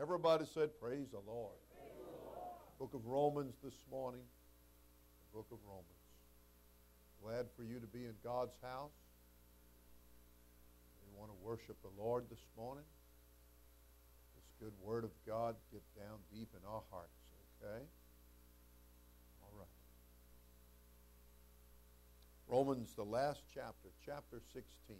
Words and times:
Everybody 0.00 0.44
said, 0.54 0.70
Praise 0.80 1.08
the 1.10 1.18
Lord. 1.26 1.58
Praise 1.74 1.90
the. 1.98 2.78
Book 2.78 2.94
of 2.94 3.04
Romans 3.04 3.54
this 3.64 3.74
morning. 3.90 4.20
The 4.22 5.38
book 5.38 5.48
of 5.50 5.58
Romans. 5.66 5.86
Glad 7.20 7.46
for 7.56 7.64
you 7.64 7.80
to 7.80 7.86
be 7.88 8.04
in 8.04 8.14
God's 8.22 8.54
house. 8.62 8.94
We 11.02 11.18
want 11.18 11.32
to 11.32 11.36
worship 11.44 11.76
the 11.82 11.90
Lord 12.00 12.30
this 12.30 12.46
morning. 12.56 12.84
This 14.36 14.46
good 14.60 14.72
word 14.80 15.02
of 15.02 15.10
God 15.26 15.56
get 15.72 15.82
down 15.96 16.18
deep 16.32 16.48
in 16.54 16.62
our 16.64 16.82
hearts, 16.92 17.18
okay? 17.58 17.82
All 19.42 19.58
right. 19.58 19.66
Romans, 22.46 22.94
the 22.94 23.02
last 23.02 23.42
chapter, 23.52 23.88
chapter 24.06 24.40
16. 24.54 24.96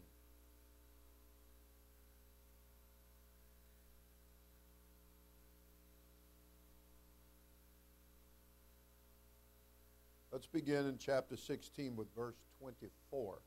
Let's 10.39 10.47
begin 10.47 10.87
in 10.87 10.99
chapter 10.99 11.37
16 11.37 11.97
with 11.97 12.15
verse 12.15 12.37
24. 12.61 13.41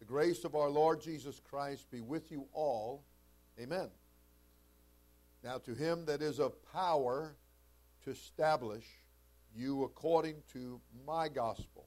The 0.00 0.04
grace 0.04 0.42
of 0.42 0.56
our 0.56 0.68
Lord 0.68 1.00
Jesus 1.00 1.40
Christ 1.48 1.88
be 1.92 2.00
with 2.00 2.32
you 2.32 2.46
all. 2.52 3.04
Amen. 3.60 3.88
Now, 5.44 5.58
to 5.58 5.72
him 5.72 6.06
that 6.06 6.22
is 6.22 6.40
of 6.40 6.60
power 6.72 7.36
to 8.02 8.10
establish 8.10 8.84
you 9.54 9.84
according 9.84 10.42
to 10.54 10.80
my 11.06 11.28
gospel 11.28 11.86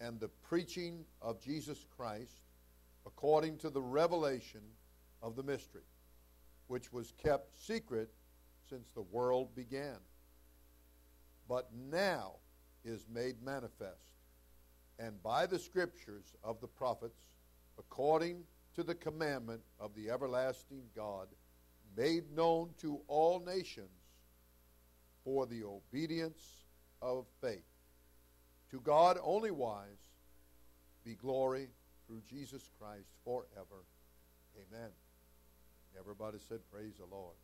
and 0.00 0.18
the 0.18 0.26
preaching 0.26 1.04
of 1.20 1.40
Jesus 1.40 1.86
Christ 1.96 2.42
according 3.06 3.58
to 3.58 3.70
the 3.70 3.82
revelation 3.82 4.62
of 5.22 5.36
the 5.36 5.44
mystery, 5.44 5.86
which 6.66 6.92
was 6.92 7.12
kept 7.22 7.56
secret 7.56 8.10
since 8.68 8.88
the 8.96 9.02
world 9.02 9.54
began 9.54 9.98
but 11.48 11.68
now 11.72 12.34
is 12.84 13.06
made 13.12 13.42
manifest, 13.42 14.12
and 14.98 15.22
by 15.22 15.46
the 15.46 15.58
scriptures 15.58 16.34
of 16.42 16.60
the 16.60 16.66
prophets, 16.66 17.26
according 17.78 18.44
to 18.74 18.82
the 18.82 18.94
commandment 18.94 19.60
of 19.78 19.94
the 19.94 20.10
everlasting 20.10 20.82
God, 20.94 21.28
made 21.96 22.30
known 22.34 22.70
to 22.80 23.00
all 23.06 23.40
nations 23.40 23.88
for 25.24 25.46
the 25.46 25.62
obedience 25.62 26.64
of 27.00 27.26
faith. 27.40 27.64
To 28.70 28.80
God 28.80 29.18
only 29.22 29.50
wise 29.50 30.10
be 31.04 31.14
glory 31.14 31.68
through 32.06 32.22
Jesus 32.28 32.70
Christ 32.78 33.08
forever. 33.24 33.84
Amen. 34.56 34.90
Everybody 35.98 36.38
said, 36.48 36.60
Praise 36.72 36.94
the 36.98 37.14
Lord. 37.14 37.34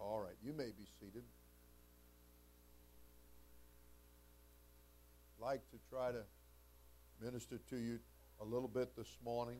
All 0.00 0.20
right, 0.20 0.36
you 0.44 0.52
may 0.52 0.70
be 0.78 0.86
seated. 1.00 1.24
Like 5.40 5.60
to 5.70 5.78
try 5.88 6.10
to 6.10 6.22
minister 7.22 7.58
to 7.70 7.76
you 7.76 7.98
a 8.40 8.44
little 8.44 8.68
bit 8.68 8.96
this 8.96 9.18
morning 9.24 9.58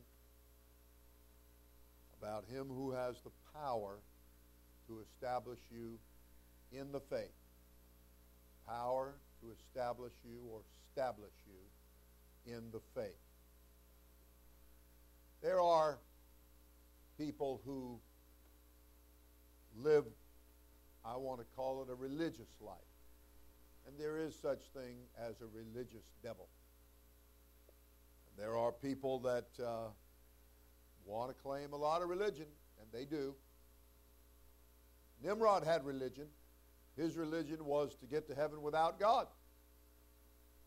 about 2.21 2.45
him 2.51 2.67
who 2.69 2.93
has 2.93 3.17
the 3.23 3.31
power 3.55 3.99
to 4.89 5.01
establish 5.01 5.59
you 5.71 5.99
in 6.73 6.91
the 6.91 7.01
faith. 7.01 7.33
Power 8.67 9.15
to 9.41 9.53
establish 9.53 10.13
you 10.25 10.41
or 10.51 10.61
establish 10.89 11.33
you 11.47 12.53
in 12.55 12.71
the 12.73 12.81
faith. 12.95 13.15
There 15.43 15.61
are 15.61 15.99
people 17.17 17.61
who 17.65 18.01
live, 19.77 20.05
I 21.05 21.17
want 21.17 21.41
to 21.41 21.47
call 21.55 21.83
it 21.83 21.91
a 21.91 21.95
religious 21.95 22.51
life. 22.61 22.77
And 23.89 23.99
there 23.99 24.19
is 24.19 24.37
such 24.39 24.65
thing 24.75 24.97
as 25.19 25.41
a 25.41 25.47
religious 25.47 26.05
devil. 26.23 26.47
And 28.29 28.45
there 28.45 28.55
are 28.55 28.71
people 28.71 29.19
that 29.21 29.49
uh, 29.65 29.89
want 31.07 31.35
to 31.35 31.43
claim 31.43 31.73
a 31.73 31.77
lot 31.77 32.03
of 32.03 32.11
religion, 32.11 32.45
and 32.79 32.89
they 32.93 33.07
do. 33.07 33.35
Nimrod 35.25 35.65
had 35.65 35.87
religion. 35.87 36.27
His 36.99 37.17
religion 37.17 37.65
was 37.65 37.95
to 38.01 38.07
get 38.07 38.29
to 38.29 38.35
heaven 38.35 38.61
without 38.61 39.01
God. 39.01 39.27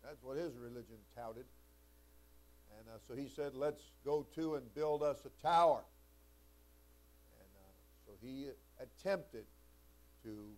That's 0.04 0.24
what 0.24 0.36
his 0.38 0.58
religion 0.58 0.98
touted. 1.16 1.46
And 2.80 2.88
uh, 2.90 2.98
so 3.08 3.14
he 3.14 3.28
said, 3.28 3.54
Let's 3.54 3.84
go 4.04 4.26
to 4.36 4.56
and 4.56 4.74
build 4.74 5.04
us 5.04 5.20
a 5.26 5.46
tower. 5.46 5.84
And 7.40 7.50
uh, 7.56 8.08
so 8.08 8.14
he 8.20 8.48
attempted 8.80 9.46
to 10.24 10.54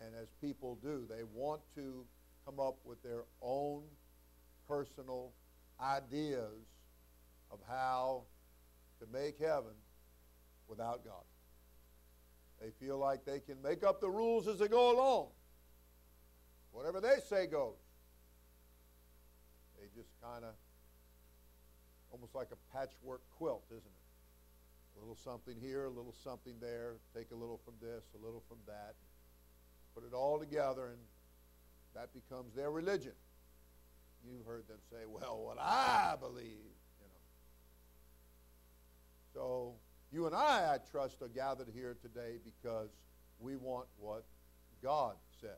and 0.00 0.14
as 0.20 0.28
people 0.40 0.78
do, 0.82 1.06
they 1.08 1.22
want 1.34 1.60
to 1.74 2.04
come 2.44 2.60
up 2.60 2.76
with 2.84 3.02
their 3.02 3.24
own 3.42 3.82
personal 4.68 5.32
ideas 5.80 6.66
of 7.50 7.58
how 7.68 8.22
to 9.00 9.06
make 9.12 9.38
heaven 9.38 9.72
without 10.68 11.04
God. 11.04 11.24
They 12.60 12.70
feel 12.80 12.98
like 12.98 13.24
they 13.24 13.40
can 13.40 13.60
make 13.62 13.84
up 13.84 14.00
the 14.00 14.08
rules 14.08 14.48
as 14.48 14.58
they 14.58 14.68
go 14.68 14.94
along. 14.94 15.28
Whatever 16.72 17.00
they 17.00 17.16
say 17.28 17.46
goes. 17.46 17.74
They 19.78 19.86
just 19.94 20.10
kind 20.22 20.44
of, 20.44 20.54
almost 22.10 22.34
like 22.34 22.48
a 22.52 22.76
patchwork 22.76 23.20
quilt, 23.36 23.64
isn't 23.70 23.84
it? 23.84 24.96
A 24.96 25.00
little 25.00 25.16
something 25.16 25.56
here, 25.60 25.84
a 25.84 25.90
little 25.90 26.14
something 26.24 26.54
there, 26.60 26.94
take 27.14 27.30
a 27.30 27.34
little 27.34 27.60
from 27.64 27.74
this, 27.80 28.04
a 28.18 28.24
little 28.24 28.42
from 28.48 28.58
that 28.66 28.94
put 29.96 30.04
it 30.04 30.14
all 30.14 30.38
together, 30.38 30.88
and 30.88 30.98
that 31.94 32.10
becomes 32.12 32.54
their 32.54 32.70
religion. 32.70 33.12
You've 34.28 34.44
heard 34.44 34.68
them 34.68 34.78
say, 34.90 35.06
well, 35.08 35.40
what 35.42 35.56
I 35.58 36.16
believe, 36.20 36.44
you 37.00 37.08
know. 37.08 37.24
So 39.32 39.74
you 40.12 40.26
and 40.26 40.34
I, 40.34 40.74
I 40.74 40.78
trust, 40.90 41.22
are 41.22 41.28
gathered 41.28 41.68
here 41.74 41.96
today 42.02 42.36
because 42.44 42.90
we 43.40 43.56
want 43.56 43.86
what 43.98 44.24
God 44.82 45.14
says. 45.40 45.50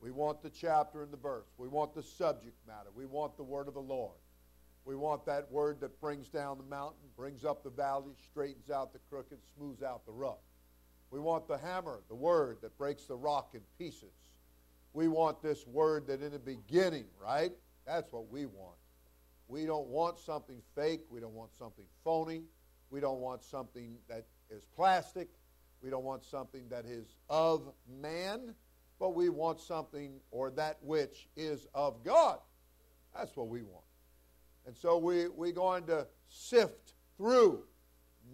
We 0.00 0.10
want 0.10 0.42
the 0.42 0.50
chapter 0.50 1.02
and 1.02 1.12
the 1.12 1.16
verse. 1.16 1.46
We 1.56 1.68
want 1.68 1.94
the 1.94 2.02
subject 2.02 2.56
matter. 2.66 2.90
We 2.94 3.06
want 3.06 3.36
the 3.36 3.44
word 3.44 3.66
of 3.66 3.74
the 3.74 3.80
Lord. 3.80 4.16
We 4.84 4.94
want 4.94 5.24
that 5.26 5.50
word 5.50 5.80
that 5.80 6.00
brings 6.00 6.28
down 6.28 6.58
the 6.58 6.64
mountain, 6.64 7.00
brings 7.16 7.44
up 7.44 7.62
the 7.64 7.70
valley, 7.70 8.12
straightens 8.30 8.70
out 8.70 8.92
the 8.92 9.00
crooked, 9.10 9.38
smooths 9.56 9.82
out 9.82 10.04
the 10.06 10.12
rough. 10.12 10.38
We 11.10 11.20
want 11.20 11.48
the 11.48 11.56
hammer, 11.56 12.00
the 12.08 12.14
word 12.14 12.58
that 12.62 12.76
breaks 12.76 13.04
the 13.04 13.16
rock 13.16 13.50
in 13.54 13.60
pieces. 13.78 14.12
We 14.92 15.08
want 15.08 15.42
this 15.42 15.66
word 15.66 16.06
that 16.08 16.22
in 16.22 16.32
the 16.32 16.38
beginning, 16.38 17.06
right? 17.22 17.52
That's 17.86 18.12
what 18.12 18.30
we 18.30 18.46
want. 18.46 18.76
We 19.48 19.64
don't 19.64 19.88
want 19.88 20.18
something 20.18 20.60
fake. 20.74 21.02
We 21.10 21.20
don't 21.20 21.34
want 21.34 21.54
something 21.58 21.84
phony. 22.04 22.42
We 22.90 23.00
don't 23.00 23.20
want 23.20 23.42
something 23.42 23.96
that 24.08 24.26
is 24.50 24.64
plastic. 24.76 25.28
We 25.82 25.90
don't 25.90 26.04
want 26.04 26.24
something 26.24 26.68
that 26.68 26.84
is 26.84 27.16
of 27.30 27.72
man, 28.00 28.54
but 28.98 29.14
we 29.14 29.28
want 29.28 29.60
something 29.60 30.20
or 30.30 30.50
that 30.50 30.78
which 30.82 31.28
is 31.36 31.66
of 31.74 32.02
God. 32.04 32.38
That's 33.16 33.36
what 33.36 33.48
we 33.48 33.62
want. 33.62 33.84
And 34.66 34.76
so 34.76 34.98
we, 34.98 35.28
we're 35.28 35.52
going 35.52 35.86
to 35.86 36.06
sift 36.28 36.94
through 37.16 37.64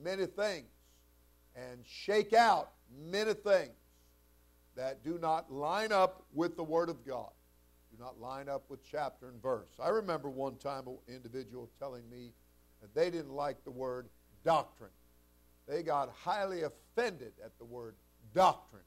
many 0.03 0.27
things 0.27 0.67
and 1.55 1.85
shake 1.87 2.33
out 2.33 2.73
many 3.11 3.35
things 3.35 3.75
that 4.77 5.05
do 5.05 5.19
not 5.19 5.53
line 5.53 5.93
up 5.93 6.25
with 6.33 6.57
the 6.57 6.65
Word 6.65 6.89
of 6.89 7.07
God, 7.07 7.31
do 7.91 8.03
not 8.03 8.21
line 8.21 8.49
up 8.49 8.65
with 8.69 8.81
chapter 8.85 9.29
and 9.29 9.41
verse. 9.41 9.71
I 9.83 9.89
remember 9.89 10.29
one 10.29 10.57
time 10.57 10.87
an 10.87 10.99
individual 11.09 11.71
telling 11.79 12.09
me 12.11 12.33
that 12.81 12.95
they 12.95 13.11
didn't 13.11 13.33
like 13.33 13.63
the 13.65 13.71
word 13.71 14.09
doctrine. 14.45 14.91
They 15.69 15.83
got 15.83 16.11
highly 16.11 16.62
offended 16.62 17.33
at 17.43 17.57
the 17.59 17.65
word 17.65 17.95
doctrine. 18.35 18.83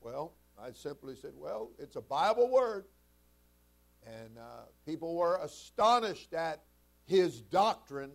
Well, 0.00 0.32
I 0.60 0.72
simply 0.72 1.14
said, 1.14 1.32
well, 1.36 1.70
it's 1.78 1.96
a 1.96 2.00
Bible 2.00 2.50
word. 2.50 2.86
And 4.06 4.38
uh, 4.38 4.66
people 4.84 5.14
were 5.14 5.38
astonished 5.42 6.34
at 6.34 6.62
his 7.06 7.40
doctrine. 7.40 8.10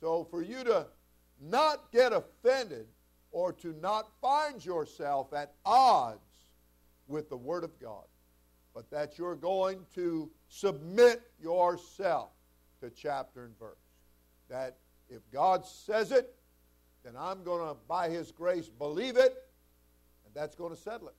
So 0.00 0.26
for 0.30 0.42
you 0.42 0.64
to 0.64 0.86
not 1.40 1.90
get 1.92 2.12
offended 2.12 2.86
or 3.32 3.52
to 3.52 3.74
not 3.80 4.08
find 4.20 4.64
yourself 4.64 5.32
at 5.32 5.54
odds 5.64 6.20
with 7.06 7.28
the 7.28 7.36
Word 7.36 7.64
of 7.64 7.78
God, 7.80 8.04
but 8.74 8.90
that 8.90 9.18
you're 9.18 9.36
going 9.36 9.80
to 9.94 10.30
submit 10.48 11.22
yourself 11.40 12.30
to 12.80 12.90
chapter 12.90 13.44
and 13.44 13.58
verse. 13.58 13.76
That 14.48 14.76
if 15.08 15.22
God 15.32 15.66
says 15.66 16.12
it, 16.12 16.34
then 17.04 17.14
I'm 17.18 17.42
going 17.42 17.66
to, 17.66 17.76
by 17.88 18.08
His 18.08 18.30
grace, 18.30 18.68
believe 18.68 19.16
it, 19.16 19.44
and 20.24 20.34
that's 20.34 20.54
going 20.54 20.74
to 20.74 20.80
settle 20.80 21.08
it. 21.08 21.14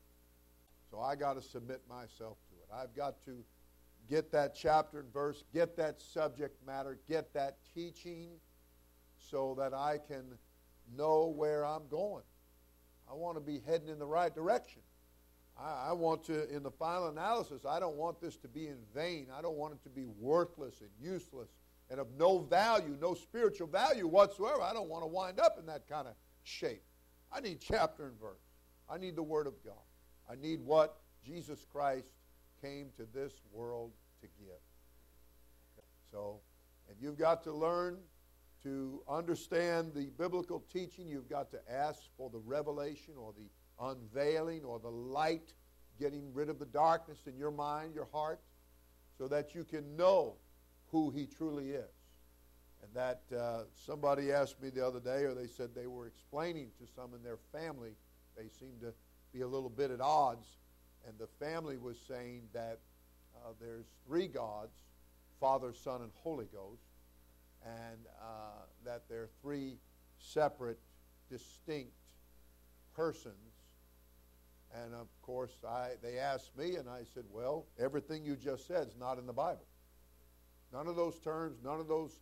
So 0.89 0.99
I 0.99 1.15
got 1.15 1.33
to 1.33 1.41
submit 1.41 1.81
myself 1.89 2.37
to 2.49 2.55
it. 2.55 2.67
I've 2.73 2.95
got 2.95 3.23
to 3.25 3.43
get 4.09 4.31
that 4.33 4.55
chapter 4.55 4.99
and 4.99 5.11
verse, 5.13 5.43
get 5.53 5.77
that 5.77 6.01
subject 6.01 6.55
matter, 6.65 6.99
get 7.07 7.33
that 7.33 7.57
teaching 7.73 8.29
so 9.29 9.55
that 9.57 9.73
I 9.73 9.97
can 10.07 10.23
know 10.95 11.33
where 11.35 11.65
I'm 11.65 11.87
going. 11.89 12.23
I 13.09 13.13
want 13.13 13.37
to 13.37 13.41
be 13.41 13.61
heading 13.65 13.89
in 13.89 13.99
the 13.99 14.05
right 14.05 14.33
direction. 14.33 14.81
I, 15.59 15.89
I 15.89 15.93
want 15.93 16.23
to, 16.25 16.49
in 16.49 16.63
the 16.63 16.71
final 16.71 17.09
analysis, 17.09 17.65
I 17.65 17.79
don't 17.79 17.95
want 17.95 18.21
this 18.21 18.37
to 18.37 18.47
be 18.47 18.67
in 18.67 18.77
vain. 18.95 19.27
I 19.33 19.41
don't 19.41 19.57
want 19.57 19.73
it 19.73 19.83
to 19.83 19.89
be 19.89 20.05
worthless 20.19 20.81
and 20.81 20.89
useless 20.99 21.49
and 21.89 21.99
of 21.99 22.07
no 22.17 22.39
value, 22.39 22.97
no 23.01 23.13
spiritual 23.13 23.67
value 23.67 24.07
whatsoever. 24.07 24.61
I 24.61 24.71
don't 24.73 24.87
want 24.87 25.03
to 25.03 25.07
wind 25.07 25.39
up 25.39 25.57
in 25.59 25.65
that 25.65 25.87
kind 25.89 26.07
of 26.07 26.13
shape. 26.43 26.83
I 27.31 27.41
need 27.41 27.59
chapter 27.59 28.07
and 28.07 28.19
verse. 28.19 28.41
I 28.89 28.97
need 28.97 29.15
the 29.15 29.23
Word 29.23 29.45
of 29.45 29.53
God. 29.63 29.73
I 30.29 30.35
need 30.35 30.61
what 30.61 30.97
Jesus 31.25 31.65
Christ 31.69 32.07
came 32.61 32.87
to 32.97 33.05
this 33.13 33.33
world 33.51 33.91
to 34.21 34.27
give. 34.39 34.55
So, 36.11 36.39
and 36.89 36.97
you've 36.99 37.17
got 37.17 37.43
to 37.43 37.51
learn 37.51 37.97
to 38.63 39.01
understand 39.09 39.93
the 39.93 40.09
biblical 40.17 40.63
teaching. 40.71 41.07
You've 41.07 41.29
got 41.29 41.51
to 41.51 41.59
ask 41.69 42.01
for 42.17 42.29
the 42.29 42.39
revelation 42.39 43.13
or 43.17 43.33
the 43.37 43.49
unveiling 43.83 44.63
or 44.63 44.79
the 44.79 44.89
light, 44.89 45.53
getting 45.99 46.33
rid 46.33 46.49
of 46.49 46.59
the 46.59 46.65
darkness 46.65 47.19
in 47.27 47.37
your 47.37 47.51
mind, 47.51 47.95
your 47.95 48.07
heart, 48.11 48.39
so 49.17 49.27
that 49.27 49.55
you 49.55 49.63
can 49.63 49.95
know 49.95 50.35
who 50.91 51.09
He 51.11 51.25
truly 51.25 51.71
is. 51.71 51.89
And 52.83 52.93
that 52.95 53.21
uh, 53.35 53.63
somebody 53.75 54.31
asked 54.31 54.61
me 54.61 54.69
the 54.69 54.85
other 54.85 54.99
day, 54.99 55.23
or 55.23 55.33
they 55.33 55.47
said 55.47 55.69
they 55.75 55.87
were 55.87 56.07
explaining 56.07 56.69
to 56.79 56.91
some 56.95 57.13
in 57.13 57.23
their 57.23 57.37
family, 57.51 57.91
they 58.35 58.47
seemed 58.59 58.81
to 58.81 58.93
be 59.33 59.41
a 59.41 59.47
little 59.47 59.69
bit 59.69 59.91
at 59.91 60.01
odds, 60.01 60.57
and 61.07 61.17
the 61.17 61.27
family 61.43 61.77
was 61.77 61.97
saying 62.07 62.43
that 62.53 62.79
uh, 63.35 63.51
there's 63.59 63.85
three 64.05 64.27
gods 64.27 64.73
Father, 65.39 65.73
Son, 65.73 66.03
and 66.03 66.11
Holy 66.23 66.45
Ghost, 66.45 66.83
and 67.65 68.05
uh, 68.21 68.65
that 68.85 69.03
they're 69.09 69.29
three 69.41 69.77
separate, 70.19 70.79
distinct 71.29 71.93
persons. 72.95 73.33
And 74.73 74.93
of 74.93 75.07
course, 75.21 75.57
I, 75.67 75.91
they 76.01 76.17
asked 76.17 76.57
me, 76.57 76.75
and 76.75 76.89
I 76.89 77.01
said, 77.13 77.23
Well, 77.29 77.65
everything 77.79 78.23
you 78.23 78.35
just 78.35 78.67
said 78.67 78.87
is 78.87 78.95
not 78.97 79.17
in 79.17 79.25
the 79.25 79.33
Bible. 79.33 79.65
None 80.71 80.87
of 80.87 80.95
those 80.95 81.19
terms, 81.19 81.57
none 81.63 81.79
of 81.79 81.87
those 81.87 82.19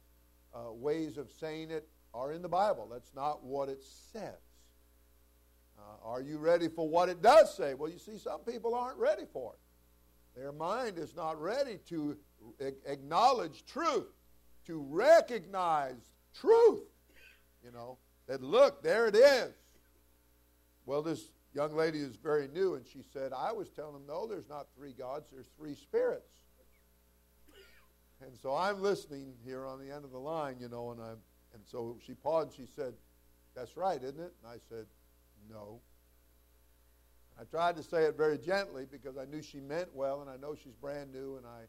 uh, 0.53 0.71
ways 0.71 1.17
of 1.17 1.29
saying 1.31 1.69
it 1.69 1.87
are 2.13 2.31
in 2.31 2.41
the 2.41 2.49
Bible. 2.49 2.89
That's 2.91 3.13
not 3.13 3.43
what 3.43 3.69
it 3.69 3.83
says. 4.11 4.39
Uh, 5.77 6.07
are 6.09 6.21
you 6.21 6.37
ready 6.37 6.67
for 6.67 6.89
what 6.89 7.07
it 7.09 7.21
does 7.21 7.55
say? 7.55 7.73
Well, 7.73 7.89
you 7.89 7.99
see, 7.99 8.17
some 8.17 8.41
people 8.41 8.73
aren't 8.73 8.97
ready 8.97 9.23
for 9.31 9.53
it. 9.53 10.39
Their 10.39 10.51
mind 10.51 10.97
is 10.97 11.15
not 11.15 11.39
ready 11.41 11.79
to 11.89 12.17
acknowledge 12.85 13.65
truth, 13.65 14.07
to 14.67 14.85
recognize 14.89 15.95
truth. 16.39 16.83
You 17.63 17.71
know, 17.71 17.97
that 18.27 18.41
look, 18.41 18.81
there 18.83 19.07
it 19.07 19.15
is. 19.15 19.53
Well, 20.85 21.01
this 21.01 21.29
young 21.53 21.75
lady 21.75 21.99
is 21.99 22.15
very 22.15 22.47
new, 22.47 22.75
and 22.75 22.85
she 22.85 23.03
said, 23.13 23.31
I 23.33 23.51
was 23.51 23.69
telling 23.69 23.93
them, 23.93 24.03
no, 24.07 24.27
there's 24.27 24.47
not 24.49 24.67
three 24.75 24.93
gods, 24.93 25.27
there's 25.31 25.49
three 25.57 25.75
spirits. 25.75 26.31
And 28.21 28.31
so 28.41 28.55
I'm 28.55 28.81
listening 28.81 29.33
here 29.45 29.65
on 29.65 29.79
the 29.79 29.93
end 29.93 30.03
of 30.03 30.11
the 30.11 30.19
line, 30.19 30.57
you 30.59 30.67
know, 30.67 30.91
and 30.91 31.01
I'm 31.01 31.17
and 31.53 31.63
so 31.65 31.97
she 32.05 32.13
paused 32.13 32.49
and 32.49 32.67
she 32.67 32.73
said, 32.73 32.93
That's 33.55 33.75
right, 33.75 34.01
isn't 34.01 34.19
it? 34.19 34.33
And 34.43 34.51
I 34.51 34.57
said, 34.69 34.85
No. 35.49 35.79
I 37.39 37.43
tried 37.45 37.77
to 37.77 37.83
say 37.83 38.03
it 38.03 38.17
very 38.17 38.37
gently 38.37 38.85
because 38.89 39.17
I 39.17 39.23
knew 39.25 39.41
she 39.41 39.59
meant 39.59 39.87
well 39.93 40.21
and 40.21 40.29
I 40.29 40.35
know 40.35 40.55
she's 40.55 40.73
brand 40.73 41.13
new 41.13 41.37
and 41.37 41.45
I, 41.45 41.61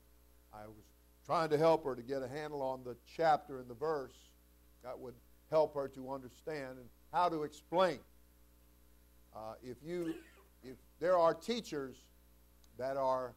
I 0.52 0.66
was 0.66 0.84
trying 1.30 1.48
to 1.48 1.56
help 1.56 1.84
her 1.84 1.94
to 1.94 2.02
get 2.02 2.24
a 2.24 2.26
handle 2.26 2.60
on 2.60 2.82
the 2.82 2.96
chapter 3.06 3.60
and 3.60 3.70
the 3.70 3.74
verse 3.74 4.32
that 4.82 4.98
would 4.98 5.14
help 5.48 5.76
her 5.76 5.86
to 5.86 6.10
understand 6.10 6.70
and 6.70 6.88
how 7.12 7.28
to 7.28 7.44
explain. 7.44 8.00
Uh, 9.32 9.52
if 9.62 9.76
you, 9.80 10.12
if 10.64 10.74
there 10.98 11.16
are 11.16 11.32
teachers 11.32 11.98
that 12.78 12.96
are 12.96 13.32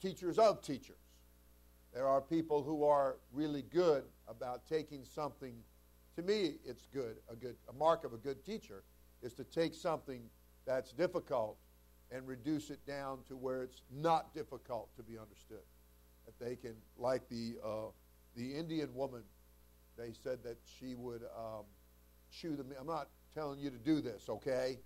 teachers 0.00 0.38
of 0.38 0.62
teachers, 0.62 0.96
there 1.92 2.08
are 2.08 2.22
people 2.22 2.62
who 2.62 2.82
are 2.82 3.18
really 3.30 3.60
good 3.70 4.04
about 4.26 4.66
taking 4.66 5.04
something. 5.04 5.52
To 6.16 6.22
me, 6.22 6.54
it's 6.64 6.86
good. 6.86 7.16
A 7.30 7.36
good 7.36 7.56
a 7.68 7.74
mark 7.74 8.06
of 8.06 8.14
a 8.14 8.16
good 8.16 8.42
teacher 8.42 8.84
is 9.20 9.34
to 9.34 9.44
take 9.44 9.74
something 9.74 10.22
that's 10.64 10.92
difficult 10.92 11.58
and 12.10 12.26
reduce 12.26 12.70
it 12.70 12.86
down 12.86 13.18
to 13.28 13.36
where 13.36 13.64
it's 13.64 13.82
not 13.92 14.32
difficult 14.32 14.88
to 14.96 15.02
be 15.02 15.18
understood. 15.18 15.60
That 16.30 16.44
they 16.44 16.56
can, 16.56 16.74
like 16.96 17.28
the 17.28 17.54
uh, 17.64 17.90
the 18.36 18.54
Indian 18.54 18.94
woman, 18.94 19.22
they 19.98 20.12
said 20.22 20.38
that 20.44 20.58
she 20.78 20.94
would 20.94 21.22
um, 21.36 21.64
chew 22.30 22.56
the. 22.56 22.64
Meat. 22.64 22.76
I'm 22.80 22.86
not 22.86 23.08
telling 23.34 23.58
you 23.58 23.70
to 23.70 23.78
do 23.78 24.00
this, 24.00 24.28
okay? 24.28 24.78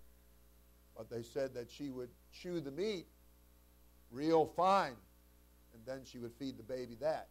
But 0.96 1.11
they 1.11 1.23
said 1.23 1.55
that 1.55 1.70
she 1.70 1.91
would 1.91 2.11
chew 2.32 2.61
the 2.61 2.70
meat 2.70 3.06
real 4.11 4.46
fine 4.56 4.94
and 5.75 5.82
then 5.85 6.02
she 6.05 6.19
would 6.19 6.32
feed 6.38 6.56
the 6.56 6.62
baby 6.62 6.96
that 7.00 7.29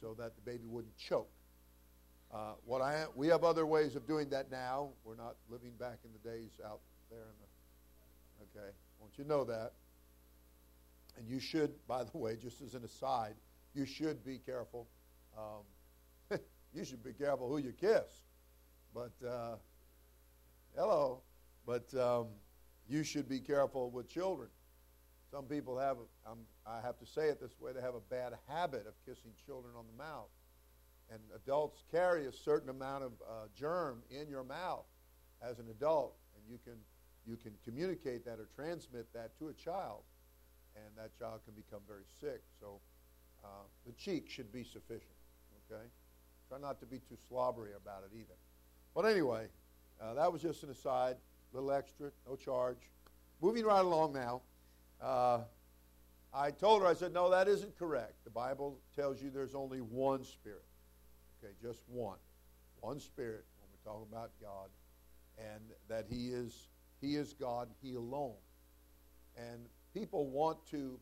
so 0.00 0.14
that 0.18 0.36
the 0.36 0.42
baby 0.42 0.66
wouldn't 0.66 0.96
choke. 0.96 1.30
Uh, 2.32 2.52
what 2.64 2.82
I 2.82 3.04
we 3.14 3.28
have 3.28 3.44
other 3.44 3.66
ways 3.66 3.96
of 3.96 4.06
doing 4.06 4.28
that 4.30 4.50
now. 4.50 4.90
We're 5.04 5.16
not 5.16 5.36
living 5.48 5.72
back 5.78 5.98
in 6.04 6.10
the 6.12 6.28
days 6.28 6.50
out 6.64 6.80
there 7.10 7.20
in 7.20 7.34
the. 7.40 8.60
Okay, 8.60 8.68
I 8.68 9.00
want 9.00 9.12
you 9.16 9.24
to 9.24 9.30
know 9.30 9.44
that. 9.44 9.72
And 11.16 11.28
you 11.28 11.40
should, 11.40 11.72
by 11.86 12.04
the 12.04 12.16
way, 12.16 12.36
just 12.36 12.60
as 12.60 12.74
an 12.74 12.84
aside, 12.84 13.34
you 13.74 13.86
should 13.86 14.24
be 14.24 14.38
careful. 14.38 14.88
Um, 15.36 16.38
you 16.74 16.84
should 16.84 17.02
be 17.02 17.12
careful 17.12 17.48
who 17.48 17.58
you 17.58 17.72
kiss. 17.72 18.24
But 18.94 19.12
uh, 19.26 19.56
hello, 20.76 21.22
but 21.66 21.92
um, 21.94 22.28
you 22.88 23.02
should 23.02 23.28
be 23.28 23.40
careful 23.40 23.90
with 23.90 24.08
children. 24.08 24.48
Some 25.30 25.44
people 25.44 25.78
have, 25.78 25.96
I 26.66 26.80
have 26.80 26.98
to 26.98 27.06
say 27.06 27.28
it 27.28 27.40
this 27.40 27.60
way, 27.60 27.72
they 27.72 27.80
have 27.80 27.94
a 27.94 28.00
bad 28.00 28.32
habit 28.48 28.86
of 28.86 28.94
kissing 29.04 29.32
children 29.44 29.74
on 29.76 29.84
the 29.86 30.02
mouth. 30.02 30.28
And 31.10 31.20
adults 31.34 31.82
carry 31.90 32.26
a 32.26 32.32
certain 32.32 32.68
amount 32.68 33.04
of 33.04 33.12
uh, 33.28 33.46
germ 33.54 34.02
in 34.10 34.28
your 34.28 34.44
mouth 34.44 34.86
as 35.42 35.58
an 35.58 35.66
adult, 35.70 36.16
and 36.34 36.50
you 36.50 36.58
can, 36.64 36.78
you 37.26 37.36
can 37.36 37.52
communicate 37.64 38.24
that 38.24 38.38
or 38.38 38.48
transmit 38.54 39.12
that 39.12 39.36
to 39.38 39.48
a 39.48 39.52
child, 39.52 40.02
and 40.76 40.96
that 40.96 41.18
child 41.18 41.40
can 41.44 41.54
become 41.54 41.80
very 41.88 42.04
sick. 42.20 42.42
So 42.60 42.80
uh, 43.44 43.48
the 43.86 43.92
cheek 43.92 44.28
should 44.28 44.52
be 44.52 44.62
sufficient, 44.62 45.16
okay? 45.70 45.84
Try 46.48 46.58
not 46.58 46.78
to 46.80 46.86
be 46.86 46.98
too 46.98 47.16
slobbery 47.28 47.70
about 47.76 48.04
it 48.04 48.14
either. 48.14 48.34
But 48.94 49.06
anyway, 49.06 49.48
uh, 50.00 50.14
that 50.14 50.32
was 50.32 50.42
just 50.42 50.62
an 50.62 50.70
aside, 50.70 51.16
little 51.52 51.72
extra, 51.72 52.10
no 52.28 52.36
charge. 52.36 52.90
Moving 53.40 53.64
right 53.64 53.84
along 53.84 54.12
now. 54.12 54.42
Uh, 55.00 55.40
I 56.32 56.50
told 56.50 56.82
her, 56.82 56.88
I 56.88 56.94
said, 56.94 57.12
no, 57.12 57.30
that 57.30 57.48
isn't 57.48 57.78
correct. 57.78 58.24
The 58.24 58.30
Bible 58.30 58.78
tells 58.94 59.22
you 59.22 59.30
there's 59.30 59.54
only 59.54 59.78
one 59.78 60.24
Spirit. 60.24 60.64
Okay, 61.42 61.52
just 61.62 61.82
one. 61.88 62.18
One 62.80 63.00
Spirit 63.00 63.44
when 63.58 63.68
we're 63.72 63.90
talking 63.90 64.06
about 64.10 64.30
God. 64.40 64.68
And 65.38 65.62
that 65.88 66.06
He 66.08 66.28
is, 66.28 66.68
he 67.00 67.16
is 67.16 67.32
God, 67.32 67.68
He 67.82 67.94
alone. 67.94 68.34
And 69.36 69.66
people 69.96 70.26
want 70.26 70.58
to 70.70 70.98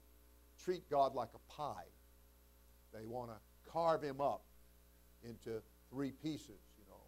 treat 0.62 0.88
God 0.88 1.14
like 1.14 1.30
a 1.34 1.52
pie. 1.52 1.88
They 2.92 3.04
want 3.04 3.30
to 3.30 3.70
carve 3.70 4.02
Him 4.02 4.20
up 4.20 4.44
into 5.24 5.60
three 5.90 6.12
pieces, 6.12 6.60
you 6.78 6.84
know, 6.88 7.00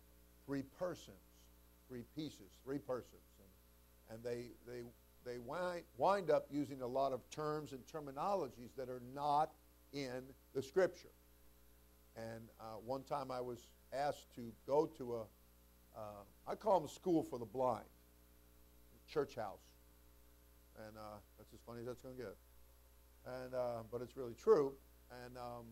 three 0.45 0.62
persons, 0.78 1.16
three 1.88 2.02
pieces, 2.16 2.59
three 2.64 2.78
persons. 2.78 3.23
And, 3.38 4.16
and 4.16 4.25
they, 4.25 4.50
they 4.66 4.83
they 5.25 5.38
wind, 5.38 6.31
up 6.31 6.47
using 6.50 6.83
a 6.83 6.87
lot 6.87 7.12
of 7.12 7.28
terms 7.31 7.73
and 7.73 7.81
terminologies 7.87 8.75
that 8.76 8.88
are 8.88 9.02
not 9.14 9.50
in 9.93 10.23
the 10.55 10.62
Scripture. 10.62 11.11
And 12.16 12.49
uh, 12.61 12.78
one 12.85 13.02
time 13.02 13.31
I 13.31 13.40
was 13.40 13.66
asked 13.93 14.33
to 14.37 14.52
go 14.66 14.87
to 14.99 15.16
a, 15.16 15.21
uh, 15.97 16.23
I 16.47 16.55
call 16.55 16.81
them 16.81 16.88
a 16.88 16.93
school 16.93 17.25
for 17.25 17.40
the 17.40 17.45
blind, 17.45 17.85
church 19.09 19.35
house. 19.35 19.62
And 20.87 20.97
uh, 20.97 21.36
that's 21.47 21.61
as 21.61 21.67
funny 21.67 21.81
as 21.81 21.87
that's 21.87 22.00
going 22.00 22.17
to 22.17 22.23
get. 22.23 22.37
And, 23.26 23.55
uh, 23.55 23.83
but 23.91 24.03
it's 24.03 24.17
really 24.17 24.35
true. 24.35 24.73
And 25.25 25.37
um, 25.37 25.65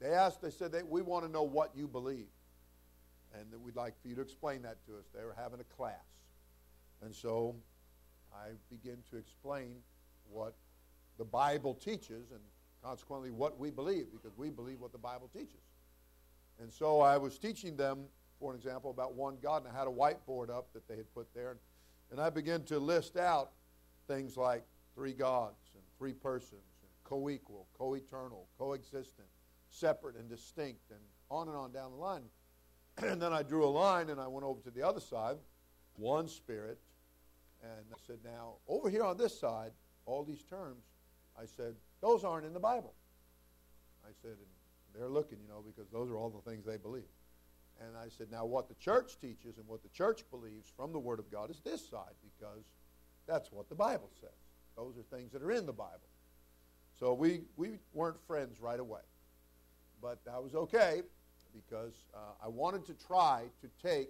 they 0.00 0.08
asked, 0.08 0.42
they 0.42 0.50
said, 0.50 0.72
they, 0.72 0.82
we 0.82 1.02
want 1.02 1.24
to 1.24 1.30
know 1.30 1.42
what 1.42 1.70
you 1.74 1.86
believe. 1.86 2.28
And 3.34 3.46
we'd 3.62 3.76
like 3.76 4.00
for 4.00 4.08
you 4.08 4.14
to 4.16 4.20
explain 4.20 4.62
that 4.62 4.84
to 4.86 4.92
us. 4.98 5.04
They 5.14 5.24
were 5.24 5.36
having 5.36 5.60
a 5.60 5.74
class. 5.76 5.94
And 7.02 7.14
so 7.14 7.54
I 8.32 8.48
begin 8.68 8.98
to 9.10 9.16
explain 9.16 9.76
what 10.28 10.54
the 11.18 11.24
Bible 11.24 11.74
teaches 11.74 12.30
and 12.30 12.40
consequently 12.82 13.30
what 13.30 13.58
we 13.58 13.70
believe 13.70 14.06
because 14.12 14.36
we 14.36 14.50
believe 14.50 14.80
what 14.80 14.92
the 14.92 14.98
Bible 14.98 15.28
teaches. 15.32 15.60
And 16.60 16.72
so 16.72 17.00
I 17.00 17.16
was 17.16 17.38
teaching 17.38 17.76
them, 17.76 18.04
for 18.38 18.52
an 18.52 18.58
example, 18.58 18.90
about 18.90 19.14
one 19.14 19.36
God, 19.42 19.64
and 19.64 19.74
I 19.74 19.78
had 19.78 19.86
a 19.86 19.90
whiteboard 19.90 20.50
up 20.50 20.72
that 20.72 20.86
they 20.88 20.96
had 20.96 21.12
put 21.14 21.32
there. 21.34 21.56
And 22.10 22.20
I 22.20 22.30
began 22.30 22.64
to 22.64 22.78
list 22.78 23.16
out 23.16 23.52
things 24.08 24.36
like 24.36 24.64
three 24.94 25.12
gods 25.12 25.70
and 25.74 25.82
three 25.98 26.12
persons, 26.12 26.62
and 26.82 26.90
co 27.04 27.28
equal, 27.30 27.66
co 27.76 27.94
eternal, 27.94 28.46
coexistent, 28.58 29.28
separate 29.68 30.16
and 30.16 30.28
distinct, 30.28 30.90
and 30.90 31.00
on 31.30 31.48
and 31.48 31.56
on 31.56 31.72
down 31.72 31.90
the 31.92 31.96
line. 31.96 32.22
and 33.02 33.20
then 33.20 33.32
I 33.32 33.42
drew 33.42 33.64
a 33.64 33.70
line 33.70 34.10
and 34.10 34.20
I 34.20 34.26
went 34.26 34.44
over 34.44 34.60
to 34.62 34.70
the 34.70 34.82
other 34.82 35.00
side, 35.00 35.36
one 35.96 36.28
spirit. 36.28 36.78
And 37.62 37.84
I 37.92 37.98
said, 38.06 38.18
now, 38.24 38.54
over 38.68 38.88
here 38.88 39.04
on 39.04 39.16
this 39.16 39.38
side, 39.38 39.72
all 40.06 40.24
these 40.24 40.42
terms, 40.44 40.84
I 41.38 41.44
said, 41.44 41.74
those 42.00 42.24
aren't 42.24 42.46
in 42.46 42.54
the 42.54 42.60
Bible. 42.60 42.94
I 44.04 44.12
said, 44.22 44.36
they're 44.94 45.08
looking, 45.08 45.38
you 45.40 45.48
know, 45.48 45.62
because 45.64 45.90
those 45.90 46.10
are 46.10 46.16
all 46.16 46.30
the 46.30 46.50
things 46.50 46.64
they 46.64 46.78
believe. 46.78 47.04
And 47.80 47.96
I 47.96 48.08
said, 48.08 48.30
now 48.30 48.44
what 48.44 48.68
the 48.68 48.74
church 48.74 49.18
teaches 49.20 49.58
and 49.58 49.66
what 49.66 49.82
the 49.82 49.88
church 49.90 50.22
believes 50.30 50.70
from 50.74 50.92
the 50.92 50.98
Word 50.98 51.18
of 51.18 51.30
God 51.30 51.50
is 51.50 51.60
this 51.60 51.88
side, 51.88 52.14
because 52.22 52.64
that's 53.26 53.52
what 53.52 53.68
the 53.68 53.74
Bible 53.74 54.10
says. 54.20 54.30
Those 54.80 54.96
are 54.96 55.14
things 55.14 55.30
that 55.32 55.42
are 55.42 55.52
in 55.52 55.66
the 55.66 55.74
Bible. 55.74 56.08
So 56.98 57.12
we, 57.12 57.42
we 57.56 57.78
weren't 57.92 58.18
friends 58.26 58.60
right 58.60 58.80
away. 58.80 59.02
But 60.00 60.24
that 60.24 60.42
was 60.42 60.54
okay 60.54 61.02
because 61.54 61.92
uh, 62.14 62.18
I 62.42 62.48
wanted 62.48 62.86
to 62.86 62.94
try 62.94 63.44
to 63.60 63.86
take 63.86 64.08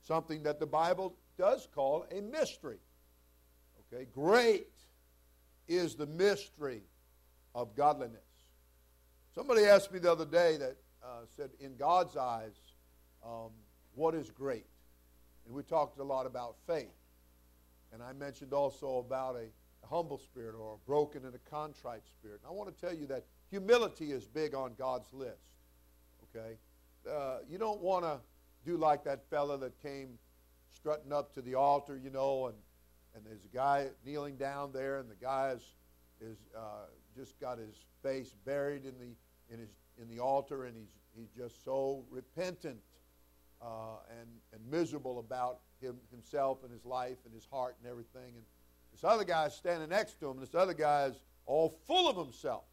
something 0.00 0.44
that 0.44 0.60
the 0.60 0.66
Bible 0.66 1.16
does 1.36 1.66
call 1.74 2.06
a 2.16 2.20
mystery. 2.20 2.78
Okay, 3.92 4.06
great 4.14 4.68
is 5.66 5.96
the 5.96 6.06
mystery 6.06 6.82
of 7.56 7.74
godliness. 7.74 8.20
Somebody 9.34 9.64
asked 9.64 9.92
me 9.92 9.98
the 9.98 10.12
other 10.12 10.24
day 10.24 10.56
that 10.56 10.76
uh, 11.02 11.24
said, 11.36 11.50
in 11.58 11.74
God's 11.76 12.16
eyes, 12.16 12.54
um, 13.24 13.50
what 13.96 14.14
is 14.14 14.30
great? 14.30 14.66
And 15.46 15.54
we 15.54 15.64
talked 15.64 15.98
a 15.98 16.04
lot 16.04 16.26
about 16.26 16.54
faith. 16.64 16.94
And 17.92 18.02
I 18.02 18.12
mentioned 18.12 18.52
also 18.52 18.98
about 18.98 19.34
a, 19.34 19.38
a 19.46 19.50
humble 19.86 20.18
spirit 20.18 20.54
or 20.58 20.74
a 20.74 20.86
broken 20.86 21.24
and 21.24 21.34
a 21.34 21.50
contrite 21.50 22.06
spirit. 22.06 22.40
And 22.42 22.48
I 22.48 22.52
want 22.52 22.74
to 22.74 22.80
tell 22.80 22.94
you 22.94 23.06
that 23.06 23.24
humility 23.50 24.12
is 24.12 24.26
big 24.26 24.54
on 24.54 24.74
God's 24.78 25.12
list. 25.12 25.52
Okay? 26.24 26.56
Uh, 27.08 27.38
you 27.48 27.58
don't 27.58 27.80
want 27.80 28.04
to 28.04 28.18
do 28.64 28.76
like 28.76 29.04
that 29.04 29.28
fella 29.30 29.56
that 29.58 29.80
came 29.80 30.18
strutting 30.74 31.12
up 31.12 31.32
to 31.34 31.40
the 31.40 31.54
altar, 31.54 31.96
you 31.96 32.10
know, 32.10 32.46
and, 32.46 32.56
and 33.14 33.24
there's 33.24 33.44
a 33.44 33.56
guy 33.56 33.88
kneeling 34.04 34.36
down 34.36 34.72
there, 34.72 34.98
and 34.98 35.10
the 35.10 35.14
guy 35.14 35.52
is, 35.54 35.74
is 36.20 36.38
uh, 36.56 36.86
just 37.16 37.40
got 37.40 37.58
his 37.58 37.76
face 38.02 38.34
buried 38.44 38.84
in 38.84 38.94
the, 38.98 39.54
in, 39.54 39.60
his, 39.60 39.70
in 40.00 40.08
the 40.08 40.20
altar, 40.22 40.64
and 40.64 40.76
he's, 40.76 40.90
he's 41.16 41.30
just 41.30 41.64
so 41.64 42.04
repentant 42.10 42.78
uh, 43.62 43.98
and, 44.20 44.28
and 44.52 44.70
miserable 44.70 45.18
about 45.18 45.60
him, 45.80 45.96
himself 46.10 46.62
and 46.62 46.72
his 46.72 46.84
life 46.84 47.18
and 47.24 47.32
his 47.32 47.46
heart 47.50 47.76
and 47.80 47.90
everything. 47.90 48.34
And 48.34 48.44
this 48.96 49.04
other 49.04 49.24
guy 49.24 49.44
is 49.44 49.52
standing 49.52 49.90
next 49.90 50.18
to 50.20 50.30
him, 50.30 50.40
this 50.40 50.54
other 50.54 50.72
guy 50.72 51.04
is 51.04 51.20
all 51.44 51.78
full 51.86 52.08
of 52.08 52.16
himself. 52.16 52.64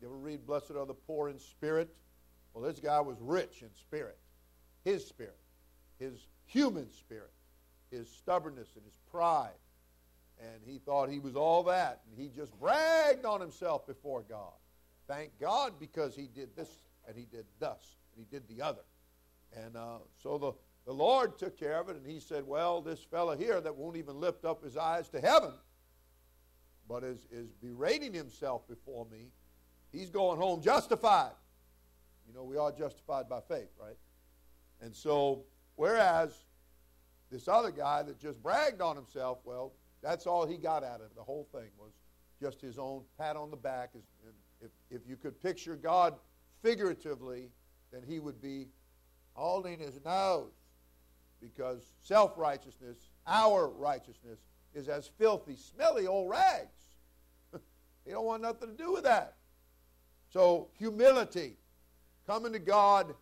You 0.00 0.06
ever 0.06 0.16
read 0.16 0.46
Blessed 0.46 0.70
Are 0.70 0.86
the 0.86 0.94
Poor 0.94 1.28
in 1.28 1.40
Spirit? 1.40 1.92
Well, 2.54 2.62
this 2.62 2.78
guy 2.78 3.00
was 3.00 3.16
rich 3.20 3.62
in 3.62 3.68
spirit. 3.74 4.16
His 4.84 5.04
spirit, 5.04 5.40
his 5.98 6.28
human 6.46 6.88
spirit, 6.88 7.32
his 7.90 8.08
stubbornness 8.08 8.68
and 8.76 8.84
his 8.84 8.96
pride. 9.10 9.58
And 10.40 10.62
he 10.64 10.78
thought 10.78 11.10
he 11.10 11.18
was 11.18 11.34
all 11.34 11.64
that. 11.64 12.02
And 12.08 12.16
he 12.16 12.30
just 12.34 12.56
bragged 12.60 13.24
on 13.24 13.40
himself 13.40 13.88
before 13.88 14.22
God. 14.28 14.52
Thank 15.08 15.32
God 15.40 15.72
because 15.80 16.14
he 16.14 16.28
did 16.28 16.54
this 16.54 16.70
and 17.08 17.16
he 17.16 17.24
did 17.24 17.44
thus 17.58 17.96
and 18.14 18.24
he 18.24 18.36
did 18.36 18.46
the 18.48 18.62
other. 18.62 18.84
And 19.56 19.76
uh, 19.76 19.98
so 20.22 20.38
the, 20.38 20.52
the 20.88 20.94
Lord 20.94 21.36
took 21.36 21.60
care 21.60 21.78
of 21.78 21.90
it, 21.90 21.96
and 21.96 22.06
he 22.06 22.18
said, 22.18 22.46
Well, 22.46 22.80
this 22.80 23.00
fellow 23.00 23.36
here 23.36 23.60
that 23.60 23.76
won't 23.76 23.98
even 23.98 24.18
lift 24.18 24.46
up 24.46 24.64
his 24.64 24.78
eyes 24.78 25.10
to 25.10 25.20
heaven, 25.20 25.52
but 26.88 27.04
is, 27.04 27.26
is 27.30 27.52
berating 27.60 28.14
himself 28.14 28.66
before 28.66 29.06
me, 29.12 29.26
he's 29.92 30.08
going 30.08 30.40
home 30.40 30.62
justified. 30.62 31.32
You 32.26 32.32
know, 32.32 32.42
we 32.42 32.56
are 32.56 32.72
justified 32.72 33.28
by 33.28 33.40
faith, 33.42 33.68
right? 33.78 33.98
And 34.80 34.96
so, 34.96 35.42
whereas 35.76 36.46
this 37.30 37.48
other 37.48 37.70
guy 37.70 38.02
that 38.04 38.18
just 38.18 38.42
bragged 38.42 38.80
on 38.80 38.96
himself, 38.96 39.40
well, 39.44 39.74
that's 40.02 40.26
all 40.26 40.46
he 40.46 40.56
got 40.56 40.82
out 40.84 41.00
of 41.00 41.08
it. 41.08 41.16
The 41.16 41.22
whole 41.22 41.46
thing 41.52 41.68
was 41.78 41.92
just 42.40 42.62
his 42.62 42.78
own 42.78 43.02
pat 43.18 43.36
on 43.36 43.50
the 43.50 43.58
back. 43.58 43.90
And 43.92 44.02
If, 44.62 44.70
if 44.88 45.06
you 45.06 45.16
could 45.16 45.38
picture 45.42 45.76
God 45.76 46.14
figuratively, 46.62 47.50
then 47.92 48.00
he 48.08 48.20
would 48.20 48.40
be 48.40 48.68
holding 49.34 49.80
his 49.80 50.00
nose 50.02 50.52
because 51.40 51.82
self 52.02 52.36
righteousness, 52.36 52.96
our 53.26 53.68
righteousness, 53.68 54.38
is 54.74 54.88
as 54.88 55.08
filthy, 55.18 55.56
smelly 55.56 56.06
old 56.06 56.30
rags. 56.30 56.96
he 58.04 58.10
don't 58.10 58.24
want 58.24 58.42
nothing 58.42 58.70
to 58.70 58.76
do 58.76 58.92
with 58.92 59.04
that. 59.04 59.34
So, 60.30 60.68
humility, 60.78 61.56
coming 62.26 62.52
to 62.52 62.58
God 62.58 63.14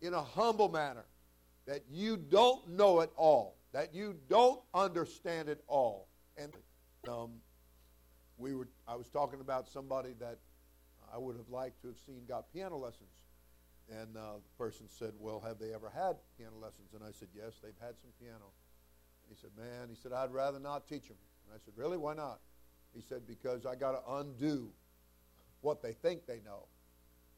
in 0.00 0.14
a 0.14 0.22
humble 0.22 0.68
manner, 0.68 1.04
that 1.66 1.82
you 1.90 2.16
don't 2.16 2.68
know 2.68 3.00
it 3.00 3.10
all, 3.16 3.56
that 3.72 3.94
you 3.94 4.16
don't 4.28 4.60
understand 4.74 5.48
it 5.48 5.62
all. 5.66 6.08
And 6.36 6.52
um, 7.08 7.30
we 8.36 8.54
were, 8.54 8.68
I 8.86 8.96
was 8.96 9.08
talking 9.08 9.40
about 9.40 9.68
somebody 9.68 10.10
that 10.20 10.38
I 11.14 11.18
would 11.18 11.36
have 11.36 11.48
liked 11.48 11.80
to 11.82 11.88
have 11.88 11.98
seen 12.06 12.22
got 12.26 12.52
piano 12.52 12.76
lessons 12.76 13.21
and 13.90 14.16
uh, 14.16 14.36
the 14.36 14.64
person 14.64 14.86
said, 14.88 15.12
Well, 15.18 15.40
have 15.40 15.58
they 15.58 15.74
ever 15.74 15.90
had 15.90 16.16
piano 16.36 16.56
lessons? 16.60 16.94
And 16.94 17.02
I 17.02 17.12
said, 17.12 17.28
Yes, 17.34 17.54
they've 17.62 17.72
had 17.80 17.94
some 18.00 18.10
piano. 18.20 18.52
He 19.28 19.34
said, 19.34 19.50
Man, 19.56 19.88
he 19.88 19.94
said, 19.94 20.12
I'd 20.12 20.32
rather 20.32 20.58
not 20.58 20.86
teach 20.86 21.08
them. 21.08 21.16
And 21.46 21.54
I 21.54 21.64
said, 21.64 21.74
Really? 21.76 21.96
Why 21.96 22.14
not? 22.14 22.40
He 22.94 23.00
said, 23.00 23.26
Because 23.26 23.66
I 23.66 23.74
got 23.74 23.92
to 23.92 24.14
undo 24.14 24.70
what 25.60 25.82
they 25.82 25.92
think 25.92 26.26
they 26.26 26.40
know 26.44 26.66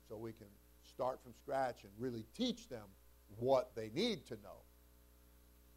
so 0.08 0.16
we 0.16 0.32
can 0.32 0.46
start 0.82 1.22
from 1.22 1.32
scratch 1.34 1.84
and 1.84 1.92
really 1.98 2.26
teach 2.36 2.68
them 2.68 2.84
what 3.38 3.74
they 3.74 3.90
need 3.94 4.26
to 4.26 4.34
know. 4.34 4.62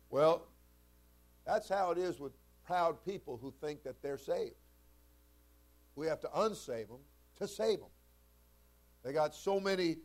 Well, 0.10 0.48
that's 1.46 1.70
how 1.70 1.92
it 1.92 1.98
is 1.98 2.20
with 2.20 2.34
proud 2.66 3.04
people 3.06 3.40
who 3.42 3.54
think 3.62 3.84
that 3.84 4.02
they're 4.02 4.18
saved. 4.18 4.56
We 5.96 6.08
have 6.08 6.20
to 6.22 6.28
unsave 6.28 6.88
them 6.88 7.00
to 7.40 7.48
save 7.48 7.80
them. 7.80 7.90
They 9.04 9.14
got 9.14 9.34
so 9.34 9.60
many 9.60 9.98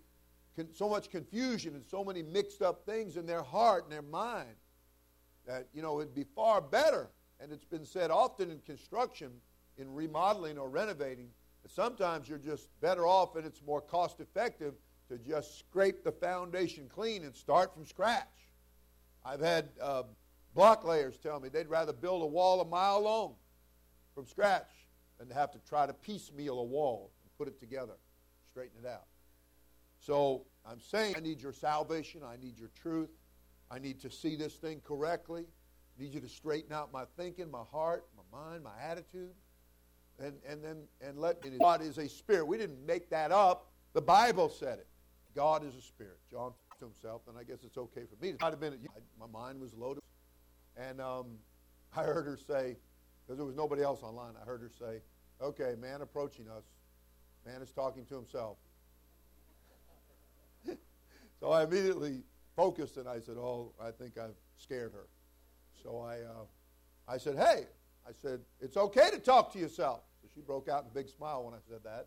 so 0.72 0.88
much 0.88 1.10
confusion 1.10 1.74
and 1.74 1.84
so 1.84 2.04
many 2.04 2.22
mixed 2.22 2.62
up 2.62 2.84
things 2.84 3.16
in 3.16 3.26
their 3.26 3.42
heart 3.42 3.84
and 3.84 3.92
their 3.92 4.02
mind 4.02 4.54
that, 5.46 5.66
you 5.72 5.82
know, 5.82 6.00
it'd 6.00 6.14
be 6.14 6.24
far 6.34 6.60
better, 6.60 7.08
and 7.40 7.52
it's 7.52 7.64
been 7.64 7.84
said 7.84 8.10
often 8.10 8.50
in 8.50 8.58
construction, 8.60 9.32
in 9.78 9.92
remodeling 9.92 10.58
or 10.58 10.68
renovating, 10.68 11.28
that 11.62 11.70
sometimes 11.70 12.28
you're 12.28 12.38
just 12.38 12.68
better 12.80 13.06
off 13.06 13.36
and 13.36 13.46
it's 13.46 13.62
more 13.66 13.80
cost 13.80 14.20
effective 14.20 14.74
to 15.08 15.18
just 15.18 15.58
scrape 15.58 16.04
the 16.04 16.12
foundation 16.12 16.88
clean 16.88 17.24
and 17.24 17.34
start 17.34 17.74
from 17.74 17.84
scratch. 17.84 18.26
I've 19.24 19.40
had 19.40 19.68
uh, 19.80 20.04
block 20.54 20.84
layers 20.84 21.16
tell 21.16 21.40
me 21.40 21.48
they'd 21.48 21.68
rather 21.68 21.92
build 21.92 22.22
a 22.22 22.26
wall 22.26 22.60
a 22.60 22.64
mile 22.64 23.00
long 23.00 23.34
from 24.14 24.26
scratch 24.26 24.70
than 25.18 25.28
to 25.28 25.34
have 25.34 25.52
to 25.52 25.58
try 25.68 25.86
to 25.86 25.92
piecemeal 25.92 26.58
a 26.58 26.64
wall 26.64 27.10
and 27.22 27.30
put 27.38 27.48
it 27.48 27.58
together, 27.58 27.94
straighten 28.50 28.84
it 28.84 28.88
out. 28.88 29.06
So 30.04 30.46
I'm 30.66 30.80
saying 30.80 31.14
I 31.16 31.20
need 31.20 31.40
your 31.40 31.52
salvation. 31.52 32.22
I 32.24 32.36
need 32.36 32.58
your 32.58 32.70
truth. 32.80 33.10
I 33.70 33.78
need 33.78 34.00
to 34.00 34.10
see 34.10 34.36
this 34.36 34.54
thing 34.54 34.80
correctly. 34.84 35.44
I 35.44 36.02
need 36.02 36.12
you 36.12 36.20
to 36.20 36.28
straighten 36.28 36.72
out 36.72 36.92
my 36.92 37.04
thinking, 37.16 37.50
my 37.50 37.62
heart, 37.70 38.06
my 38.16 38.38
mind, 38.38 38.64
my 38.64 38.74
attitude. 38.82 39.30
And, 40.18 40.34
and 40.46 40.62
then 40.62 40.82
and 41.00 41.18
let 41.18 41.42
me 41.44 41.50
God 41.58 41.82
is 41.82 41.98
a 41.98 42.08
spirit. 42.08 42.46
We 42.46 42.58
didn't 42.58 42.84
make 42.84 43.10
that 43.10 43.30
up. 43.30 43.70
The 43.92 44.02
Bible 44.02 44.48
said 44.48 44.78
it. 44.78 44.86
God 45.34 45.64
is 45.64 45.74
a 45.76 45.80
spirit. 45.80 46.18
John 46.30 46.52
to 46.78 46.84
himself, 46.84 47.22
and 47.28 47.38
I 47.38 47.44
guess 47.44 47.58
it's 47.64 47.78
okay 47.78 48.02
for 48.02 48.22
me. 48.22 48.30
It 48.30 48.40
might 48.40 48.50
have 48.50 48.60
been 48.60 48.78
my 49.18 49.26
mind 49.26 49.60
was 49.60 49.72
loaded, 49.74 50.02
and 50.76 51.00
um, 51.00 51.26
I 51.96 52.02
heard 52.02 52.26
her 52.26 52.36
say, 52.36 52.76
because 53.24 53.38
there 53.38 53.46
was 53.46 53.56
nobody 53.56 53.82
else 53.82 54.02
online. 54.02 54.34
I 54.40 54.44
heard 54.44 54.60
her 54.60 54.70
say, 54.78 55.00
"Okay, 55.40 55.74
man 55.80 56.02
approaching 56.02 56.48
us. 56.48 56.64
Man 57.46 57.62
is 57.62 57.72
talking 57.72 58.04
to 58.06 58.14
himself. 58.14 58.58
So 61.42 61.50
I 61.50 61.64
immediately 61.64 62.22
focused 62.54 62.98
and 62.98 63.08
I 63.08 63.18
said, 63.18 63.34
Oh, 63.36 63.72
I 63.82 63.90
think 63.90 64.16
I've 64.16 64.36
scared 64.58 64.92
her. 64.92 65.08
So 65.82 65.98
I, 65.98 66.18
uh, 66.20 66.44
I 67.08 67.18
said, 67.18 67.36
Hey, 67.36 67.64
I 68.06 68.12
said, 68.12 68.42
it's 68.60 68.76
okay 68.76 69.10
to 69.10 69.18
talk 69.18 69.52
to 69.54 69.58
yourself. 69.58 70.02
So 70.22 70.28
she 70.32 70.40
broke 70.40 70.68
out 70.68 70.84
in 70.84 70.90
a 70.90 70.94
big 70.94 71.08
smile 71.08 71.42
when 71.42 71.52
I 71.52 71.58
said 71.68 71.80
that. 71.82 72.06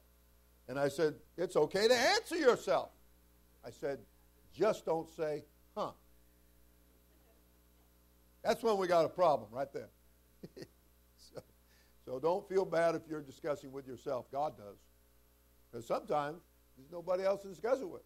And 0.69 0.79
I 0.79 0.87
said, 0.87 1.15
It's 1.35 1.57
okay 1.57 1.85
to 1.85 1.93
answer 1.93 2.37
yourself. 2.37 2.91
I 3.65 3.71
said, 3.71 3.99
Just 4.53 4.85
don't 4.85 5.09
say, 5.09 5.43
huh. 5.75 5.91
That's 8.41 8.63
when 8.63 8.77
we 8.77 8.87
got 8.87 9.03
a 9.03 9.09
problem 9.09 9.49
right 9.51 9.73
there. 9.73 9.89
so, 11.17 11.41
so 12.05 12.19
don't 12.19 12.47
feel 12.47 12.63
bad 12.63 12.95
if 12.95 13.01
you're 13.09 13.21
discussing 13.21 13.73
with 13.73 13.85
yourself. 13.85 14.31
God 14.31 14.57
does. 14.57 14.77
Because 15.69 15.85
sometimes 15.85 16.39
there's 16.77 16.89
nobody 16.89 17.25
else 17.25 17.41
to 17.41 17.49
discuss 17.49 17.81
it 17.81 17.89
with, 17.89 18.03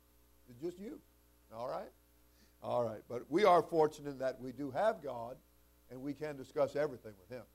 it's 0.49 0.59
just 0.59 0.79
you. 0.79 0.99
All 1.55 1.67
right? 1.67 1.89
All 2.61 2.83
right. 2.83 3.01
But 3.07 3.23
we 3.29 3.45
are 3.45 3.61
fortunate 3.61 4.19
that 4.19 4.39
we 4.39 4.51
do 4.51 4.71
have 4.71 5.01
God 5.01 5.37
and 5.89 6.01
we 6.01 6.13
can 6.13 6.35
discuss 6.35 6.75
everything 6.75 7.13
with 7.19 7.35
Him. 7.35 7.45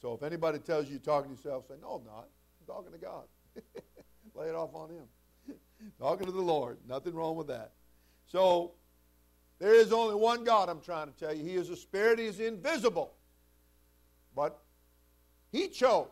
So 0.00 0.14
if 0.14 0.22
anybody 0.22 0.58
tells 0.58 0.86
you 0.86 0.92
you're 0.92 1.00
talking 1.00 1.30
to 1.30 1.36
yourself, 1.36 1.66
say, 1.68 1.74
No, 1.80 1.94
I'm 1.94 2.04
not. 2.04 2.28
I'm 2.60 2.66
talking 2.66 2.92
to 2.92 2.98
God. 2.98 3.24
Lay 4.34 4.48
it 4.48 4.54
off 4.54 4.74
on 4.74 4.90
Him. 4.90 5.56
talking 5.98 6.26
to 6.26 6.32
the 6.32 6.40
Lord. 6.40 6.78
Nothing 6.86 7.14
wrong 7.14 7.36
with 7.36 7.48
that. 7.48 7.72
So 8.26 8.72
There 9.58 9.74
is 9.74 9.92
only 9.92 10.14
one 10.14 10.44
God, 10.44 10.68
I'm 10.68 10.80
trying 10.80 11.08
to 11.08 11.14
tell 11.14 11.34
you. 11.34 11.44
He 11.44 11.54
is 11.54 11.68
a 11.70 11.76
spirit, 11.76 12.18
He 12.18 12.26
is 12.26 12.40
invisible. 12.40 13.14
But 14.34 14.58
He 15.50 15.68
chose. 15.68 16.08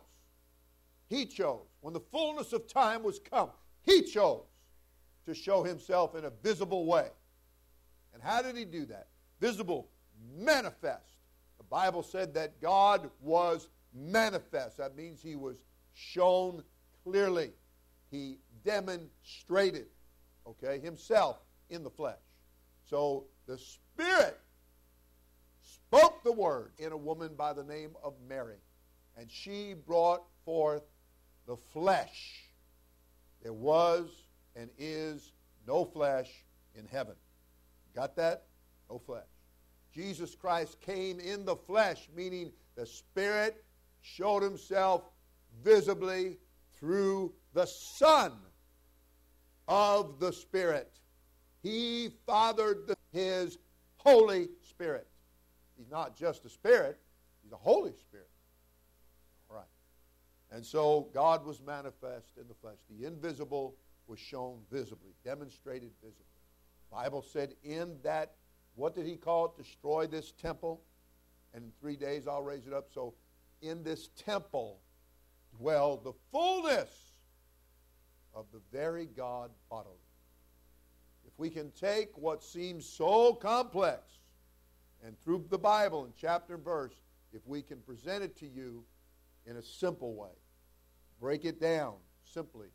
He 1.09 1.25
chose. 1.25 1.65
When 1.79 1.93
the 1.93 2.01
fullness 2.01 2.51
of 2.51 2.67
time 2.67 3.03
was 3.03 3.19
come, 3.19 3.49
He 3.83 4.01
chose 4.01 4.43
to 5.27 5.35
show 5.35 5.63
Himself 5.63 6.15
in 6.15 6.25
a 6.25 6.31
visible 6.41 6.85
way. 6.85 7.09
And 8.13 8.23
how 8.23 8.41
did 8.41 8.57
He 8.57 8.65
do 8.65 8.85
that? 8.87 9.07
Visible, 9.39 9.89
manifest. 10.35 11.19
The 11.57 11.63
Bible 11.65 12.01
said 12.01 12.33
that 12.33 12.59
God 12.61 13.09
was 13.21 13.67
manifest. 13.93 14.77
That 14.77 14.95
means 14.95 15.21
He 15.21 15.35
was 15.35 15.57
shown 15.93 16.63
clearly. 17.03 17.51
He 18.09 18.39
demonstrated, 18.63 19.87
okay, 20.47 20.79
Himself 20.79 21.37
in 21.69 21.83
the 21.83 21.89
flesh. 21.89 22.17
So 22.89 23.25
the 23.47 23.57
Spirit 23.57 24.39
spoke 25.61 26.23
the 26.23 26.31
word 26.31 26.71
in 26.79 26.93
a 26.93 26.97
woman 26.97 27.35
by 27.35 27.53
the 27.53 27.63
name 27.63 27.91
of 28.03 28.13
Mary, 28.27 28.59
and 29.17 29.29
she 29.29 29.73
brought 29.73 30.23
forth 30.45 30.83
the 31.47 31.57
flesh. 31.57 32.43
There 33.43 33.53
was 33.53 34.09
and 34.57 34.69
is 34.77 35.31
no 35.67 35.85
flesh 35.85 36.45
in 36.75 36.85
heaven. 36.85 37.15
Got 37.95 38.15
that? 38.15 38.45
No 38.89 38.97
flesh. 38.97 39.23
Jesus 39.93 40.35
Christ 40.35 40.79
came 40.81 41.19
in 41.19 41.45
the 41.45 41.55
flesh, 41.55 42.09
meaning 42.15 42.51
the 42.75 42.85
Spirit 42.85 43.63
showed 44.01 44.43
himself 44.43 45.03
visibly 45.63 46.37
through 46.79 47.33
the 47.53 47.65
Son 47.65 48.33
of 49.67 50.19
the 50.19 50.31
Spirit. 50.31 50.99
He 51.61 52.09
fathered 52.25 52.95
his 53.11 53.57
Holy 53.97 54.49
Spirit. 54.61 55.07
He's 55.77 55.89
not 55.89 56.15
just 56.15 56.45
a 56.45 56.49
spirit, 56.49 56.99
he's 57.43 57.51
a 57.51 57.57
Holy 57.57 57.93
Spirit. 57.93 58.29
All 59.49 59.57
right. 59.57 59.65
And 60.51 60.65
so 60.65 61.09
God 61.13 61.45
was 61.45 61.61
manifest 61.61 62.37
in 62.39 62.47
the 62.47 62.53
flesh. 62.53 62.77
The 62.89 63.05
invisible 63.05 63.75
was 64.07 64.19
shown 64.19 64.59
visibly, 64.71 65.11
demonstrated 65.23 65.91
visibly. 66.01 66.25
Bible 66.91 67.21
said 67.21 67.55
in 67.63 67.97
that, 68.03 68.33
what 68.75 68.95
did 68.95 69.05
he 69.05 69.15
call 69.15 69.45
it? 69.45 69.57
Destroy 69.57 70.07
this 70.07 70.31
temple, 70.31 70.81
and 71.53 71.63
in 71.63 71.71
three 71.79 71.95
days 71.95 72.27
I'll 72.27 72.43
raise 72.43 72.67
it 72.67 72.73
up. 72.73 72.87
So 72.93 73.13
in 73.61 73.83
this 73.83 74.09
temple 74.17 74.79
dwell 75.57 75.97
the 75.97 76.13
fullness 76.31 76.89
of 78.33 78.45
the 78.53 78.61
very 78.71 79.05
God 79.05 79.51
bodily. 79.69 79.95
If 81.25 81.33
we 81.37 81.49
can 81.49 81.71
take 81.71 82.17
what 82.17 82.43
seems 82.43 82.87
so 82.87 83.33
complex 83.33 84.19
and 85.03 85.19
through 85.19 85.45
the 85.49 85.57
Bible 85.57 86.05
in 86.05 86.13
chapter 86.19 86.55
and 86.55 86.63
verse, 86.63 86.93
if 87.33 87.41
we 87.45 87.61
can 87.61 87.79
present 87.79 88.23
it 88.23 88.37
to 88.37 88.47
you 88.47 88.83
in 89.45 89.57
a 89.57 89.61
simple 89.61 90.15
way, 90.15 90.31
break 91.19 91.45
it 91.45 91.59
down 91.59 91.95
simply, 92.23 92.67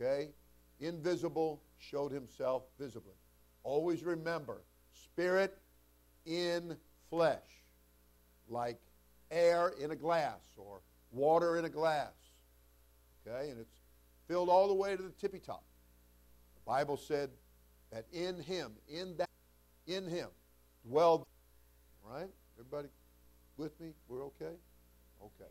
okay? 0.00 0.30
Invisible 0.80 1.62
showed 1.78 2.12
himself 2.12 2.64
visibly. 2.78 3.14
Always 3.62 4.02
remember, 4.04 4.62
spirit 4.92 5.56
in 6.24 6.76
flesh, 7.10 7.42
like 8.48 8.78
air 9.30 9.72
in 9.80 9.90
a 9.90 9.96
glass 9.96 10.40
or 10.56 10.80
water 11.10 11.58
in 11.58 11.64
a 11.64 11.68
glass. 11.68 12.12
Okay? 13.26 13.50
And 13.50 13.60
it's 13.60 13.80
filled 14.26 14.48
all 14.48 14.68
the 14.68 14.74
way 14.74 14.96
to 14.96 15.02
the 15.02 15.10
tippy 15.10 15.38
top. 15.38 15.64
The 16.54 16.70
Bible 16.70 16.96
said 16.96 17.30
that 17.92 18.06
in 18.12 18.40
him, 18.40 18.72
in 18.88 19.16
that, 19.16 19.30
in 19.86 20.06
him, 20.06 20.28
dwelled. 20.86 21.24
Right? 22.04 22.28
Everybody 22.58 22.88
with 23.56 23.78
me? 23.80 23.88
We're 24.08 24.24
okay? 24.26 24.54
Okay. 25.20 25.50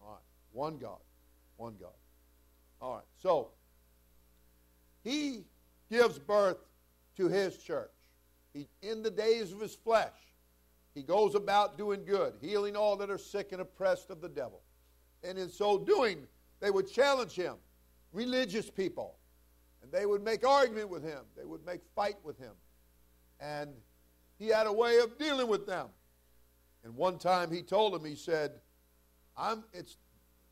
All 0.00 0.12
right. 0.12 0.22
One 0.52 0.78
God. 0.78 0.98
One 1.56 1.74
God. 1.80 1.92
All 2.80 2.94
right. 2.94 3.04
So, 3.22 3.50
he 5.02 5.44
gives 5.90 6.18
birth 6.18 6.58
to 7.16 7.28
his 7.28 7.56
church. 7.58 7.90
He, 8.52 8.68
in 8.82 9.02
the 9.02 9.10
days 9.10 9.52
of 9.52 9.60
his 9.60 9.74
flesh, 9.74 10.12
he 10.94 11.02
goes 11.02 11.34
about 11.34 11.78
doing 11.78 12.04
good, 12.04 12.34
healing 12.40 12.76
all 12.76 12.96
that 12.96 13.10
are 13.10 13.18
sick 13.18 13.52
and 13.52 13.62
oppressed 13.62 14.10
of 14.10 14.20
the 14.20 14.28
devil. 14.28 14.60
And 15.24 15.38
in 15.38 15.48
so 15.48 15.78
doing, 15.78 16.26
they 16.60 16.70
would 16.70 16.90
challenge 16.90 17.32
him, 17.32 17.54
religious 18.12 18.70
people, 18.70 19.16
and 19.82 19.90
they 19.90 20.06
would 20.06 20.22
make 20.22 20.46
argument 20.46 20.88
with 20.90 21.02
him. 21.02 21.20
They 21.36 21.44
would 21.44 21.64
make 21.64 21.80
fight 21.94 22.16
with 22.22 22.38
him. 22.38 22.52
And 23.40 23.70
he 24.38 24.48
had 24.48 24.66
a 24.66 24.72
way 24.72 24.98
of 24.98 25.18
dealing 25.18 25.48
with 25.48 25.66
them. 25.66 25.88
And 26.84 26.94
one 26.94 27.18
time 27.18 27.50
he 27.50 27.62
told 27.62 27.94
them, 27.94 28.04
he 28.04 28.16
said, 28.16 28.52
I'm 29.36 29.64
it's 29.72 29.96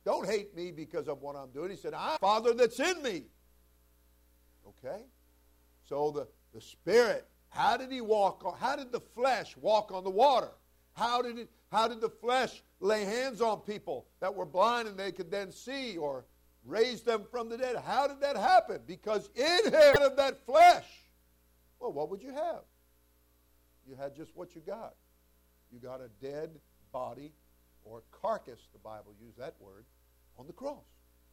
don't 0.05 0.27
hate 0.27 0.57
me 0.57 0.71
because 0.71 1.09
of 1.09 1.21
what 1.21 1.37
I'm 1.37 1.51
doing. 1.51 1.71
He 1.71 1.77
said, 1.77 1.93
I'm 1.93 2.19
Father 2.19 2.55
that's 2.55 2.81
in 2.81 3.03
me. 3.03 3.25
Okay? 4.85 5.03
So 5.89 6.11
the, 6.11 6.29
the 6.55 6.61
Spirit, 6.61 7.27
how 7.49 7.77
did 7.77 7.91
he 7.91 8.01
walk 8.01 8.45
on, 8.45 8.57
how 8.59 8.77
did 8.77 8.93
the 8.93 9.01
flesh 9.01 9.57
walk 9.57 9.93
on 9.93 10.05
the 10.05 10.11
water? 10.11 10.51
How 10.95 11.23
did 11.23 11.39
it 11.39 11.51
how 11.71 11.87
did 11.87 12.01
the 12.01 12.11
flesh 12.11 12.63
lay 12.81 13.05
hands 13.05 13.41
on 13.41 13.61
people 13.61 14.07
that 14.21 14.35
were 14.35 14.45
blind 14.45 14.89
and 14.89 14.99
they 14.99 15.13
could 15.13 15.31
then 15.31 15.53
see 15.53 15.97
or 15.97 16.25
raise 16.65 17.03
them 17.03 17.25
from 17.31 17.49
the 17.49 17.57
dead? 17.57 17.77
How 17.77 18.09
did 18.09 18.21
that 18.21 18.37
happen? 18.37 18.81
Because 18.87 19.31
in 19.37 19.73
him 19.73 20.03
of 20.03 20.17
that 20.17 20.45
flesh, 20.45 20.85
well, 21.79 21.93
what 21.93 22.11
would 22.11 22.23
you 22.23 22.35
have? 22.35 22.63
You 23.89 23.95
had 23.95 24.17
just 24.17 24.37
what 24.37 24.55
you 24.55 24.61
got. 24.61 24.95
You 25.73 25.79
got 25.79 26.01
a 26.01 26.09
dead 26.21 26.51
body 26.93 27.33
or 27.85 28.03
carcass, 28.11 28.61
the 28.73 28.79
Bible 28.81 29.15
used 29.25 29.39
that 29.39 29.55
word, 29.61 29.85
on 30.39 30.47
the 30.47 30.53
cross. 30.53 30.85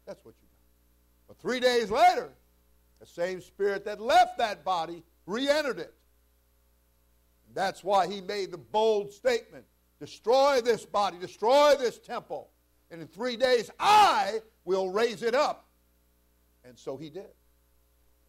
That's 0.05 0.23
what 0.23 0.35
you 0.39 0.47
got. 0.47 1.27
But 1.27 1.41
three 1.41 1.59
days 1.59 1.89
later, 1.89 2.31
the 2.99 3.05
same 3.05 3.41
spirit 3.41 3.85
that 3.85 3.99
left 3.99 4.37
that 4.37 4.63
body 4.63 5.03
re 5.25 5.49
entered 5.49 5.79
it. 5.79 5.93
And 7.47 7.55
that's 7.55 7.83
why 7.83 8.07
he 8.07 8.21
made 8.21 8.51
the 8.51 8.57
bold 8.57 9.11
statement 9.11 9.65
destroy 9.99 10.61
this 10.61 10.85
body, 10.85 11.17
destroy 11.19 11.75
this 11.77 11.97
temple, 11.97 12.49
and 12.91 13.01
in 13.01 13.07
three 13.07 13.37
days 13.37 13.69
I 13.79 14.39
will 14.65 14.89
raise 14.89 15.23
it 15.23 15.35
up. 15.35 15.67
And 16.63 16.77
so 16.77 16.97
he 16.97 17.09
did. 17.09 17.25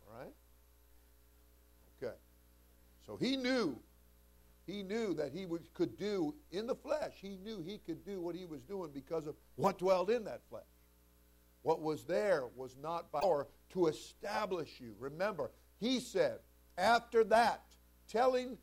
All 0.06 0.18
right? 0.18 0.32
Okay. 2.02 2.14
So 3.06 3.16
he 3.16 3.36
knew. 3.36 3.78
He 4.66 4.82
knew 4.82 5.14
that 5.14 5.32
he 5.32 5.46
would, 5.46 5.72
could 5.72 5.96
do 5.96 6.34
in 6.52 6.66
the 6.66 6.74
flesh. 6.74 7.14
He 7.20 7.38
knew 7.42 7.62
he 7.62 7.78
could 7.78 8.04
do 8.04 8.20
what 8.20 8.34
he 8.34 8.44
was 8.44 8.62
doing 8.62 8.90
because 8.92 9.26
of 9.26 9.34
what 9.56 9.78
dwelled 9.78 10.10
in 10.10 10.24
that 10.24 10.42
flesh. 10.50 10.62
What 11.62 11.82
was 11.82 12.04
there 12.04 12.44
was 12.56 12.76
not 12.80 13.10
by 13.12 13.20
power 13.20 13.46
to 13.70 13.86
establish 13.86 14.80
you. 14.80 14.94
Remember, 14.98 15.50
he 15.78 16.00
said, 16.00 16.38
after 16.76 17.24
that, 17.24 17.62
telling 18.08 18.56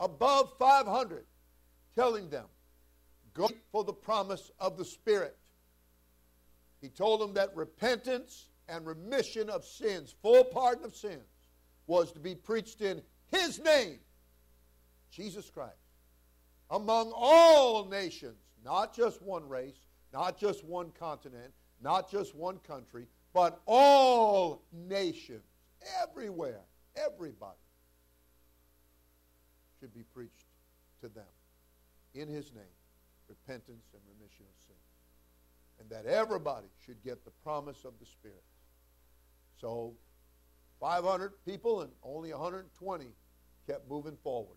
above 0.00 0.52
500, 0.58 1.24
telling 1.94 2.28
them, 2.28 2.46
go 3.32 3.48
for 3.72 3.84
the 3.84 3.92
promise 3.92 4.50
of 4.58 4.76
the 4.76 4.84
Spirit. 4.84 5.36
He 6.80 6.88
told 6.88 7.20
them 7.20 7.34
that 7.34 7.54
repentance 7.56 8.50
and 8.68 8.86
remission 8.86 9.50
of 9.50 9.64
sins, 9.64 10.14
full 10.22 10.44
pardon 10.44 10.84
of 10.84 10.94
sins, 10.94 11.24
was 11.86 12.12
to 12.12 12.20
be 12.20 12.34
preached 12.34 12.80
in 12.80 13.02
His 13.30 13.58
name, 13.58 13.98
Jesus 15.10 15.50
Christ, 15.50 15.74
among 16.70 17.12
all 17.14 17.86
nations, 17.86 18.38
not 18.64 18.94
just 18.94 19.22
one 19.22 19.48
race, 19.48 19.86
not 20.12 20.38
just 20.38 20.64
one 20.64 20.90
continent, 20.98 21.52
not 21.84 22.10
just 22.10 22.34
one 22.34 22.58
country, 22.58 23.06
but 23.34 23.60
all 23.66 24.62
nations, 24.72 25.44
everywhere, 26.02 26.62
everybody 26.96 27.52
should 29.78 29.92
be 29.92 30.02
preached 30.14 30.46
to 31.02 31.08
them 31.08 31.24
in 32.14 32.26
His 32.26 32.52
name 32.52 32.64
repentance 33.28 33.86
and 33.92 34.02
remission 34.18 34.46
of 34.46 34.64
sin. 34.66 34.76
And 35.80 35.90
that 35.90 36.06
everybody 36.06 36.68
should 36.84 37.02
get 37.02 37.24
the 37.24 37.30
promise 37.42 37.84
of 37.84 37.92
the 38.00 38.06
Spirit. 38.06 38.44
So 39.60 39.94
500 40.80 41.32
people 41.44 41.82
and 41.82 41.90
only 42.02 42.32
120 42.32 43.06
kept 43.66 43.90
moving 43.90 44.16
forward. 44.22 44.56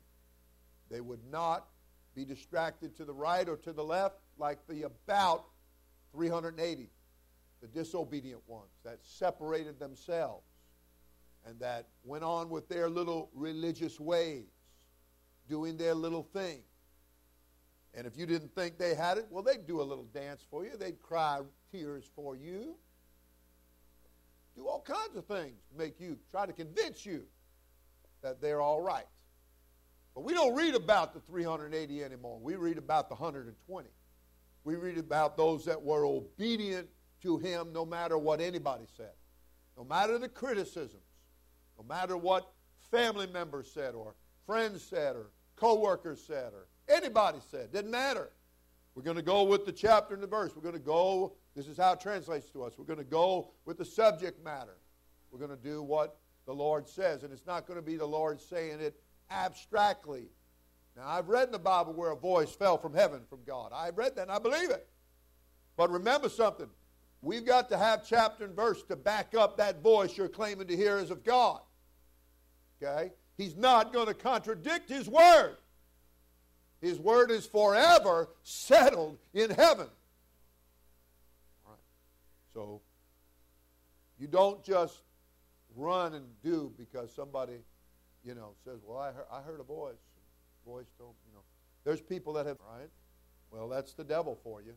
They 0.89 1.01
would 1.01 1.23
not 1.29 1.67
be 2.15 2.25
distracted 2.25 2.95
to 2.97 3.05
the 3.05 3.13
right 3.13 3.47
or 3.47 3.57
to 3.57 3.73
the 3.73 3.83
left 3.83 4.17
like 4.37 4.59
the 4.67 4.83
about 4.83 5.45
380, 6.13 6.89
the 7.61 7.67
disobedient 7.67 8.41
ones 8.47 8.71
that 8.83 8.99
separated 9.03 9.79
themselves 9.79 10.45
and 11.45 11.59
that 11.59 11.87
went 12.03 12.23
on 12.23 12.49
with 12.49 12.67
their 12.67 12.89
little 12.89 13.29
religious 13.33 13.99
ways, 13.99 14.47
doing 15.47 15.77
their 15.77 15.93
little 15.93 16.23
thing. 16.23 16.61
And 17.93 18.05
if 18.05 18.17
you 18.17 18.25
didn't 18.25 18.53
think 18.53 18.77
they 18.77 18.93
had 18.93 19.17
it, 19.17 19.27
well, 19.29 19.43
they'd 19.43 19.65
do 19.65 19.81
a 19.81 19.83
little 19.83 20.07
dance 20.13 20.45
for 20.49 20.65
you. 20.65 20.71
They'd 20.77 21.01
cry 21.01 21.41
tears 21.71 22.09
for 22.15 22.35
you. 22.35 22.75
Do 24.55 24.67
all 24.67 24.81
kinds 24.81 25.15
of 25.15 25.25
things 25.25 25.61
make 25.75 25.99
you 25.99 26.17
try 26.29 26.45
to 26.45 26.53
convince 26.53 27.05
you 27.05 27.23
that 28.21 28.41
they're 28.41 28.61
all 28.61 28.81
right. 28.81 29.05
But 30.13 30.23
we 30.23 30.33
don't 30.33 30.55
read 30.55 30.75
about 30.75 31.13
the 31.13 31.19
380 31.21 32.03
anymore. 32.03 32.39
We 32.41 32.55
read 32.55 32.77
about 32.77 33.07
the 33.07 33.15
120. 33.15 33.89
We 34.63 34.75
read 34.75 34.97
about 34.97 35.37
those 35.37 35.63
that 35.65 35.81
were 35.81 36.05
obedient 36.05 36.89
to 37.27 37.37
him 37.37 37.73
no 37.73 37.85
matter 37.85 38.17
what 38.17 38.39
anybody 38.39 38.85
said, 38.95 39.11
no 39.77 39.83
matter 39.83 40.17
the 40.17 40.29
criticisms, 40.29 41.03
no 41.77 41.83
matter 41.83 42.15
what 42.15 42.49
family 42.89 43.27
members 43.27 43.69
said 43.69 43.93
or 43.93 44.15
friends 44.45 44.81
said 44.81 45.15
or 45.15 45.27
co-workers 45.57 46.23
said 46.25 46.53
or 46.53 46.67
anybody 46.87 47.39
said. 47.51 47.71
Didn't 47.73 47.91
matter. 47.91 48.31
We're 48.95 49.03
going 49.03 49.17
to 49.17 49.23
go 49.23 49.43
with 49.43 49.65
the 49.65 49.71
chapter 49.71 50.13
and 50.13 50.23
the 50.23 50.27
verse. 50.27 50.53
We're 50.55 50.63
going 50.63 50.73
to 50.73 50.79
go, 50.79 51.33
this 51.55 51.67
is 51.67 51.77
how 51.77 51.93
it 51.93 51.99
translates 51.99 52.49
to 52.51 52.63
us. 52.63 52.77
We're 52.77 52.85
going 52.85 52.97
to 52.97 53.05
go 53.05 53.51
with 53.65 53.77
the 53.77 53.85
subject 53.85 54.43
matter. 54.43 54.77
We're 55.29 55.39
going 55.39 55.55
to 55.55 55.63
do 55.63 55.83
what 55.83 56.17
the 56.45 56.53
Lord 56.53 56.87
says. 56.87 57.23
And 57.23 57.33
it's 57.33 57.45
not 57.45 57.67
going 57.67 57.77
to 57.77 57.85
be 57.85 57.97
the 57.97 58.07
Lord 58.07 58.39
saying 58.39 58.79
it 58.79 58.99
abstractly. 59.29 60.29
Now, 60.95 61.07
I've 61.07 61.27
read 61.27 61.47
in 61.47 61.51
the 61.51 61.59
Bible 61.59 61.93
where 61.93 62.11
a 62.11 62.15
voice 62.15 62.55
fell 62.55 62.77
from 62.77 62.93
heaven 62.93 63.21
from 63.29 63.41
God. 63.45 63.71
I've 63.75 63.97
read 63.97 64.15
that 64.15 64.23
and 64.23 64.31
I 64.31 64.39
believe 64.39 64.71
it. 64.71 64.87
But 65.75 65.91
remember 65.91 66.29
something. 66.29 66.69
We've 67.21 67.45
got 67.45 67.69
to 67.69 67.77
have 67.77 68.07
chapter 68.07 68.45
and 68.45 68.55
verse 68.55 68.83
to 68.83 68.95
back 68.95 69.33
up 69.35 69.57
that 69.57 69.81
voice 69.81 70.15
you're 70.17 70.29
claiming 70.29 70.67
to 70.67 70.75
hear 70.75 70.97
is 70.99 71.11
of 71.11 71.23
God. 71.23 71.61
Okay? 72.81 73.11
He's 73.37 73.55
not 73.55 73.91
going 73.91 74.07
to 74.07 74.13
contradict 74.13 74.89
His 74.89 75.09
Word. 75.09 75.57
His 76.81 76.99
Word 76.99 77.31
is 77.31 77.45
forever 77.45 78.29
settled 78.43 79.17
in 79.33 79.49
heaven. 79.49 79.87
All 81.65 81.71
right. 81.71 81.79
So, 82.53 82.81
you 84.19 84.27
don't 84.27 84.63
just 84.63 85.01
run 85.75 86.13
and 86.13 86.25
do 86.43 86.71
because 86.77 87.13
somebody, 87.13 87.57
you 88.23 88.35
know, 88.35 88.51
says, 88.63 88.79
well, 88.83 88.99
I 88.99 89.11
heard, 89.11 89.25
I 89.31 89.41
heard 89.41 89.59
a 89.59 89.63
voice. 89.63 89.95
Voice 90.65 90.87
told, 90.97 91.15
you 91.27 91.33
know. 91.33 91.41
There's 91.83 92.01
people 92.01 92.33
that 92.33 92.45
have, 92.45 92.57
right? 92.71 92.89
Well, 93.51 93.69
that's 93.69 93.93
the 93.93 94.03
devil 94.03 94.37
for 94.43 94.61
you. 94.61 94.73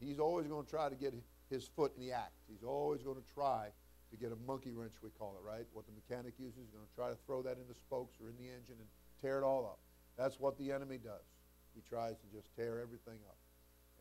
He's 0.00 0.18
always 0.18 0.46
going 0.46 0.64
to 0.64 0.70
try 0.70 0.88
to 0.88 0.94
get 0.94 1.12
his 1.50 1.68
foot 1.68 1.92
in 1.96 2.02
the 2.06 2.12
act. 2.12 2.32
He's 2.48 2.62
always 2.62 3.02
going 3.02 3.16
to 3.16 3.34
try 3.34 3.68
to 4.10 4.16
get 4.16 4.32
a 4.32 4.36
monkey 4.46 4.72
wrench, 4.72 4.94
we 5.02 5.10
call 5.10 5.36
it, 5.36 5.46
right? 5.46 5.66
What 5.72 5.84
the 5.86 5.92
mechanic 5.92 6.34
uses, 6.38 6.56
he's 6.58 6.70
going 6.70 6.86
to 6.86 6.94
try 6.94 7.10
to 7.10 7.16
throw 7.26 7.42
that 7.42 7.58
in 7.58 7.68
the 7.68 7.74
spokes 7.74 8.16
or 8.22 8.28
in 8.28 8.36
the 8.36 8.48
engine 8.48 8.76
and 8.78 8.88
tear 9.20 9.38
it 9.38 9.44
all 9.44 9.66
up. 9.66 9.78
That's 10.16 10.40
what 10.40 10.56
the 10.58 10.72
enemy 10.72 10.98
does. 10.98 11.24
He 11.74 11.82
tries 11.88 12.16
to 12.18 12.26
just 12.34 12.54
tear 12.56 12.80
everything 12.80 13.20
up. 13.28 13.36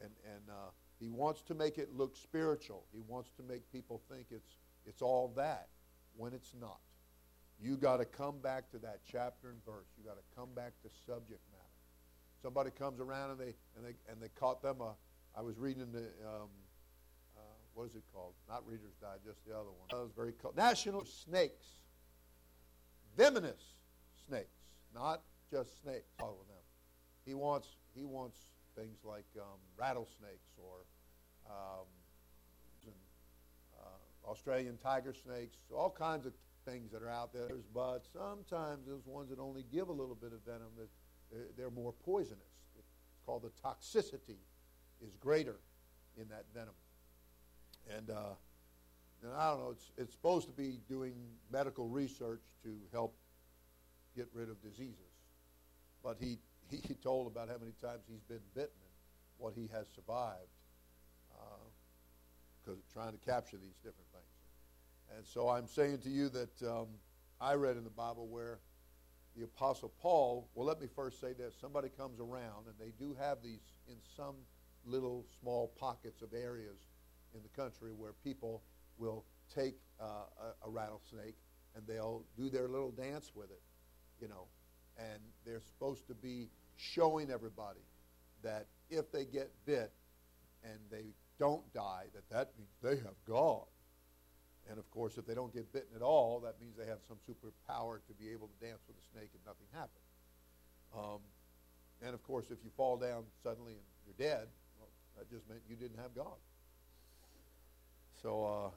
And, 0.01 0.11
and 0.25 0.49
uh, 0.49 0.71
he 0.99 1.09
wants 1.09 1.41
to 1.43 1.55
make 1.55 1.77
it 1.77 1.89
look 1.93 2.15
spiritual. 2.15 2.85
He 2.93 3.01
wants 3.07 3.31
to 3.37 3.43
make 3.43 3.69
people 3.71 4.01
think 4.09 4.27
it's, 4.31 4.57
it's 4.85 5.01
all 5.01 5.33
that 5.35 5.67
when 6.15 6.33
it's 6.33 6.53
not. 6.59 6.79
You 7.59 7.75
got 7.75 7.97
to 7.97 8.05
come 8.05 8.39
back 8.39 8.69
to 8.71 8.77
that 8.79 8.99
chapter 9.09 9.49
and 9.49 9.63
verse. 9.65 9.87
You 9.97 10.03
got 10.05 10.17
to 10.17 10.35
come 10.35 10.49
back 10.55 10.73
to 10.83 10.89
subject 11.05 11.41
matter. 11.51 11.63
Somebody 12.41 12.69
comes 12.69 12.99
around 12.99 13.31
and 13.31 13.39
they 13.39 13.55
and 13.75 13.83
they 13.83 13.95
and 14.11 14.21
they 14.21 14.29
caught 14.39 14.61
them 14.61 14.79
a. 14.79 14.93
I 15.35 15.41
was 15.41 15.57
reading 15.57 15.91
the 15.91 16.05
um, 16.23 16.49
what 17.77 17.85
is 17.85 17.95
it 17.95 18.03
called? 18.11 18.33
Not 18.49 18.65
Reader's 18.65 18.95
Digest, 18.99 19.45
the 19.45 19.53
other 19.53 19.69
one. 19.69 19.87
That 19.91 19.97
was 19.97 20.11
very 20.15 20.33
cool. 20.41 20.51
National 20.57 21.05
Snakes. 21.05 21.65
Venomous 23.15 23.61
snakes, 24.27 24.57
not 24.93 25.21
just 25.51 25.81
snakes. 25.81 26.09
Follow 26.19 26.43
them. 26.47 26.63
He 27.25 27.33
wants 27.33 27.67
he 27.95 28.05
wants 28.05 28.37
things 28.75 28.97
like 29.03 29.25
um, 29.37 29.57
rattlesnakes 29.75 30.53
or 30.57 30.85
um, 31.49 31.87
uh, 33.75 34.29
Australian 34.29 34.77
tiger 34.77 35.13
snakes, 35.13 35.57
all 35.75 35.89
kinds 35.89 36.27
of 36.27 36.33
things 36.65 36.91
that 36.91 37.01
are 37.01 37.09
out 37.09 37.33
there. 37.33 37.49
But 37.73 38.05
sometimes 38.13 38.85
those 38.85 39.05
ones 39.05 39.29
that 39.29 39.39
only 39.39 39.65
give 39.71 39.89
a 39.89 39.93
little 39.93 40.15
bit 40.15 40.31
of 40.31 40.41
venom, 40.45 40.69
they're, 41.31 41.47
they're 41.57 41.71
more 41.71 41.93
poisonous. 42.05 42.53
It's 42.77 42.91
called 43.25 43.43
the 43.43 43.67
toxicity 43.67 44.37
is 45.01 45.15
greater 45.15 45.59
in 46.19 46.27
that 46.29 46.45
venom. 46.53 46.73
And, 47.95 48.09
uh, 48.09 48.35
and 49.23 49.33
I 49.33 49.51
don't 49.51 49.59
know, 49.59 49.71
it's, 49.71 49.91
it's 49.97 50.13
supposed 50.13 50.47
to 50.47 50.53
be 50.53 50.79
doing 50.89 51.13
medical 51.51 51.87
research 51.87 52.41
to 52.63 52.75
help 52.91 53.15
get 54.15 54.27
rid 54.33 54.49
of 54.49 54.61
diseases. 54.61 54.97
But 56.03 56.17
he, 56.19 56.39
he 56.69 56.93
told 56.95 57.27
about 57.27 57.47
how 57.47 57.57
many 57.59 57.73
times 57.81 58.03
he's 58.09 58.23
been 58.27 58.43
bitten 58.53 58.69
and 58.81 58.93
what 59.37 59.53
he 59.55 59.69
has 59.73 59.87
survived 59.95 60.49
because 62.63 62.79
uh, 62.79 62.93
trying 62.93 63.17
to 63.17 63.25
capture 63.25 63.57
these 63.57 63.77
different 63.77 64.09
things. 64.11 65.15
And 65.15 65.25
so 65.25 65.49
I'm 65.49 65.67
saying 65.67 65.99
to 65.99 66.09
you 66.09 66.29
that 66.29 66.61
um, 66.63 66.87
I 67.39 67.53
read 67.53 67.77
in 67.77 67.83
the 67.83 67.89
Bible 67.89 68.27
where 68.27 68.59
the 69.37 69.43
Apostle 69.43 69.93
Paul, 70.01 70.49
well, 70.55 70.65
let 70.65 70.81
me 70.81 70.87
first 70.93 71.21
say 71.21 71.33
this. 71.33 71.55
Somebody 71.61 71.89
comes 71.95 72.19
around, 72.19 72.65
and 72.65 72.75
they 72.79 72.91
do 72.99 73.15
have 73.19 73.37
these 73.43 73.61
in 73.87 73.95
some 74.15 74.35
little 74.85 75.25
small 75.39 75.71
pockets 75.79 76.21
of 76.21 76.33
areas 76.33 76.77
in 77.33 77.41
the 77.43 77.61
country 77.61 77.91
where 77.93 78.13
people 78.23 78.63
will 78.97 79.23
take 79.53 79.75
uh, 80.01 80.05
a, 80.63 80.67
a 80.67 80.69
rattlesnake 80.69 81.35
and 81.75 81.85
they'll 81.87 82.23
do 82.35 82.49
their 82.49 82.67
little 82.67 82.91
dance 82.91 83.31
with 83.35 83.51
it, 83.51 83.61
you 84.21 84.27
know, 84.27 84.47
and 84.97 85.19
they're 85.45 85.61
supposed 85.61 86.07
to 86.07 86.13
be 86.15 86.49
showing 86.75 87.29
everybody 87.31 87.85
that 88.43 88.67
if 88.89 89.11
they 89.11 89.25
get 89.25 89.51
bit 89.65 89.91
and 90.63 90.79
they 90.91 91.13
don't 91.39 91.71
die, 91.73 92.05
that 92.13 92.27
that 92.29 92.51
means 92.57 92.69
they 92.81 92.97
have 93.03 93.15
God. 93.27 93.65
And 94.69 94.79
of 94.79 94.89
course, 94.91 95.17
if 95.17 95.25
they 95.25 95.33
don't 95.33 95.53
get 95.53 95.71
bitten 95.71 95.95
at 95.95 96.01
all, 96.01 96.41
that 96.41 96.59
means 96.59 96.75
they 96.75 96.87
have 96.87 96.99
some 97.07 97.17
superpower 97.23 97.99
to 98.07 98.13
be 98.19 98.29
able 98.31 98.47
to 98.47 98.65
dance 98.65 98.81
with 98.87 98.97
a 98.97 99.05
snake 99.13 99.29
and 99.33 99.43
nothing 99.45 99.67
happens. 99.71 100.07
Um, 100.95 101.21
and 102.01 102.13
of 102.13 102.23
course, 102.23 102.45
if 102.51 102.57
you 102.63 102.71
fall 102.75 102.97
down 102.97 103.23
suddenly 103.43 103.73
and 103.73 103.87
you're 104.05 104.17
dead, 104.17 104.47
well, 104.77 104.89
that 105.17 105.29
just 105.29 105.47
meant 105.47 105.61
you 105.69 105.75
didn't 105.75 105.97
have 105.97 106.13
God. 106.15 106.35
So 108.21 108.45
uh, 108.45 108.69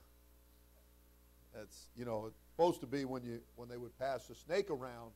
that's 1.55 1.88
you 1.96 2.05
know 2.05 2.26
it's 2.26 2.40
supposed 2.53 2.81
to 2.81 2.87
be 2.87 3.05
when 3.05 3.24
you 3.24 3.40
when 3.57 3.68
they 3.68 3.76
would 3.76 3.98
pass 3.98 4.26
the 4.26 4.35
snake 4.35 4.70
around 4.70 5.12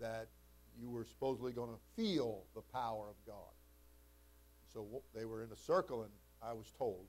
that 0.00 0.28
you 0.78 0.90
were 0.90 1.04
supposedly 1.04 1.52
going 1.52 1.70
to 1.70 2.02
feel 2.02 2.42
the 2.54 2.60
power 2.60 3.08
of 3.08 3.16
God. 3.26 3.52
So 4.72 4.86
they 5.14 5.24
were 5.24 5.42
in 5.42 5.50
a 5.52 5.56
circle, 5.56 6.02
and 6.02 6.10
I 6.42 6.52
was 6.52 6.72
told, 6.76 7.06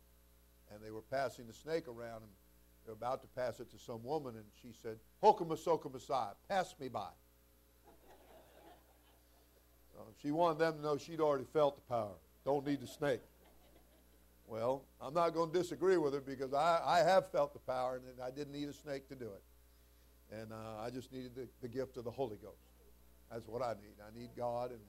and 0.71 0.83
they 0.83 0.91
were 0.91 1.01
passing 1.01 1.47
the 1.47 1.53
snake 1.53 1.87
around, 1.87 2.21
and 2.21 2.31
they 2.85 2.91
were 2.91 2.93
about 2.93 3.21
to 3.21 3.27
pass 3.27 3.59
it 3.59 3.71
to 3.71 3.79
some 3.79 4.03
woman, 4.03 4.35
and 4.35 4.45
she 4.61 4.71
said, 4.81 4.99
"Hokamasoka 5.23 5.91
Messiah, 5.91 6.33
pass 6.47 6.75
me 6.79 6.87
by." 6.87 7.09
so 9.93 9.99
she 10.21 10.31
wanted 10.31 10.59
them 10.59 10.75
to 10.75 10.81
know 10.81 10.97
she'd 10.97 11.19
already 11.19 11.45
felt 11.45 11.75
the 11.75 11.93
power. 11.93 12.15
Don't 12.45 12.65
need 12.65 12.79
the 12.79 12.87
snake. 12.87 13.21
Well, 14.47 14.85
I'm 15.01 15.13
not 15.13 15.33
going 15.33 15.51
to 15.51 15.57
disagree 15.57 15.97
with 15.97 16.13
her 16.13 16.21
because 16.21 16.53
I, 16.53 16.81
I 16.85 16.99
have 16.99 17.31
felt 17.31 17.53
the 17.53 17.59
power 17.59 17.95
and 17.95 18.21
I 18.21 18.29
didn't 18.29 18.53
need 18.53 18.69
a 18.69 18.73
snake 18.73 19.09
to 19.09 19.15
do 19.15 19.25
it. 19.25 19.43
And 20.31 20.51
uh, 20.51 20.81
I 20.81 20.89
just 20.89 21.11
needed 21.11 21.35
the, 21.35 21.47
the 21.61 21.67
gift 21.67 21.97
of 21.97 22.03
the 22.03 22.11
Holy 22.11 22.37
Ghost. 22.37 22.69
That's 23.31 23.47
what 23.47 23.61
I 23.61 23.73
need. 23.73 23.95
I 24.01 24.17
need 24.17 24.29
God, 24.37 24.71
and 24.71 24.79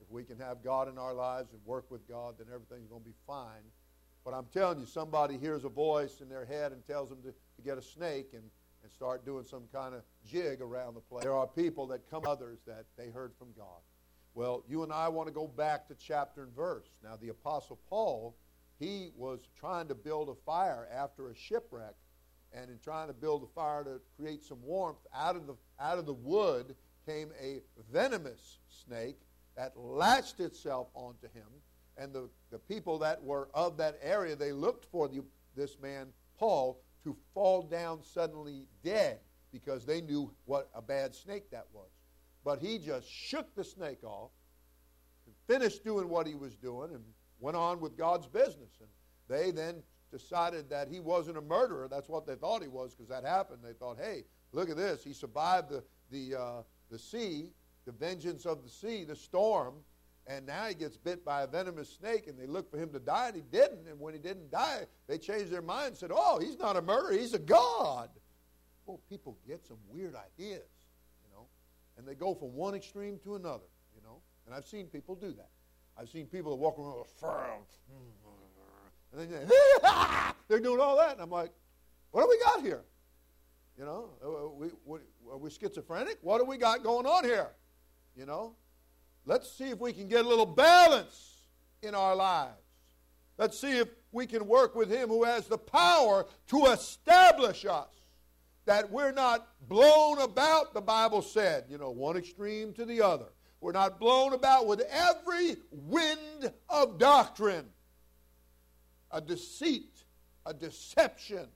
if 0.00 0.10
we 0.10 0.24
can 0.24 0.38
have 0.38 0.62
God 0.64 0.88
in 0.88 0.98
our 0.98 1.14
lives 1.14 1.52
and 1.52 1.60
work 1.64 1.90
with 1.90 2.08
God, 2.08 2.34
then 2.38 2.46
everything's 2.52 2.88
going 2.88 3.02
to 3.02 3.08
be 3.08 3.14
fine. 3.26 3.62
But 4.24 4.34
I'm 4.34 4.46
telling 4.52 4.80
you, 4.80 4.86
somebody 4.86 5.36
hears 5.36 5.64
a 5.64 5.68
voice 5.68 6.20
in 6.20 6.28
their 6.28 6.44
head 6.44 6.72
and 6.72 6.86
tells 6.86 7.08
them 7.08 7.18
to, 7.22 7.30
to 7.30 7.62
get 7.62 7.76
a 7.76 7.82
snake 7.82 8.30
and, 8.32 8.44
and 8.82 8.92
start 8.92 9.24
doing 9.26 9.44
some 9.44 9.64
kind 9.72 9.94
of 9.94 10.02
jig 10.26 10.60
around 10.60 10.94
the 10.94 11.00
place. 11.00 11.24
There 11.24 11.34
are 11.34 11.46
people 11.46 11.86
that 11.88 12.08
come 12.10 12.22
others 12.26 12.60
that 12.66 12.86
they 12.96 13.10
heard 13.10 13.32
from 13.38 13.48
God. 13.56 13.80
Well, 14.34 14.64
you 14.66 14.82
and 14.82 14.92
I 14.92 15.08
want 15.08 15.28
to 15.28 15.34
go 15.34 15.46
back 15.46 15.86
to 15.88 15.94
chapter 15.94 16.42
and 16.42 16.54
verse. 16.54 16.86
Now, 17.04 17.16
the 17.20 17.28
Apostle 17.28 17.78
Paul 17.90 18.34
he 18.82 19.10
was 19.16 19.38
trying 19.58 19.86
to 19.88 19.94
build 19.94 20.28
a 20.28 20.34
fire 20.44 20.88
after 20.92 21.28
a 21.28 21.34
shipwreck, 21.34 21.94
and 22.52 22.68
in 22.68 22.78
trying 22.82 23.06
to 23.06 23.14
build 23.14 23.42
a 23.44 23.46
fire 23.54 23.84
to 23.84 24.00
create 24.18 24.42
some 24.42 24.60
warmth, 24.62 24.98
out 25.14 25.36
of 25.36 25.46
the, 25.46 25.54
out 25.80 25.98
of 25.98 26.06
the 26.06 26.12
wood 26.12 26.74
came 27.06 27.30
a 27.40 27.60
venomous 27.92 28.58
snake 28.68 29.18
that 29.56 29.76
latched 29.76 30.40
itself 30.40 30.88
onto 30.94 31.28
him. 31.32 31.46
And 31.96 32.12
the, 32.12 32.28
the 32.50 32.58
people 32.58 32.98
that 32.98 33.22
were 33.22 33.48
of 33.54 33.76
that 33.76 33.98
area, 34.02 34.34
they 34.34 34.52
looked 34.52 34.86
for 34.86 35.08
the, 35.08 35.22
this 35.54 35.78
man, 35.80 36.08
Paul, 36.38 36.80
to 37.04 37.16
fall 37.34 37.62
down 37.62 38.02
suddenly 38.02 38.66
dead 38.82 39.18
because 39.52 39.84
they 39.84 40.00
knew 40.00 40.32
what 40.46 40.70
a 40.74 40.82
bad 40.82 41.14
snake 41.14 41.50
that 41.50 41.66
was. 41.72 41.90
But 42.44 42.58
he 42.58 42.78
just 42.78 43.08
shook 43.08 43.54
the 43.54 43.62
snake 43.64 44.02
off, 44.02 44.30
finished 45.46 45.84
doing 45.84 46.08
what 46.08 46.26
he 46.26 46.34
was 46.34 46.56
doing, 46.56 46.90
and 46.94 47.04
went 47.42 47.56
on 47.56 47.80
with 47.80 47.98
God's 47.98 48.26
business. 48.26 48.78
And 48.80 48.88
they 49.28 49.50
then 49.50 49.82
decided 50.10 50.70
that 50.70 50.88
he 50.88 51.00
wasn't 51.00 51.36
a 51.36 51.42
murderer. 51.42 51.88
That's 51.90 52.08
what 52.08 52.26
they 52.26 52.36
thought 52.36 52.62
he 52.62 52.68
was 52.68 52.94
because 52.94 53.08
that 53.08 53.24
happened. 53.24 53.58
They 53.62 53.72
thought, 53.72 53.98
hey, 53.98 54.24
look 54.52 54.70
at 54.70 54.76
this. 54.76 55.02
He 55.02 55.12
survived 55.12 55.70
the, 55.70 55.82
the, 56.10 56.38
uh, 56.40 56.62
the 56.90 56.98
sea, 56.98 57.50
the 57.84 57.92
vengeance 57.92 58.46
of 58.46 58.62
the 58.62 58.70
sea, 58.70 59.04
the 59.04 59.16
storm, 59.16 59.74
and 60.28 60.46
now 60.46 60.66
he 60.66 60.74
gets 60.74 60.96
bit 60.96 61.24
by 61.24 61.42
a 61.42 61.46
venomous 61.48 61.90
snake, 61.90 62.28
and 62.28 62.38
they 62.38 62.46
look 62.46 62.70
for 62.70 62.78
him 62.78 62.90
to 62.92 63.00
die, 63.00 63.28
and 63.28 63.36
he 63.36 63.42
didn't. 63.50 63.88
And 63.88 63.98
when 63.98 64.14
he 64.14 64.20
didn't 64.20 64.52
die, 64.52 64.86
they 65.08 65.18
changed 65.18 65.50
their 65.50 65.62
mind 65.62 65.88
and 65.88 65.96
said, 65.96 66.10
oh, 66.14 66.38
he's 66.38 66.58
not 66.58 66.76
a 66.76 66.82
murderer, 66.82 67.12
he's 67.12 67.34
a 67.34 67.40
God. 67.40 68.08
Well, 68.86 69.00
people 69.08 69.36
get 69.46 69.66
some 69.66 69.78
weird 69.88 70.14
ideas, 70.14 70.68
you 71.24 71.34
know. 71.34 71.46
And 71.96 72.06
they 72.06 72.14
go 72.14 72.34
from 72.34 72.54
one 72.54 72.74
extreme 72.74 73.18
to 73.24 73.34
another, 73.34 73.66
you 73.96 74.02
know. 74.02 74.20
And 74.46 74.54
I've 74.54 74.66
seen 74.66 74.86
people 74.86 75.16
do 75.16 75.32
that. 75.32 75.50
I've 75.98 76.08
seen 76.08 76.26
people 76.26 76.50
that 76.52 76.56
walk 76.56 76.78
around 76.78 76.98
with 76.98 77.08
a 77.08 77.20
frown. 77.20 77.60
And 79.12 79.30
they, 79.30 79.54
they're 80.48 80.60
doing 80.60 80.80
all 80.80 80.96
that. 80.96 81.12
And 81.12 81.20
I'm 81.20 81.30
like, 81.30 81.52
what 82.10 82.22
do 82.22 82.28
we 82.28 82.38
got 82.44 82.62
here? 82.62 82.82
You 83.78 83.84
know, 83.84 84.10
are 84.22 84.48
we, 84.48 84.98
are 85.30 85.38
we 85.38 85.50
schizophrenic? 85.50 86.18
What 86.20 86.38
do 86.38 86.44
we 86.44 86.56
got 86.56 86.82
going 86.82 87.06
on 87.06 87.24
here? 87.24 87.48
You 88.16 88.26
know, 88.26 88.54
let's 89.24 89.50
see 89.50 89.70
if 89.70 89.78
we 89.78 89.92
can 89.92 90.08
get 90.08 90.24
a 90.24 90.28
little 90.28 90.46
balance 90.46 91.36
in 91.82 91.94
our 91.94 92.14
lives. 92.14 92.56
Let's 93.38 93.58
see 93.58 93.78
if 93.78 93.88
we 94.12 94.26
can 94.26 94.46
work 94.46 94.74
with 94.74 94.90
Him 94.90 95.08
who 95.08 95.24
has 95.24 95.46
the 95.46 95.58
power 95.58 96.26
to 96.48 96.66
establish 96.66 97.64
us. 97.64 97.88
That 98.66 98.90
we're 98.92 99.12
not 99.12 99.48
blown 99.68 100.20
about, 100.20 100.72
the 100.72 100.80
Bible 100.80 101.20
said, 101.20 101.64
you 101.68 101.78
know, 101.78 101.90
one 101.90 102.16
extreme 102.16 102.72
to 102.74 102.84
the 102.84 103.02
other. 103.02 103.26
We're 103.62 103.70
not 103.70 104.00
blown 104.00 104.32
about 104.32 104.66
with 104.66 104.82
every 104.90 105.56
wind 105.70 106.52
of 106.68 106.98
doctrine, 106.98 107.66
a 109.12 109.20
deceit, 109.20 110.02
a 110.44 110.52
deception. 110.52 111.46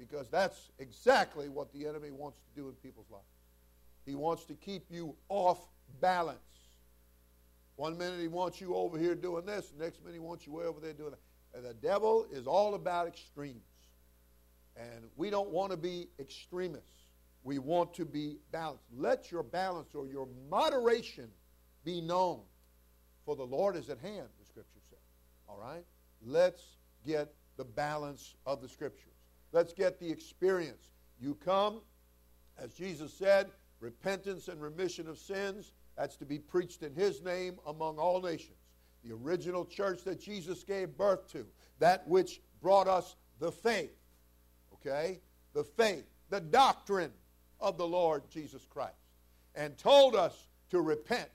Because 0.00 0.28
that's 0.28 0.72
exactly 0.80 1.48
what 1.48 1.72
the 1.72 1.86
enemy 1.86 2.10
wants 2.10 2.38
to 2.38 2.60
do 2.60 2.68
in 2.68 2.74
people's 2.74 3.06
lives. 3.08 3.24
He 4.04 4.16
wants 4.16 4.44
to 4.46 4.54
keep 4.54 4.86
you 4.90 5.14
off 5.28 5.60
balance. 6.00 6.40
One 7.76 7.96
minute 7.96 8.20
he 8.20 8.28
wants 8.28 8.60
you 8.60 8.74
over 8.74 8.98
here 8.98 9.14
doing 9.14 9.46
this, 9.46 9.68
The 9.68 9.84
next 9.84 10.00
minute 10.00 10.14
he 10.14 10.18
wants 10.18 10.44
you 10.44 10.54
way 10.54 10.64
over 10.64 10.80
there 10.80 10.92
doing 10.92 11.12
that. 11.12 11.20
And 11.56 11.64
the 11.64 11.74
devil 11.74 12.26
is 12.32 12.48
all 12.48 12.74
about 12.74 13.06
extremes. 13.06 13.62
And 14.76 15.04
we 15.14 15.30
don't 15.30 15.50
want 15.50 15.70
to 15.70 15.76
be 15.76 16.08
extremists. 16.18 17.05
We 17.46 17.60
want 17.60 17.94
to 17.94 18.04
be 18.04 18.38
balanced. 18.50 18.86
Let 18.92 19.30
your 19.30 19.44
balance 19.44 19.94
or 19.94 20.08
your 20.08 20.26
moderation 20.50 21.28
be 21.84 22.00
known. 22.00 22.40
For 23.24 23.36
the 23.36 23.44
Lord 23.44 23.76
is 23.76 23.88
at 23.88 24.00
hand, 24.00 24.26
the 24.40 24.44
scripture 24.44 24.80
says. 24.90 24.98
All 25.48 25.56
right? 25.56 25.84
Let's 26.24 26.60
get 27.06 27.32
the 27.56 27.64
balance 27.64 28.34
of 28.46 28.60
the 28.60 28.68
scriptures. 28.68 29.12
Let's 29.52 29.72
get 29.72 30.00
the 30.00 30.10
experience. 30.10 30.90
You 31.20 31.36
come, 31.36 31.82
as 32.58 32.74
Jesus 32.74 33.14
said, 33.14 33.46
repentance 33.78 34.48
and 34.48 34.60
remission 34.60 35.06
of 35.06 35.16
sins 35.16 35.72
that's 35.96 36.16
to 36.16 36.26
be 36.26 36.40
preached 36.40 36.82
in 36.82 36.96
His 36.96 37.22
name 37.22 37.60
among 37.64 37.96
all 37.96 38.20
nations. 38.20 38.58
The 39.04 39.14
original 39.14 39.64
church 39.64 40.02
that 40.02 40.20
Jesus 40.20 40.64
gave 40.64 40.96
birth 40.96 41.30
to, 41.30 41.46
that 41.78 42.08
which 42.08 42.40
brought 42.60 42.88
us 42.88 43.14
the 43.38 43.52
faith, 43.52 43.94
okay? 44.72 45.20
The 45.52 45.62
faith, 45.62 46.06
the 46.28 46.40
doctrine 46.40 47.12
of 47.60 47.78
the 47.78 47.86
Lord 47.86 48.22
Jesus 48.30 48.66
Christ, 48.68 48.94
and 49.54 49.76
told 49.78 50.14
us 50.14 50.48
to 50.70 50.80
repent, 50.80 51.30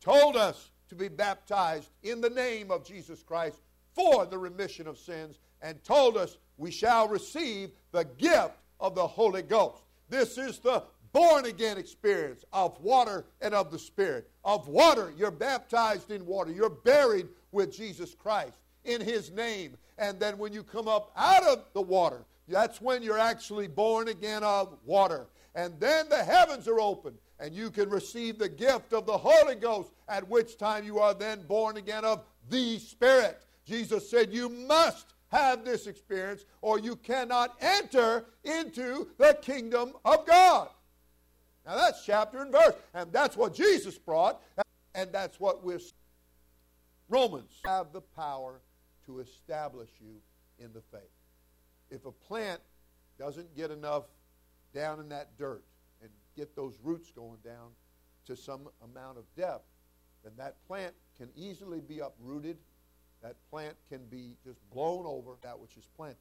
told 0.00 0.36
us 0.36 0.70
to 0.88 0.94
be 0.94 1.08
baptized 1.08 1.90
in 2.02 2.20
the 2.20 2.30
name 2.30 2.70
of 2.70 2.86
Jesus 2.86 3.22
Christ 3.22 3.60
for 3.94 4.26
the 4.26 4.38
remission 4.38 4.86
of 4.86 4.98
sins, 4.98 5.38
and 5.62 5.82
told 5.84 6.16
us 6.16 6.38
we 6.56 6.70
shall 6.70 7.08
receive 7.08 7.70
the 7.92 8.04
gift 8.18 8.54
of 8.80 8.94
the 8.94 9.06
Holy 9.06 9.42
Ghost. 9.42 9.82
This 10.08 10.36
is 10.36 10.58
the 10.58 10.82
born 11.12 11.46
again 11.46 11.78
experience 11.78 12.44
of 12.52 12.78
water 12.80 13.24
and 13.40 13.54
of 13.54 13.70
the 13.70 13.78
Spirit. 13.78 14.28
Of 14.44 14.68
water, 14.68 15.12
you're 15.16 15.30
baptized 15.30 16.10
in 16.10 16.26
water. 16.26 16.50
You're 16.50 16.68
buried 16.68 17.28
with 17.52 17.74
Jesus 17.74 18.14
Christ 18.14 18.58
in 18.84 19.00
His 19.00 19.30
name. 19.30 19.76
And 19.96 20.18
then 20.18 20.38
when 20.38 20.52
you 20.52 20.62
come 20.62 20.88
up 20.88 21.12
out 21.16 21.44
of 21.44 21.64
the 21.72 21.80
water, 21.80 22.24
that's 22.48 22.80
when 22.80 23.02
you're 23.02 23.18
actually 23.18 23.68
born 23.68 24.08
again 24.08 24.42
of 24.42 24.76
water. 24.84 25.28
And 25.54 25.78
then 25.78 26.08
the 26.08 26.22
heavens 26.24 26.66
are 26.66 26.80
open, 26.80 27.14
and 27.38 27.54
you 27.54 27.70
can 27.70 27.88
receive 27.88 28.38
the 28.38 28.48
gift 28.48 28.92
of 28.92 29.06
the 29.06 29.16
Holy 29.16 29.54
Ghost, 29.54 29.92
at 30.08 30.28
which 30.28 30.58
time 30.58 30.84
you 30.84 30.98
are 30.98 31.14
then 31.14 31.42
born 31.46 31.76
again 31.76 32.04
of 32.04 32.24
the 32.50 32.78
Spirit. 32.78 33.44
Jesus 33.64 34.10
said, 34.10 34.32
You 34.32 34.48
must 34.48 35.14
have 35.28 35.64
this 35.64 35.86
experience, 35.86 36.44
or 36.60 36.78
you 36.78 36.96
cannot 36.96 37.56
enter 37.60 38.24
into 38.44 39.08
the 39.18 39.38
kingdom 39.42 39.92
of 40.04 40.26
God. 40.26 40.68
Now 41.66 41.76
that's 41.76 42.04
chapter 42.04 42.42
and 42.42 42.52
verse. 42.52 42.74
And 42.92 43.12
that's 43.12 43.36
what 43.36 43.54
Jesus 43.54 43.98
brought. 43.98 44.42
And 44.94 45.10
that's 45.12 45.40
what 45.40 45.64
we're. 45.64 45.80
Romans 47.08 47.60
have 47.64 47.92
the 47.92 48.00
power 48.00 48.60
to 49.06 49.20
establish 49.20 49.90
you 50.00 50.16
in 50.58 50.72
the 50.72 50.80
faith. 50.92 51.02
If 51.90 52.06
a 52.06 52.12
plant 52.12 52.60
doesn't 53.18 53.54
get 53.56 53.70
enough 53.70 54.04
down 54.74 55.00
in 55.00 55.08
that 55.08 55.38
dirt 55.38 55.64
and 56.02 56.10
get 56.36 56.54
those 56.56 56.78
roots 56.82 57.10
going 57.10 57.38
down 57.44 57.70
to 58.26 58.36
some 58.36 58.68
amount 58.82 59.18
of 59.18 59.24
depth, 59.36 59.64
then 60.22 60.32
that 60.36 60.56
plant 60.66 60.94
can 61.16 61.28
easily 61.36 61.80
be 61.80 62.00
uprooted. 62.00 62.56
That 63.22 63.36
plant 63.50 63.74
can 63.88 64.04
be 64.06 64.36
just 64.44 64.58
blown 64.70 65.06
over. 65.06 65.32
That 65.42 65.58
which 65.58 65.76
is 65.76 65.86
planted 65.96 66.16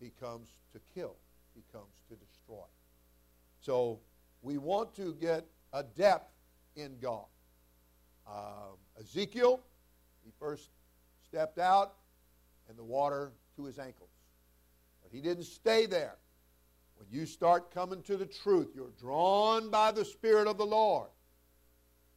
becomes 0.00 0.48
to 0.72 0.80
kill, 0.94 1.16
becomes 1.54 1.92
to 2.08 2.16
destroy. 2.16 2.64
So 3.60 4.00
we 4.42 4.58
want 4.58 4.94
to 4.96 5.14
get 5.14 5.44
a 5.72 5.82
depth 5.82 6.32
in 6.76 6.96
God. 7.00 7.26
Um, 8.26 8.78
Ezekiel, 8.98 9.60
he 10.24 10.30
first 10.38 10.70
stepped 11.26 11.58
out 11.58 11.94
and 12.68 12.78
the 12.78 12.84
water 12.84 13.32
to 13.56 13.64
his 13.64 13.78
ankles. 13.78 14.10
But 15.02 15.12
he 15.12 15.20
didn't 15.20 15.44
stay 15.44 15.86
there. 15.86 16.16
When 17.00 17.08
you 17.10 17.26
start 17.26 17.72
coming 17.72 18.02
to 18.02 18.16
the 18.16 18.26
truth, 18.26 18.68
you're 18.74 18.92
drawn 19.00 19.70
by 19.70 19.90
the 19.90 20.04
Spirit 20.04 20.46
of 20.46 20.58
the 20.58 20.66
Lord. 20.66 21.08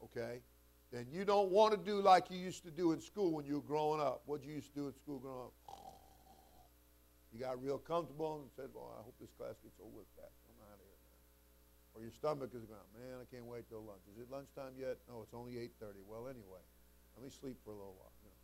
Okay? 0.04 0.42
Then 0.92 1.08
you 1.10 1.26
don't 1.26 1.50
want 1.50 1.72
to 1.74 1.80
do 1.80 2.02
like 2.02 2.30
you 2.30 2.38
used 2.38 2.64
to 2.66 2.72
do 2.72 2.92
in 2.92 3.00
school 3.00 3.32
when 3.32 3.46
you 3.46 3.56
were 3.56 3.68
growing 3.68 4.02
up. 4.02 4.22
What 4.26 4.44
you 4.44 4.54
used 4.54 4.74
to 4.76 4.80
do 4.82 4.88
in 4.88 4.94
school 4.94 5.18
growing 5.18 5.48
up? 5.48 5.54
You 7.34 7.40
got 7.40 7.64
real 7.64 7.80
comfortable 7.80 8.42
and 8.42 8.52
said, 8.56 8.70
Well, 8.76 8.94
I 9.00 9.02
hope 9.02 9.16
this 9.20 9.32
class 9.40 9.56
gets 9.64 9.80
over 9.80 9.98
with 9.98 10.06
fast 10.16 10.44
or 11.94 12.02
your 12.02 12.12
stomach 12.12 12.50
is 12.54 12.66
going, 12.66 12.90
man, 12.98 13.22
I 13.22 13.26
can't 13.30 13.46
wait 13.46 13.70
till 13.70 13.86
lunch. 13.86 14.02
Is 14.10 14.18
it 14.18 14.30
lunchtime 14.30 14.74
yet? 14.78 14.98
No, 15.08 15.22
it's 15.22 15.34
only 15.34 15.54
8.30. 15.54 16.02
Well, 16.08 16.28
anyway, 16.28 16.62
let 17.16 17.24
me 17.24 17.30
sleep 17.30 17.58
for 17.64 17.70
a 17.70 17.78
little 17.78 17.96
while. 17.98 18.14
You 18.26 18.30
know, 18.34 18.42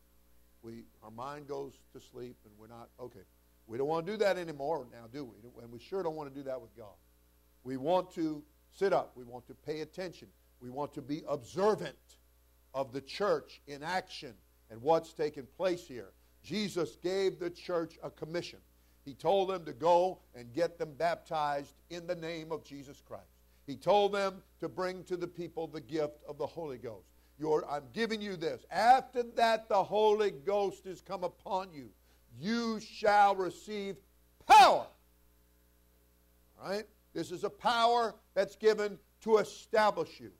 we, 0.62 0.86
our 1.02 1.12
mind 1.12 1.47
goes 1.47 1.73
to 1.93 1.99
sleep 1.99 2.38
and 2.45 2.54
we're 2.58 2.69
not, 2.69 2.89
okay. 2.99 3.25
We 3.69 3.77
don't 3.77 3.88
want 3.88 4.08
to 4.08 4.12
do 4.12 4.17
that 4.17 4.38
anymore 4.38 4.88
now, 4.91 5.05
do 5.13 5.23
we? 5.23 5.36
And 5.62 5.71
we 5.71 5.77
sure 5.77 6.01
don't 6.01 6.15
want 6.15 6.34
to 6.34 6.36
do 6.36 6.43
that 6.43 6.60
with 6.60 6.75
God. 6.75 6.95
We 7.63 7.77
want 7.77 8.12
to 8.15 8.43
sit 8.71 8.93
up. 8.93 9.12
We 9.15 9.23
want 9.23 9.45
to 9.47 9.53
pay 9.53 9.82
attention. 9.82 10.27
We 10.60 10.71
want 10.71 10.91
to 10.95 11.03
be 11.03 11.21
observant 11.27 11.95
of 12.73 12.91
the 12.91 13.01
church 13.01 13.62
in 13.67 13.84
action 13.84 14.34
and 14.71 14.82
what's 14.82 15.13
taking 15.13 15.45
place 15.55 15.88
here. 15.88 16.10
Jesus 16.43 16.95
gave 16.95 17.38
the 17.38 17.51
church 17.51 17.99
a 18.01 18.10
commission. 18.10 18.58
He 19.05 19.13
told 19.13 19.49
them 19.49 19.63
to 19.65 19.73
go 19.73 20.17
and 20.34 20.51
get 20.51 20.79
them 20.79 20.93
baptized 20.97 21.75
in 21.91 22.08
the 22.08 22.15
name 22.15 22.51
of 22.51 22.63
Jesus 22.63 23.03
Christ. 23.08 23.29
He 23.67 23.75
told 23.75 24.13
them 24.13 24.41
to 24.62 24.67
bring 24.67 25.03
to 25.03 25.15
the 25.15 25.27
people 25.27 25.67
the 25.67 25.82
gift 25.82 26.23
of 26.27 26.39
the 26.39 26.47
Holy 26.47 26.79
Ghost. 26.79 27.05
You're, 27.38 27.63
I'm 27.69 27.84
giving 27.93 28.19
you 28.19 28.36
this. 28.36 28.65
After 28.71 29.21
that, 29.36 29.69
the 29.69 29.84
Holy 29.84 30.32
Ghost 30.32 30.88
is 30.88 31.01
come 31.01 31.23
upon 31.23 31.71
you. 31.71 31.89
You 32.37 32.79
shall 32.79 33.35
receive 33.35 33.95
power. 34.47 34.87
All 36.61 36.69
right? 36.69 36.85
This 37.13 37.31
is 37.31 37.43
a 37.43 37.49
power 37.49 38.15
that's 38.33 38.55
given 38.55 38.99
to 39.21 39.37
establish 39.37 40.19
you, 40.19 40.31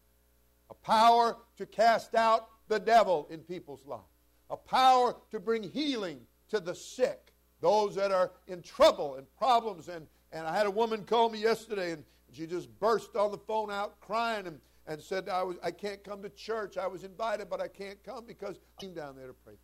a 0.70 0.74
power 0.74 1.38
to 1.58 1.66
cast 1.66 2.16
out 2.16 2.50
the 2.68 2.80
devil 2.80 3.28
in 3.30 3.40
people's 3.40 3.86
lives, 3.86 4.04
a 4.50 4.58
power 4.58 5.16
to 5.32 5.40
bring 5.40 5.64
healing 5.64 6.22
to 6.50 6.60
the 6.60 6.76
sick, 6.76 7.34
those 7.62 7.96
that 7.96 8.12
are 8.12 8.32
in 8.48 8.62
trouble 8.62 9.16
and 9.16 9.26
problems. 9.38 9.90
And, 9.90 10.08
and 10.32 10.48
I 10.48 10.56
had 10.56 10.68
a 10.68 10.72
woman 10.72 11.04
call 11.04 11.30
me 11.30 11.40
yesterday, 11.40 11.92
and 11.92 12.04
she 12.32 12.46
just 12.46 12.70
burst 12.80 13.16
on 13.16 13.32
the 13.32 13.38
phone 13.38 13.72
out 13.72 14.00
crying 14.00 14.48
and, 14.48 14.60
and 14.88 15.02
said, 15.02 15.28
I, 15.28 15.44
was, 15.44 15.58
I 15.64 15.72
can't 15.72 16.04
come 16.04 16.22
to 16.22 16.30
church. 16.30 16.78
I 16.78 16.88
was 16.88 17.04
invited, 17.04 17.50
but 17.50 17.60
I 17.60 17.68
can't 17.68 18.02
come 18.04 18.26
because 18.26 18.60
I'm 18.82 18.94
down 18.94 19.16
there 19.16 19.28
to 19.28 19.34
pray 19.34 19.56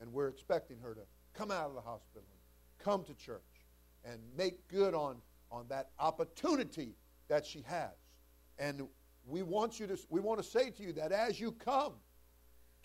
And 0.00 0.12
we're 0.12 0.28
expecting 0.28 0.78
her 0.82 0.94
to 0.94 1.02
come 1.40 1.50
out 1.50 1.68
of 1.68 1.74
the 1.74 1.80
hospital 1.80 2.28
come 2.78 3.02
to 3.04 3.14
church 3.14 3.40
and 4.04 4.20
make 4.36 4.68
good 4.68 4.94
on, 4.94 5.16
on 5.50 5.64
that 5.68 5.88
opportunity 5.98 6.94
that 7.28 7.46
she 7.46 7.62
has. 7.66 7.92
And 8.58 8.86
we 9.26 9.42
want 9.42 9.80
you 9.80 9.86
to 9.86 9.98
we 10.10 10.20
want 10.20 10.42
to 10.42 10.48
say 10.48 10.70
to 10.70 10.82
you 10.82 10.92
that 10.94 11.12
as 11.12 11.40
you 11.40 11.52
come 11.52 11.94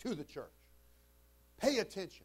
to 0.00 0.14
the 0.14 0.24
church, 0.24 0.52
pay 1.58 1.78
attention, 1.78 2.24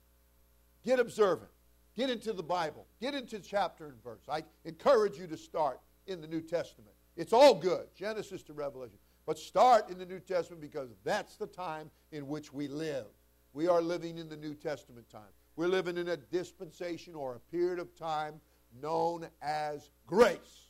get 0.86 1.00
observant, 1.00 1.50
get 1.96 2.10
into 2.10 2.34
the 2.34 2.44
Bible, 2.44 2.86
get 3.02 3.14
into 3.14 3.40
chapter 3.40 3.88
and 3.88 4.02
verse. 4.04 4.24
I 4.30 4.44
encourage 4.64 5.18
you 5.18 5.28
to 5.28 5.38
start 5.38 5.80
in 6.08 6.22
the 6.22 6.28
New 6.28 6.42
Testament. 6.42 6.94
It's 7.18 7.34
all 7.34 7.56
good, 7.56 7.88
Genesis 7.96 8.42
to 8.44 8.54
Revelation. 8.54 8.98
But 9.26 9.38
start 9.38 9.90
in 9.90 9.98
the 9.98 10.06
New 10.06 10.20
Testament 10.20 10.62
because 10.62 10.90
that's 11.04 11.36
the 11.36 11.48
time 11.48 11.90
in 12.12 12.28
which 12.28 12.54
we 12.54 12.68
live. 12.68 13.06
We 13.54 13.68
are 13.68 13.82
living 13.82 14.18
in 14.18 14.30
the 14.30 14.38
New 14.38 14.56
Testament 14.56 15.10
time. 15.10 15.22
We're 15.56 15.68
living 15.68 15.98
in 15.98 16.08
a 16.08 16.18
dispensation 16.18 17.14
or 17.16 17.36
a 17.36 17.40
period 17.52 17.80
of 17.80 17.96
time 17.98 18.40
known 18.82 19.28
as 19.42 19.90
grace. 20.08 20.70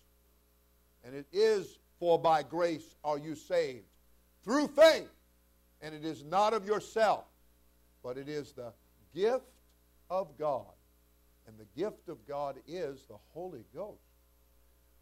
And 1.04 1.16
it 1.16 1.28
is 1.32 1.80
For 2.00 2.20
by 2.20 2.44
grace 2.44 2.96
are 3.04 3.18
you 3.18 3.36
saved 3.36 3.86
through 4.44 4.70
faith. 4.70 5.10
And 5.82 5.96
it 5.96 6.06
is 6.06 6.24
not 6.24 6.54
of 6.54 6.66
yourself, 6.66 7.26
but 8.04 8.18
it 8.18 8.30
is 8.30 8.54
the 8.54 8.74
gift 9.16 9.46
of 10.10 10.38
God. 10.38 10.74
And 11.48 11.58
the 11.58 11.82
gift 11.82 12.08
of 12.08 12.26
God 12.28 12.58
is 12.68 13.06
the 13.08 13.18
Holy 13.34 13.66
Ghost. 13.74 14.00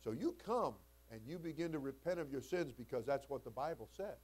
So 0.03 0.11
you 0.11 0.35
come 0.45 0.73
and 1.11 1.19
you 1.27 1.37
begin 1.37 1.71
to 1.73 1.79
repent 1.79 2.19
of 2.19 2.31
your 2.31 2.41
sins 2.41 2.71
because 2.71 3.05
that's 3.05 3.29
what 3.29 3.43
the 3.43 3.49
Bible 3.49 3.89
said. 3.95 4.15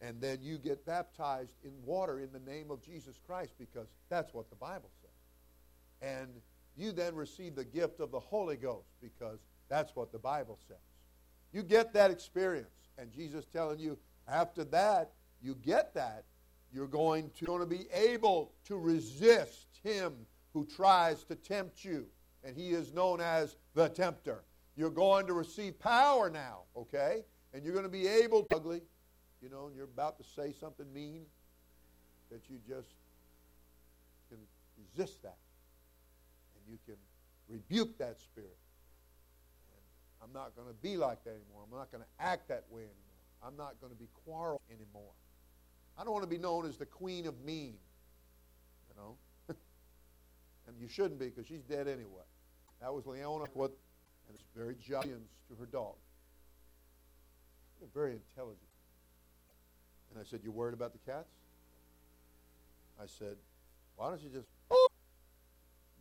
And 0.00 0.20
then 0.20 0.38
you 0.42 0.58
get 0.58 0.84
baptized 0.84 1.54
in 1.64 1.72
water 1.84 2.20
in 2.20 2.30
the 2.32 2.50
name 2.50 2.70
of 2.70 2.82
Jesus 2.82 3.18
Christ 3.26 3.54
because 3.58 3.88
that's 4.10 4.34
what 4.34 4.50
the 4.50 4.56
Bible 4.56 4.90
says. 5.00 5.10
And 6.02 6.28
you 6.76 6.92
then 6.92 7.14
receive 7.14 7.54
the 7.54 7.64
gift 7.64 8.00
of 8.00 8.10
the 8.10 8.20
Holy 8.20 8.56
Ghost 8.56 8.88
because 9.00 9.38
that's 9.68 9.96
what 9.96 10.12
the 10.12 10.18
Bible 10.18 10.58
says. 10.68 10.76
You 11.52 11.62
get 11.62 11.92
that 11.94 12.10
experience. 12.10 12.68
And 12.98 13.10
Jesus 13.10 13.46
telling 13.46 13.78
you, 13.78 13.98
after 14.28 14.64
that, 14.64 15.12
you 15.42 15.54
get 15.54 15.94
that, 15.94 16.24
you're 16.72 16.86
going 16.86 17.30
to, 17.38 17.44
going 17.46 17.60
to 17.60 17.66
be 17.66 17.86
able 17.92 18.52
to 18.66 18.76
resist 18.76 19.66
him 19.82 20.14
who 20.52 20.66
tries 20.66 21.24
to 21.24 21.34
tempt 21.34 21.84
you. 21.84 22.06
And 22.44 22.56
he 22.56 22.70
is 22.70 22.92
known 22.92 23.20
as 23.20 23.56
the 23.74 23.88
tempter. 23.88 24.44
You're 24.76 24.90
going 24.90 25.26
to 25.26 25.32
receive 25.32 25.78
power 25.78 26.28
now, 26.28 26.60
okay? 26.76 27.22
And 27.52 27.64
you're 27.64 27.72
going 27.72 27.84
to 27.84 27.90
be 27.90 28.06
able 28.06 28.44
to 28.44 28.56
ugly, 28.56 28.82
you 29.42 29.48
know, 29.48 29.66
and 29.66 29.76
you're 29.76 29.84
about 29.84 30.18
to 30.18 30.24
say 30.24 30.52
something 30.58 30.86
mean 30.92 31.26
that 32.30 32.40
you 32.48 32.58
just 32.68 32.88
can 34.28 34.38
resist 34.78 35.22
that. 35.22 35.38
And 36.56 36.72
you 36.72 36.78
can 36.86 36.96
rebuke 37.48 37.98
that 37.98 38.18
spirit. 38.20 38.56
And 39.72 39.80
I'm 40.22 40.32
not 40.32 40.56
going 40.56 40.68
to 40.68 40.74
be 40.74 40.96
like 40.96 41.22
that 41.24 41.30
anymore. 41.30 41.62
I'm 41.64 41.76
not 41.76 41.90
going 41.92 42.02
to 42.02 42.24
act 42.24 42.48
that 42.48 42.64
way 42.70 42.82
anymore. 42.82 42.94
I'm 43.44 43.56
not 43.56 43.80
going 43.80 43.92
to 43.92 43.98
be 43.98 44.08
quarrel 44.24 44.60
anymore. 44.70 45.12
I 45.98 46.04
don't 46.04 46.12
want 46.12 46.24
to 46.24 46.30
be 46.30 46.38
known 46.38 46.66
as 46.66 46.76
the 46.76 46.86
queen 46.86 47.26
of 47.26 47.40
mean, 47.44 47.74
you 48.88 48.96
know. 48.96 49.16
and 50.66 50.76
you 50.80 50.88
shouldn't 50.88 51.18
be 51.18 51.26
because 51.26 51.46
she's 51.46 51.62
dead 51.62 51.88
anyway. 51.88 52.24
That 52.80 52.92
was 52.92 53.06
Leona. 53.06 53.44
What 53.54 53.72
and 54.28 54.34
it's 54.34 54.44
very 54.56 54.74
giants 54.74 55.30
to 55.48 55.54
her 55.58 55.66
dog. 55.66 55.94
They're 57.78 57.88
very 57.94 58.12
intelligent. 58.12 58.65
And 60.16 60.24
I 60.24 60.26
said, 60.26 60.40
You 60.42 60.50
worried 60.50 60.72
about 60.72 60.94
the 60.94 60.98
cats? 61.10 61.28
I 62.98 63.04
said, 63.04 63.36
Why 63.96 64.08
don't 64.08 64.22
you 64.22 64.30
just 64.30 64.48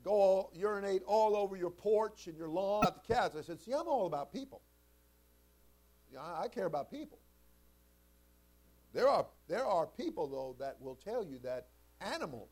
go 0.06 0.12
all, 0.12 0.51
urinate 0.56 1.01
all 1.06 1.36
over 1.36 1.58
your 1.58 1.69
porch 1.69 2.28
and 2.28 2.38
your 2.38 2.47
lawn 2.47 2.84
about 2.84 3.06
the 3.06 3.13
cats? 3.13 3.36
I 3.36 3.41
said, 3.41 3.60
See, 3.60 3.73
I'm 3.73 3.89
all 3.89 4.08
about 4.08 4.32
people. 4.32 4.62
I, 6.17 6.43
I 6.43 6.47
care 6.47 6.65
about 6.65 6.89
people. 6.89 7.19
There 8.93 9.10
are, 9.10 9.25
there 9.49 9.65
are 9.65 9.86
people, 9.86 10.28
though, 10.28 10.56
that 10.63 10.78
will 10.80 10.95
tell 10.95 11.25
you 11.25 11.38
that 11.43 11.67
animals 11.99 12.51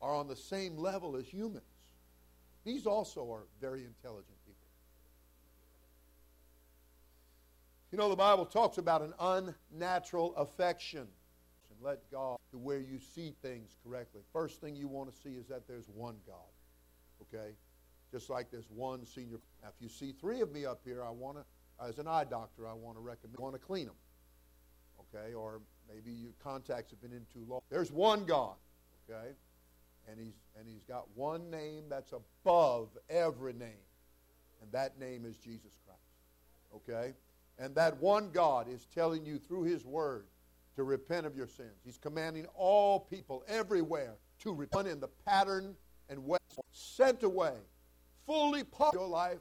are 0.00 0.14
on 0.14 0.28
the 0.28 0.36
same 0.36 0.76
level 0.76 1.16
as 1.16 1.26
humans. 1.26 1.64
These 2.64 2.86
also 2.86 3.28
are 3.32 3.46
very 3.60 3.84
intelligent. 3.84 4.33
You 7.94 7.98
know, 7.98 8.08
the 8.08 8.16
Bible 8.16 8.44
talks 8.44 8.78
about 8.78 9.02
an 9.02 9.14
unnatural 9.70 10.34
affection. 10.34 11.02
And 11.02 11.80
let 11.80 12.00
God 12.10 12.38
to 12.50 12.58
where 12.58 12.80
you 12.80 12.98
see 12.98 13.36
things 13.40 13.76
correctly. 13.86 14.22
First 14.32 14.60
thing 14.60 14.74
you 14.74 14.88
want 14.88 15.14
to 15.14 15.16
see 15.16 15.36
is 15.36 15.46
that 15.46 15.68
there's 15.68 15.88
one 15.88 16.16
God. 16.26 16.34
Okay? 17.22 17.52
Just 18.10 18.30
like 18.30 18.50
there's 18.50 18.68
one 18.68 19.06
senior. 19.06 19.38
Now, 19.62 19.68
if 19.68 19.80
you 19.80 19.88
see 19.88 20.10
three 20.10 20.40
of 20.40 20.50
me 20.50 20.66
up 20.66 20.80
here, 20.84 21.04
I 21.04 21.10
want 21.10 21.36
to, 21.36 21.44
as 21.86 22.00
an 22.00 22.08
eye 22.08 22.24
doctor, 22.24 22.66
I 22.66 22.72
want 22.72 22.96
to 22.96 23.00
recommend, 23.00 23.38
want 23.38 23.54
to 23.54 23.60
clean 23.60 23.86
them. 23.86 23.94
Okay? 25.14 25.32
Or 25.32 25.60
maybe 25.88 26.10
your 26.10 26.32
contacts 26.42 26.90
have 26.90 27.00
been 27.00 27.12
in 27.12 27.24
too 27.32 27.46
long. 27.48 27.60
There's 27.70 27.92
one 27.92 28.24
God. 28.24 28.56
Okay? 29.08 29.28
And 30.10 30.18
he's, 30.18 30.34
and 30.58 30.66
he's 30.66 30.82
got 30.82 31.06
one 31.14 31.48
name 31.48 31.84
that's 31.88 32.12
above 32.12 32.88
every 33.08 33.52
name. 33.52 33.86
And 34.62 34.72
that 34.72 34.98
name 34.98 35.24
is 35.24 35.36
Jesus 35.36 35.78
Christ. 35.86 36.00
Okay? 36.74 37.14
And 37.58 37.74
that 37.76 38.00
one 38.00 38.30
God 38.32 38.68
is 38.68 38.86
telling 38.94 39.24
you 39.24 39.38
through 39.38 39.64
His 39.64 39.84
Word 39.84 40.26
to 40.76 40.82
repent 40.82 41.26
of 41.26 41.36
your 41.36 41.46
sins. 41.46 41.80
He's 41.84 41.98
commanding 41.98 42.46
all 42.54 43.00
people 43.00 43.44
everywhere 43.46 44.14
to 44.40 44.52
repent 44.52 44.88
in 44.88 45.00
the 45.00 45.08
pattern 45.24 45.76
and 46.08 46.24
way 46.24 46.38
sent 46.72 47.22
away, 47.22 47.54
fully 48.26 48.64
part 48.64 48.94
your 48.94 49.06
life, 49.06 49.38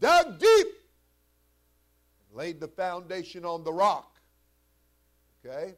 dug 0.00 0.38
deep, 0.38 0.66
laid 2.32 2.60
the 2.60 2.68
foundation 2.68 3.44
on 3.44 3.64
the 3.64 3.72
rock. 3.72 4.20
Okay? 5.44 5.74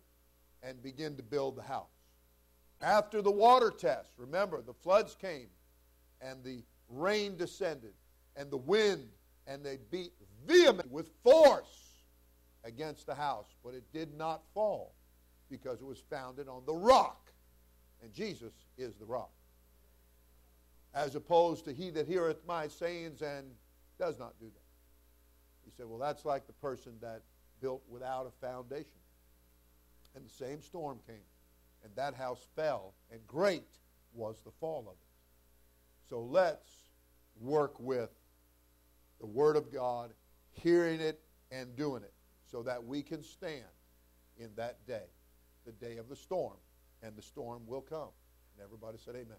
And 0.63 0.83
begin 0.83 1.17
to 1.17 1.23
build 1.23 1.57
the 1.57 1.63
house. 1.63 1.87
After 2.81 3.23
the 3.23 3.31
water 3.31 3.71
test, 3.71 4.11
remember, 4.19 4.63
the 4.63 4.75
floods 4.75 5.15
came 5.15 5.49
and 6.21 6.43
the 6.45 6.63
rain 6.89 7.37
descended 7.37 7.95
and 8.37 8.51
the 8.51 8.57
wind 8.57 9.09
and 9.47 9.65
they 9.65 9.79
beat 9.91 10.13
vehement 10.49 10.91
with 10.91 11.11
force 11.23 11.93
against 12.65 13.07
the 13.07 13.15
house, 13.15 13.55
but 13.63 13.75
it 13.75 13.85
did 13.93 14.17
not 14.17 14.43
fall 14.55 14.95
because 15.51 15.81
it 15.81 15.87
was 15.87 16.03
founded 16.11 16.49
on 16.49 16.63
the 16.67 16.75
rock. 16.75 17.31
And 18.03 18.13
Jesus 18.13 18.53
is 18.77 18.97
the 18.97 19.05
rock. 19.05 19.31
As 20.95 21.15
opposed 21.15 21.65
to 21.67 21.73
he 21.73 21.91
that 21.91 22.07
heareth 22.07 22.45
my 22.47 22.67
sayings 22.69 23.23
and 23.23 23.47
does 23.99 24.19
not 24.19 24.39
do 24.41 24.47
them. 24.47 24.55
He 25.65 25.71
said, 25.77 25.87
well, 25.87 25.99
that's 25.99 26.25
like 26.25 26.47
the 26.47 26.53
person 26.55 26.93
that 27.01 27.23
built 27.61 27.83
without 27.89 28.27
a 28.27 28.47
foundation. 28.47 28.87
And 30.15 30.25
the 30.25 30.31
same 30.31 30.63
storm 30.63 30.99
came, 31.07 31.17
and 31.85 31.95
that 31.95 32.15
house 32.15 32.47
fell, 32.57 32.95
and 33.13 33.21
great 33.27 33.69
was 34.15 34.41
the 34.45 34.51
fall 34.59 34.81
of 34.89 34.95
it. 34.95 36.09
So 36.09 36.23
let's 36.23 36.71
work 37.41 37.79
with 37.79 38.11
the 39.21 39.27
Word 39.27 39.57
of 39.57 39.73
God 39.73 40.13
hearing 40.59 41.01
it 41.01 41.21
and 41.51 41.75
doing 41.77 42.03
it 42.03 42.13
so 42.51 42.63
that 42.63 42.85
we 42.85 43.03
can 43.03 43.23
stand 43.23 43.65
in 44.39 44.51
that 44.57 44.87
day, 44.87 45.07
the 45.65 45.73
day 45.73 45.97
of 45.97 46.09
the 46.09 46.17
storm. 46.17 46.57
And 47.03 47.15
the 47.17 47.23
storm 47.23 47.63
will 47.67 47.81
come. 47.81 48.09
And 48.57 48.65
everybody 48.65 48.99
said 48.99 49.15
amen. 49.15 49.39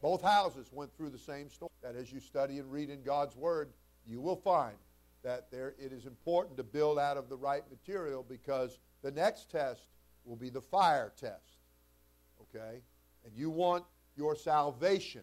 Both 0.00 0.22
houses 0.22 0.70
went 0.72 0.96
through 0.96 1.10
the 1.10 1.18
same 1.18 1.50
storm. 1.50 1.70
That 1.82 1.96
as 1.96 2.12
you 2.12 2.20
study 2.20 2.58
and 2.58 2.70
read 2.70 2.88
in 2.88 3.02
God's 3.02 3.36
Word, 3.36 3.70
you 4.06 4.20
will 4.20 4.36
find 4.36 4.76
that 5.22 5.50
there 5.50 5.74
it 5.78 5.92
is 5.92 6.06
important 6.06 6.56
to 6.56 6.62
build 6.62 6.98
out 6.98 7.16
of 7.16 7.28
the 7.28 7.36
right 7.36 7.62
material 7.70 8.24
because 8.26 8.78
the 9.02 9.10
next 9.10 9.50
test 9.50 9.82
will 10.24 10.36
be 10.36 10.48
the 10.48 10.60
fire 10.60 11.12
test. 11.18 11.58
Okay? 12.40 12.80
And 13.24 13.36
you 13.36 13.50
want 13.50 13.84
your 14.16 14.34
salvation. 14.34 15.22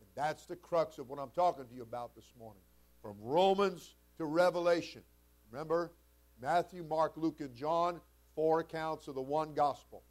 And 0.00 0.08
that's 0.14 0.46
the 0.46 0.56
crux 0.56 0.98
of 0.98 1.08
what 1.08 1.18
I'm 1.18 1.30
talking 1.30 1.66
to 1.66 1.74
you 1.74 1.82
about 1.82 2.14
this 2.14 2.32
morning. 2.38 2.62
From 3.02 3.16
Romans 3.20 3.96
to 4.18 4.24
Revelation. 4.24 5.02
Remember, 5.50 5.92
Matthew, 6.40 6.84
Mark, 6.84 7.12
Luke, 7.16 7.40
and 7.40 7.54
John, 7.54 8.00
four 8.34 8.60
accounts 8.60 9.08
of 9.08 9.14
the 9.14 9.22
one 9.22 9.54
gospel. 9.54 10.02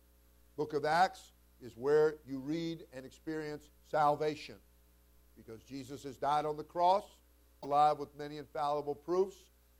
Book 0.57 0.73
of 0.73 0.85
Acts 0.85 1.31
is 1.61 1.77
where 1.77 2.15
you 2.25 2.39
read 2.39 2.85
and 2.93 3.05
experience 3.05 3.69
salvation 3.89 4.55
because 5.35 5.61
Jesus 5.63 6.03
has 6.03 6.17
died 6.17 6.45
on 6.45 6.57
the 6.57 6.63
cross, 6.63 7.03
alive 7.63 7.99
with 7.99 8.15
many 8.17 8.37
infallible 8.37 8.95
proofs, 8.95 9.35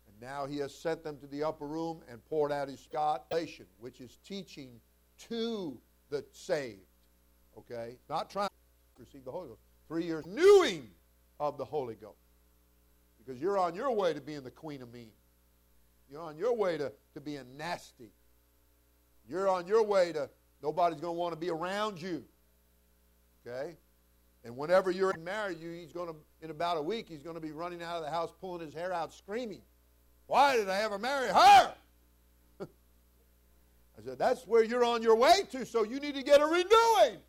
and 0.07 0.19
now 0.19 0.45
he 0.45 0.57
has 0.57 0.73
sent 0.73 1.03
them 1.03 1.17
to 1.19 1.27
the 1.27 1.43
upper 1.43 1.67
room 1.67 2.01
and 2.09 2.23
poured 2.25 2.51
out 2.51 2.67
his 2.67 2.87
salvation, 2.91 3.65
which 3.79 4.01
is 4.01 4.17
teaching 4.25 4.79
to 5.17 5.79
the 6.09 6.23
saved. 6.31 6.79
Okay? 7.57 7.97
Not 8.09 8.29
trying 8.29 8.49
to 8.95 9.01
receive 9.01 9.25
the 9.25 9.31
Holy 9.31 9.49
Ghost. 9.49 9.61
Three 9.87 10.05
years 10.05 10.25
newing 10.25 10.89
of 11.39 11.57
the 11.57 11.65
Holy 11.65 11.95
Ghost 11.95 12.20
because 13.25 13.41
you're 13.41 13.57
on 13.57 13.75
your 13.75 13.91
way 13.91 14.13
to 14.13 14.21
being 14.21 14.43
the 14.43 14.51
queen 14.51 14.81
of 14.81 14.91
mean. 14.93 15.11
You're 16.09 16.21
on 16.21 16.35
your 16.37 16.55
way 16.55 16.77
to, 16.77 16.91
to 17.13 17.21
being 17.21 17.57
nasty. 17.57 18.11
You're 19.27 19.47
on 19.47 19.67
your 19.67 19.83
way 19.83 20.11
to 20.11 20.29
nobody's 20.61 20.99
going 20.99 21.15
to 21.15 21.19
want 21.19 21.33
to 21.33 21.39
be 21.39 21.49
around 21.49 22.01
you. 22.01 22.23
Okay? 23.45 23.77
And 24.43 24.57
whenever 24.57 24.91
you're 24.91 25.15
married, 25.17 25.59
you, 25.59 25.71
he's 25.71 25.93
going 25.93 26.09
to, 26.09 26.15
in 26.41 26.49
about 26.49 26.77
a 26.77 26.81
week, 26.81 27.07
he's 27.07 27.21
going 27.21 27.35
to 27.35 27.41
be 27.41 27.51
running 27.51 27.81
out 27.81 27.97
of 27.97 28.03
the 28.03 28.09
house, 28.09 28.33
pulling 28.41 28.65
his 28.65 28.73
hair 28.73 28.91
out, 28.91 29.13
screaming, 29.13 29.61
Why 30.27 30.57
did 30.57 30.67
I 30.67 30.81
ever 30.81 30.97
marry 30.97 31.27
her? 31.27 31.33
I 32.61 32.65
said, 34.03 34.17
That's 34.17 34.45
where 34.47 34.63
you're 34.63 34.83
on 34.83 35.03
your 35.03 35.15
way 35.15 35.43
to, 35.51 35.65
so 35.65 35.83
you 35.83 35.99
need 35.99 36.15
to 36.15 36.23
get 36.23 36.41
a 36.41 36.45
renewing 36.45 37.19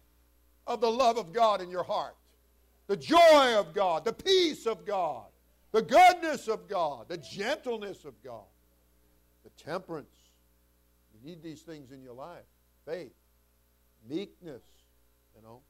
of 0.67 0.81
the 0.81 0.91
love 0.91 1.19
of 1.19 1.33
God 1.33 1.61
in 1.61 1.71
your 1.71 1.85
heart, 1.85 2.17
the 2.87 2.97
joy 2.97 3.57
of 3.57 3.75
God, 3.75 4.05
the 4.05 4.13
peace 4.13 4.67
of 4.67 4.87
God 4.87 5.27
the 5.73 5.83
goodness 5.83 6.49
of 6.49 6.69
God, 6.69 7.09
the 7.09 7.19
gentleness 7.19 8.05
of 8.05 8.15
God, 8.23 8.45
the 9.45 9.51
temperance. 9.63 10.15
You 11.15 11.29
need 11.29 11.43
these 11.43 11.63
things 11.63 11.91
in 11.91 12.03
your 12.03 12.15
life 12.15 12.45
faith, 12.87 13.15
meekness, 14.09 14.63
you 15.37 15.43
know. 15.43 15.61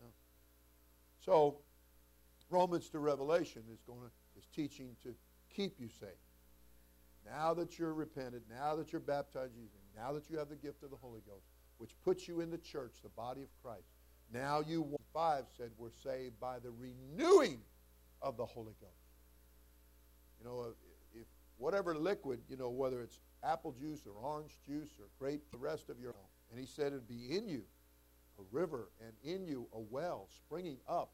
Yeah. 0.00 0.08
So, 1.24 1.58
Romans 2.50 2.88
to 2.90 2.98
Revelation 2.98 3.62
is 3.72 3.80
going 3.86 4.00
to 4.00 4.10
is 4.36 4.46
teaching 4.54 4.96
to 5.02 5.14
keep 5.54 5.80
you 5.80 5.88
safe. 5.88 6.08
Now 7.24 7.54
that 7.54 7.78
you're 7.78 7.94
repented, 7.94 8.42
now 8.50 8.76
that 8.76 8.92
you're 8.92 9.00
baptized, 9.00 9.52
now 9.96 10.12
that 10.12 10.28
you 10.28 10.38
have 10.38 10.48
the 10.48 10.56
gift 10.56 10.82
of 10.82 10.90
the 10.90 10.96
Holy 10.96 11.20
Ghost, 11.26 11.46
which 11.78 11.94
puts 12.04 12.28
you 12.28 12.40
in 12.40 12.50
the 12.50 12.58
church, 12.58 12.96
the 13.02 13.08
body 13.10 13.42
of 13.42 13.48
Christ, 13.62 13.86
now 14.32 14.60
you, 14.66 14.86
5 15.12 15.44
said, 15.56 15.70
we're 15.78 15.90
saved 15.90 16.38
by 16.40 16.58
the 16.58 16.70
renewing 16.70 17.60
of 18.24 18.36
the 18.36 18.46
Holy 18.46 18.72
Ghost. 18.80 18.92
You 20.40 20.46
know, 20.46 20.66
if, 20.70 21.20
if 21.20 21.26
whatever 21.58 21.94
liquid, 21.94 22.40
you 22.48 22.56
know, 22.56 22.70
whether 22.70 23.02
it's 23.02 23.20
apple 23.44 23.72
juice 23.72 24.00
or 24.06 24.12
orange 24.12 24.58
juice 24.66 24.88
or 24.98 25.06
grape, 25.18 25.42
the 25.52 25.58
rest 25.58 25.90
of 25.90 26.00
your, 26.00 26.14
and 26.50 26.58
he 26.58 26.66
said 26.66 26.88
it'd 26.88 27.06
be 27.06 27.36
in 27.36 27.46
you 27.46 27.62
a 28.38 28.42
river 28.50 28.88
and 29.00 29.12
in 29.22 29.46
you 29.46 29.68
a 29.72 29.78
well 29.78 30.26
springing 30.34 30.78
up 30.88 31.12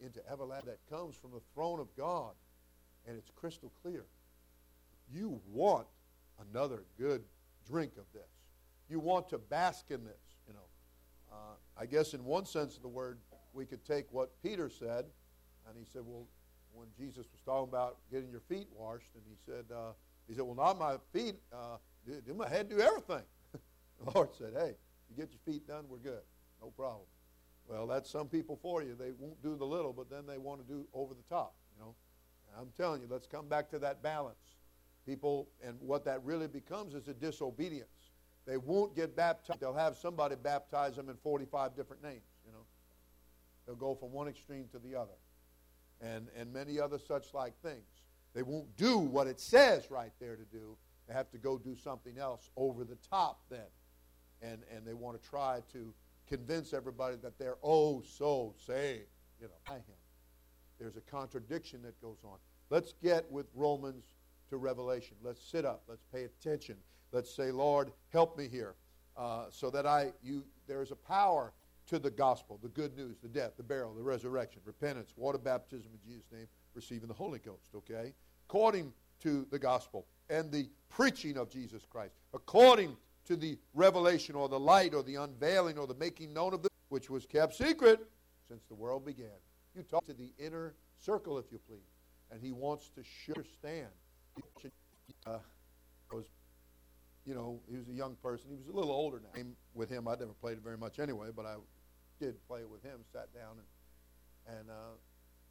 into 0.00 0.20
everlasting 0.30 0.70
that 0.70 0.94
comes 0.94 1.14
from 1.14 1.30
the 1.30 1.40
throne 1.54 1.78
of 1.78 1.94
God 1.96 2.32
and 3.06 3.16
it's 3.16 3.30
crystal 3.36 3.72
clear. 3.82 4.04
You 5.12 5.40
want 5.52 5.86
another 6.50 6.82
good 6.98 7.22
drink 7.68 7.92
of 7.98 8.04
this. 8.12 8.28
You 8.88 8.98
want 8.98 9.28
to 9.28 9.38
bask 9.38 9.90
in 9.90 10.04
this, 10.04 10.38
you 10.46 10.54
know. 10.54 10.60
Uh, 11.32 11.80
I 11.80 11.86
guess 11.86 12.14
in 12.14 12.24
one 12.24 12.46
sense 12.46 12.76
of 12.76 12.82
the 12.82 12.88
word, 12.88 13.18
we 13.52 13.64
could 13.64 13.84
take 13.84 14.06
what 14.12 14.30
Peter 14.42 14.68
said, 14.68 15.04
and 15.68 15.76
he 15.76 15.84
said, 15.84 16.02
well, 16.04 16.26
when 16.76 16.88
Jesus 16.98 17.26
was 17.32 17.40
talking 17.44 17.68
about 17.68 17.96
getting 18.12 18.30
your 18.30 18.42
feet 18.48 18.68
washed, 18.70 19.08
and 19.14 19.22
he 19.26 19.36
said, 19.46 19.64
uh, 19.74 19.92
he 20.28 20.34
said, 20.34 20.44
well, 20.44 20.54
not 20.54 20.78
my 20.78 20.96
feet, 21.12 21.36
uh, 21.52 21.78
do 22.06 22.34
my 22.34 22.48
head 22.48 22.68
do 22.68 22.80
everything. 22.80 23.22
the 23.52 24.10
Lord 24.14 24.28
said, 24.36 24.52
hey, 24.54 24.74
you 25.08 25.16
get 25.16 25.30
your 25.32 25.40
feet 25.54 25.66
done, 25.66 25.84
we're 25.88 25.98
good. 25.98 26.22
No 26.60 26.68
problem. 26.70 27.06
Well, 27.66 27.86
that's 27.86 28.10
some 28.10 28.28
people 28.28 28.58
for 28.62 28.82
you. 28.82 28.94
They 28.94 29.10
won't 29.18 29.42
do 29.42 29.56
the 29.56 29.64
little, 29.64 29.92
but 29.92 30.08
then 30.10 30.26
they 30.26 30.38
want 30.38 30.66
to 30.66 30.72
do 30.72 30.86
over 30.92 31.14
the 31.14 31.34
top, 31.34 31.54
you 31.74 31.82
know. 31.82 31.94
I'm 32.58 32.68
telling 32.76 33.02
you, 33.02 33.08
let's 33.10 33.26
come 33.26 33.48
back 33.48 33.68
to 33.70 33.78
that 33.80 34.02
balance. 34.02 34.54
People, 35.04 35.48
and 35.64 35.76
what 35.80 36.04
that 36.04 36.24
really 36.24 36.46
becomes 36.46 36.94
is 36.94 37.08
a 37.08 37.14
disobedience. 37.14 37.88
They 38.46 38.56
won't 38.56 38.94
get 38.94 39.16
baptized. 39.16 39.60
They'll 39.60 39.74
have 39.74 39.96
somebody 39.96 40.36
baptize 40.36 40.96
them 40.96 41.08
in 41.08 41.16
45 41.16 41.76
different 41.76 42.02
names, 42.02 42.22
you 42.44 42.52
know. 42.52 42.64
They'll 43.66 43.76
go 43.76 43.94
from 43.94 44.12
one 44.12 44.28
extreme 44.28 44.66
to 44.72 44.78
the 44.78 44.94
other. 44.94 45.14
And, 46.00 46.28
and 46.36 46.52
many 46.52 46.78
other 46.78 46.98
such 46.98 47.32
like 47.32 47.54
things. 47.62 48.02
They 48.34 48.42
won't 48.42 48.76
do 48.76 48.98
what 48.98 49.26
it 49.26 49.40
says 49.40 49.90
right 49.90 50.12
there 50.20 50.36
to 50.36 50.44
do. 50.44 50.76
They 51.08 51.14
have 51.14 51.30
to 51.30 51.38
go 51.38 51.56
do 51.56 51.74
something 51.74 52.18
else 52.18 52.50
over 52.56 52.84
the 52.84 52.98
top 53.08 53.40
then. 53.48 53.60
And, 54.42 54.58
and 54.70 54.86
they 54.86 54.92
want 54.92 55.20
to 55.20 55.28
try 55.28 55.60
to 55.72 55.94
convince 56.28 56.74
everybody 56.74 57.16
that 57.22 57.38
they're 57.38 57.56
oh 57.62 58.02
so 58.02 58.54
saved, 58.66 59.06
you 59.40 59.46
know, 59.46 59.54
by 59.66 59.76
him. 59.76 59.96
There's 60.78 60.96
a 60.96 61.00
contradiction 61.00 61.82
that 61.82 62.00
goes 62.02 62.18
on. 62.24 62.36
Let's 62.68 62.92
get 63.02 63.30
with 63.30 63.46
Romans 63.54 64.04
to 64.50 64.56
Revelation. 64.56 65.16
Let's 65.22 65.42
sit 65.42 65.64
up. 65.64 65.82
Let's 65.88 66.04
pay 66.12 66.24
attention. 66.24 66.76
Let's 67.12 67.34
say, 67.34 67.50
Lord, 67.50 67.92
help 68.12 68.36
me 68.36 68.48
here, 68.48 68.74
uh, 69.16 69.46
so 69.50 69.70
that 69.70 69.86
I 69.86 70.12
you 70.22 70.44
there 70.66 70.82
is 70.82 70.90
a 70.90 70.96
power 70.96 71.52
to 71.86 71.98
the 71.98 72.10
gospel, 72.10 72.58
the 72.62 72.68
good 72.68 72.96
news, 72.96 73.16
the 73.22 73.28
death, 73.28 73.52
the 73.56 73.62
burial, 73.62 73.94
the 73.94 74.02
resurrection, 74.02 74.60
repentance, 74.64 75.12
water 75.16 75.38
baptism 75.38 75.90
in 75.92 76.10
Jesus' 76.10 76.26
name, 76.32 76.46
receiving 76.74 77.08
the 77.08 77.14
Holy 77.14 77.38
Ghost. 77.38 77.70
Okay, 77.74 78.12
according 78.48 78.92
to 79.20 79.46
the 79.50 79.58
gospel 79.58 80.06
and 80.28 80.50
the 80.50 80.68
preaching 80.88 81.36
of 81.36 81.48
Jesus 81.50 81.84
Christ, 81.88 82.14
according 82.34 82.96
to 83.26 83.36
the 83.36 83.58
revelation 83.74 84.34
or 84.34 84.48
the 84.48 84.58
light 84.58 84.94
or 84.94 85.02
the 85.02 85.16
unveiling 85.16 85.78
or 85.78 85.86
the 85.86 85.94
making 85.94 86.32
known 86.32 86.54
of 86.54 86.62
the 86.62 86.68
which 86.88 87.10
was 87.10 87.26
kept 87.26 87.54
secret 87.54 88.06
since 88.48 88.64
the 88.68 88.74
world 88.74 89.04
began. 89.04 89.26
You 89.74 89.82
talk 89.82 90.04
to 90.06 90.14
the 90.14 90.30
inner 90.38 90.74
circle, 90.98 91.38
if 91.38 91.46
you 91.50 91.58
please. 91.68 91.80
And 92.30 92.40
he 92.40 92.52
wants 92.52 92.90
to 92.90 93.02
understand. 93.34 93.88
Uh, 95.26 95.38
was, 96.12 96.26
you 97.24 97.34
know, 97.34 97.60
he 97.70 97.76
was 97.76 97.88
a 97.88 97.92
young 97.92 98.16
person. 98.22 98.46
He 98.50 98.56
was 98.56 98.68
a 98.68 98.72
little 98.72 98.92
older 98.92 99.20
now. 99.20 99.42
With 99.74 99.90
him, 99.90 100.08
I 100.08 100.12
never 100.12 100.32
played 100.40 100.58
it 100.58 100.62
very 100.62 100.78
much 100.78 100.98
anyway, 100.98 101.28
but 101.34 101.46
I 101.46 101.56
did 102.18 102.34
play 102.46 102.64
with 102.64 102.82
him. 102.82 103.00
Sat 103.12 103.32
down 103.34 103.56
and 103.58 104.58
and 104.58 104.70
uh, 104.70 104.94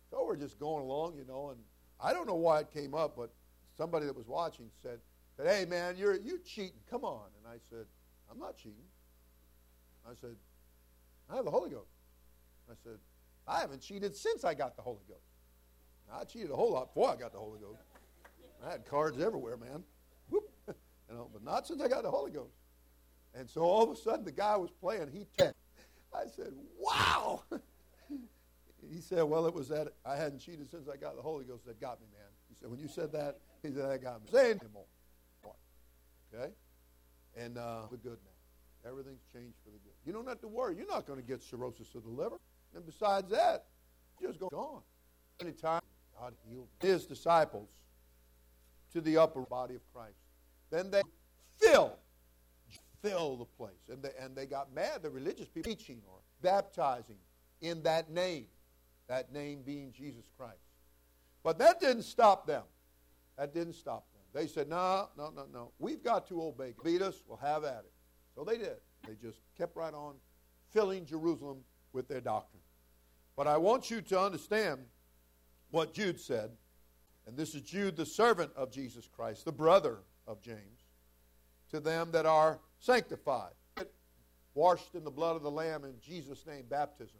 so 0.10 0.24
we're 0.26 0.38
just 0.38 0.60
going 0.60 0.84
along, 0.84 1.16
you 1.18 1.26
know. 1.26 1.50
And 1.50 1.60
I 2.00 2.14
don't 2.14 2.28
know 2.28 2.36
why 2.36 2.62
it 2.62 2.72
came 2.72 2.94
up, 2.94 3.16
but 3.16 3.32
somebody 3.78 4.06
that 4.06 4.16
was 4.16 4.28
watching 4.28 4.70
said, 4.82 5.00
"Said, 5.36 5.48
hey 5.48 5.66
man, 5.66 5.96
you're 5.98 6.16
you 6.16 6.40
cheating. 6.46 6.80
Come 6.90 7.04
on." 7.04 7.28
And 7.38 7.54
I 7.54 7.58
said, 7.70 7.86
"I'm 8.32 8.40
not 8.40 8.58
cheating." 8.58 8.86
I 10.10 10.14
said, 10.16 10.36
"I 11.30 11.36
have 11.36 11.46
the 11.46 11.52
Holy 11.52 11.70
Ghost." 11.70 11.90
I 12.70 12.74
said, 12.84 12.98
I 13.48 13.60
haven't 13.60 13.82
cheated 13.82 14.16
since 14.16 14.44
I 14.44 14.54
got 14.54 14.76
the 14.76 14.82
Holy 14.82 15.04
Ghost. 15.08 15.22
I 16.12 16.24
cheated 16.24 16.52
a 16.52 16.56
whole 16.56 16.72
lot 16.72 16.94
before 16.94 17.10
I 17.10 17.16
got 17.16 17.32
the 17.32 17.40
Holy 17.40 17.60
Ghost. 17.60 17.82
I 18.66 18.72
had 18.72 18.86
cards 18.86 19.20
everywhere, 19.20 19.58
man. 19.58 19.84
Whoop. 20.30 20.50
You 21.08 21.16
know, 21.16 21.30
but 21.32 21.44
not 21.44 21.68
since 21.68 21.84
I 21.84 21.88
got 21.88 22.02
the 22.02 22.10
Holy 22.10 22.32
Ghost. 22.32 22.56
And 23.36 23.48
so 23.48 23.62
all 23.62 23.84
of 23.84 23.92
a 23.92 23.96
sudden, 23.96 24.26
the 24.26 24.32
guy 24.32 24.58
was 24.58 24.72
playing. 24.72 25.12
He 25.14 25.28
tapped. 25.38 25.54
I 26.16 26.28
said, 26.28 26.54
"Wow." 26.80 27.44
he 28.90 29.02
said, 29.02 29.24
"Well, 29.24 29.46
it 29.46 29.54
was 29.54 29.68
that 29.70 29.90
I 30.06 30.16
hadn't 30.16 30.40
cheated 30.40 30.70
since 30.70 30.88
I 30.88 30.98
got 30.98 31.16
the 31.16 31.22
Holy 31.22 31.46
Ghost 31.46 31.66
that 31.66 31.80
got 31.80 32.00
me, 32.00 32.08
man." 32.14 32.30
He 32.50 32.56
said, 32.56 32.70
"When 32.70 32.80
you 32.80 32.88
said 32.88 33.12
that, 33.14 33.40
he 33.62 33.70
said 33.70 33.90
that 33.90 34.02
got 34.02 34.24
me." 34.24 34.30
Say 34.32 34.52
anymore. 34.52 34.86
Okay, 36.34 36.52
and 37.38 37.58
uh, 37.58 37.84
the 37.92 37.98
good 37.98 38.18
now. 38.24 38.90
Everything's 38.90 39.24
changed 39.34 39.56
for 39.64 39.72
the 39.72 39.80
good. 39.80 39.94
You 40.06 40.14
don't 40.14 40.28
have 40.28 40.40
to 40.42 40.48
worry. 40.48 40.76
You're 40.76 40.88
not 40.88 41.08
going 41.08 41.20
to 41.20 41.26
get 41.26 41.42
cirrhosis 41.42 41.96
of 41.96 42.04
the 42.04 42.10
liver. 42.10 42.40
And 42.76 42.86
besides 42.86 43.32
that, 43.32 43.66
just 44.22 44.40
go 44.40 44.50
gone. 44.50 44.82
Anytime 45.42 45.82
God 46.20 46.34
healed 46.48 46.68
his 46.80 47.06
disciples 47.06 47.70
to 48.94 49.02
the 49.02 49.18
upper 49.18 49.42
body 49.42 49.76
of 49.76 49.82
Christ, 49.94 50.18
then 50.70 50.92
they 50.92 51.02
fill, 51.58 51.98
fill 53.06 53.38
the 53.38 53.46
place. 53.46 53.90
And 53.90 54.02
they, 54.02 54.12
and 54.20 54.36
they 54.36 54.46
got 54.46 54.74
mad, 54.74 55.04
the 55.04 55.10
religious 55.10 55.48
people, 55.48 55.72
teaching 55.72 56.02
or 56.08 56.20
baptizing 56.42 57.18
in 57.62 57.84
that 57.84 58.10
name, 58.10 58.46
that 59.08 59.32
name 59.32 59.62
being 59.66 59.92
Jesus 59.92 60.26
Christ. 60.38 60.58
But 61.44 61.58
that 61.60 61.80
didn't 61.80 62.04
stop 62.04 62.48
them. 62.48 62.64
That 63.38 63.54
didn't 63.54 63.74
stop 63.74 64.06
them. 64.14 64.22
They 64.34 64.48
said, 64.48 64.68
no, 64.68 65.10
no, 65.18 65.32
no, 65.36 65.46
no. 65.52 65.72
We've 65.80 66.04
got 66.04 66.28
to 66.28 66.42
obey. 66.42 66.74
Beat 66.84 67.02
us, 67.02 67.22
we'll 67.28 67.38
have 67.38 67.64
at 67.64 67.84
it. 67.86 67.92
So 68.34 68.44
they 68.44 68.58
did. 68.58 68.78
They 69.08 69.14
just 69.22 69.40
kept 69.58 69.76
right 69.76 69.94
on 69.94 70.16
filling 70.72 71.06
Jerusalem 71.06 71.60
with 71.94 72.08
their 72.08 72.22
doctrine. 72.22 72.62
But 73.38 73.48
I 73.48 73.58
want 73.58 73.92
you 73.92 74.02
to 74.02 74.20
understand 74.20 74.80
what 75.72 75.94
Jude 75.94 76.20
said. 76.20 76.52
And 77.28 77.38
this 77.38 77.56
is 77.56 77.62
Jude, 77.62 77.96
the 77.96 78.06
servant 78.06 78.52
of 78.56 78.72
Jesus 78.72 79.08
Christ, 79.08 79.46
the 79.46 79.52
brother 79.52 80.00
of 80.28 80.42
James, 80.42 80.84
to 81.72 81.80
them 81.80 82.10
that 82.12 82.26
are 82.26 82.60
sanctified, 82.86 83.54
washed 84.54 84.94
in 84.94 85.04
the 85.04 85.12
blood 85.12 85.36
of 85.36 85.42
the 85.42 85.52
Lamb 85.52 85.84
in 85.84 85.96
Jesus' 86.00 86.46
name, 86.46 86.66
baptism, 86.70 87.18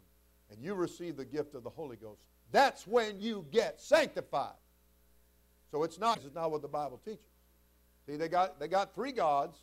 and 0.50 0.62
you 0.62 0.74
receive 0.74 1.16
the 1.16 1.24
gift 1.24 1.54
of 1.54 1.64
the 1.64 1.70
Holy 1.70 1.96
Ghost. 1.96 2.20
That's 2.52 2.86
when 2.86 3.20
you 3.20 3.44
get 3.50 3.80
sanctified. 3.80 4.54
So 5.72 5.82
it's 5.82 5.98
not, 5.98 6.18
it's 6.24 6.34
not 6.34 6.52
what 6.52 6.62
the 6.62 6.68
Bible 6.68 7.00
teaches. 7.04 7.26
See, 8.06 8.16
they 8.16 8.28
got, 8.28 8.60
they 8.60 8.68
got 8.68 8.94
three 8.94 9.10
gods, 9.10 9.58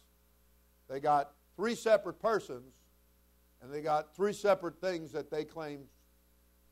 they 0.89 0.99
got 0.99 1.31
three 1.55 1.75
separate 1.75 2.19
persons, 2.19 2.73
and 3.61 3.73
they 3.73 3.81
got 3.81 4.13
three 4.13 4.33
separate 4.33 4.81
things 4.81 5.13
that 5.13 5.31
they 5.31 5.45
claim 5.45 5.85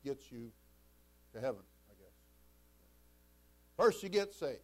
gets 0.04 0.30
you 0.30 0.52
to 1.34 1.40
heaven, 1.40 1.62
I 1.90 1.94
guess. 1.94 2.14
First, 3.78 4.04
you 4.04 4.10
get 4.10 4.34
saved. 4.34 4.60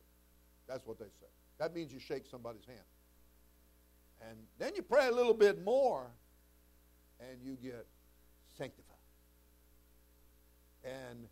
That's 0.68 0.86
what 0.86 1.00
they 1.00 1.06
say. 1.06 1.28
That 1.58 1.74
means 1.74 1.94
you 1.94 2.00
shake 2.00 2.26
somebody's 2.26 2.66
hand. 2.66 2.80
And 4.22 4.38
then 4.58 4.74
you 4.76 4.82
pray 4.82 5.08
a 5.08 5.12
little 5.12 5.34
bit 5.34 5.64
more, 5.64 6.08
and 7.20 7.42
you 7.44 7.56
get 7.56 7.86
sanctified. 8.58 8.96
And 10.84 11.28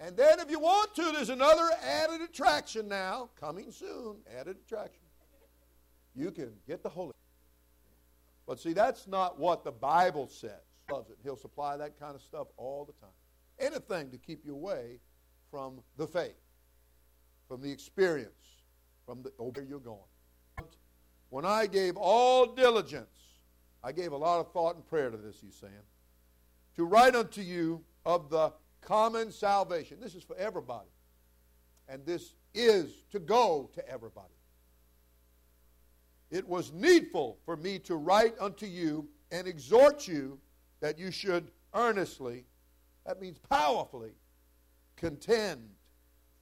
and 0.00 0.16
then 0.16 0.40
if 0.40 0.50
you 0.50 0.58
want 0.58 0.94
to, 0.96 1.12
there's 1.12 1.30
another 1.30 1.70
added 1.82 2.20
attraction 2.20 2.88
now, 2.88 3.30
coming 3.38 3.70
soon, 3.70 4.16
added 4.38 4.56
attraction. 4.66 5.00
You 6.14 6.30
can 6.30 6.52
get 6.66 6.82
the 6.82 6.88
Holy. 6.88 7.12
But 8.46 8.60
see, 8.60 8.72
that's 8.72 9.06
not 9.06 9.38
what 9.38 9.64
the 9.64 9.72
Bible 9.72 10.28
says 10.28 10.60
loves 10.90 11.10
it. 11.10 11.16
He'll 11.22 11.36
supply 11.36 11.76
that 11.76 11.98
kind 11.98 12.14
of 12.14 12.22
stuff 12.22 12.48
all 12.56 12.84
the 12.84 12.92
time. 12.92 13.14
Anything 13.58 14.10
to 14.10 14.18
keep 14.18 14.44
you 14.44 14.54
away 14.54 14.98
from 15.50 15.80
the 15.96 16.06
faith, 16.06 16.36
from 17.48 17.62
the 17.62 17.70
experience, 17.70 18.62
from 19.06 19.22
the, 19.22 19.30
where 19.38 19.64
you're 19.64 19.78
going. 19.78 19.98
When 21.34 21.44
I 21.44 21.66
gave 21.66 21.96
all 21.96 22.46
diligence, 22.46 23.18
I 23.82 23.90
gave 23.90 24.12
a 24.12 24.16
lot 24.16 24.38
of 24.38 24.52
thought 24.52 24.76
and 24.76 24.86
prayer 24.86 25.10
to 25.10 25.16
this, 25.16 25.40
he's 25.40 25.56
saying, 25.56 25.72
to 26.76 26.84
write 26.84 27.16
unto 27.16 27.40
you 27.40 27.82
of 28.06 28.30
the 28.30 28.52
common 28.80 29.32
salvation. 29.32 29.96
This 30.00 30.14
is 30.14 30.22
for 30.22 30.36
everybody. 30.36 30.86
And 31.88 32.06
this 32.06 32.34
is 32.54 33.02
to 33.10 33.18
go 33.18 33.68
to 33.74 33.88
everybody. 33.88 34.36
It 36.30 36.46
was 36.46 36.72
needful 36.72 37.40
for 37.44 37.56
me 37.56 37.80
to 37.80 37.96
write 37.96 38.36
unto 38.38 38.66
you 38.66 39.08
and 39.32 39.48
exhort 39.48 40.06
you 40.06 40.38
that 40.78 41.00
you 41.00 41.10
should 41.10 41.50
earnestly, 41.74 42.44
that 43.04 43.20
means 43.20 43.40
powerfully, 43.50 44.12
contend 44.94 45.68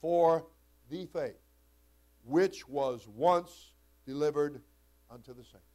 for 0.02 0.44
the 0.90 1.06
faith. 1.06 1.40
which 2.24 2.68
was 2.68 3.08
once 3.08 3.72
delivered 4.06 4.60
unto 5.12 5.34
the 5.34 5.44
saints. 5.44 5.66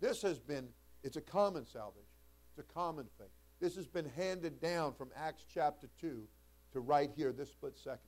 This 0.00 0.22
has 0.22 0.38
been, 0.38 0.68
it's 1.02 1.16
a 1.16 1.20
common 1.20 1.66
salvation. 1.66 2.04
It's 2.50 2.58
a 2.58 2.74
common 2.74 3.06
faith. 3.18 3.28
This 3.60 3.74
has 3.76 3.86
been 3.86 4.08
handed 4.16 4.60
down 4.60 4.94
from 4.94 5.08
Acts 5.16 5.44
chapter 5.52 5.88
2 6.00 6.22
to 6.72 6.80
right 6.80 7.10
here, 7.16 7.32
this 7.32 7.50
split 7.50 7.76
second. 7.78 8.00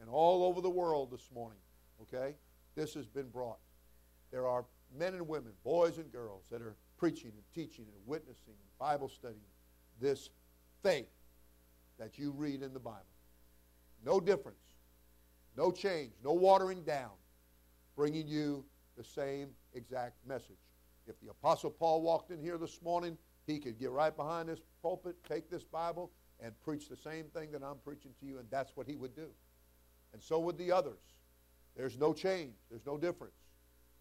And 0.00 0.08
all 0.08 0.44
over 0.44 0.60
the 0.60 0.70
world 0.70 1.10
this 1.10 1.30
morning, 1.34 1.58
okay, 2.02 2.36
this 2.74 2.94
has 2.94 3.06
been 3.06 3.28
brought. 3.28 3.58
There 4.30 4.46
are 4.46 4.64
men 4.96 5.14
and 5.14 5.26
women, 5.26 5.52
boys 5.64 5.98
and 5.98 6.10
girls, 6.12 6.44
that 6.50 6.62
are 6.62 6.76
preaching 6.96 7.32
and 7.34 7.42
teaching 7.54 7.86
and 7.86 8.06
witnessing 8.06 8.54
and 8.54 8.78
Bible 8.78 9.08
studying 9.08 9.40
this 10.00 10.30
faith 10.82 11.08
that 11.98 12.18
you 12.18 12.32
read 12.32 12.62
in 12.62 12.72
the 12.72 12.80
Bible. 12.80 13.00
No 14.04 14.20
difference, 14.20 14.58
no 15.56 15.70
change, 15.70 16.12
no 16.22 16.32
watering 16.32 16.82
down, 16.82 17.12
bringing 17.96 18.26
you 18.26 18.64
the 18.96 19.04
same 19.04 19.48
exact 19.74 20.16
message. 20.26 20.58
If 21.06 21.20
the 21.20 21.30
Apostle 21.30 21.70
Paul 21.70 22.02
walked 22.02 22.30
in 22.30 22.40
here 22.40 22.58
this 22.58 22.80
morning, 22.82 23.18
he 23.46 23.58
could 23.58 23.78
get 23.78 23.90
right 23.90 24.14
behind 24.14 24.48
this 24.48 24.60
pulpit, 24.82 25.16
take 25.28 25.50
this 25.50 25.64
Bible, 25.64 26.10
and 26.40 26.52
preach 26.62 26.88
the 26.88 26.96
same 26.96 27.26
thing 27.26 27.52
that 27.52 27.62
I'm 27.62 27.78
preaching 27.84 28.12
to 28.20 28.26
you, 28.26 28.38
and 28.38 28.48
that's 28.50 28.76
what 28.76 28.86
he 28.86 28.96
would 28.96 29.14
do. 29.14 29.28
And 30.12 30.22
so 30.22 30.38
would 30.40 30.58
the 30.58 30.72
others. 30.72 31.00
There's 31.76 31.98
no 31.98 32.12
change, 32.12 32.54
there's 32.70 32.86
no 32.86 32.96
difference. 32.96 33.34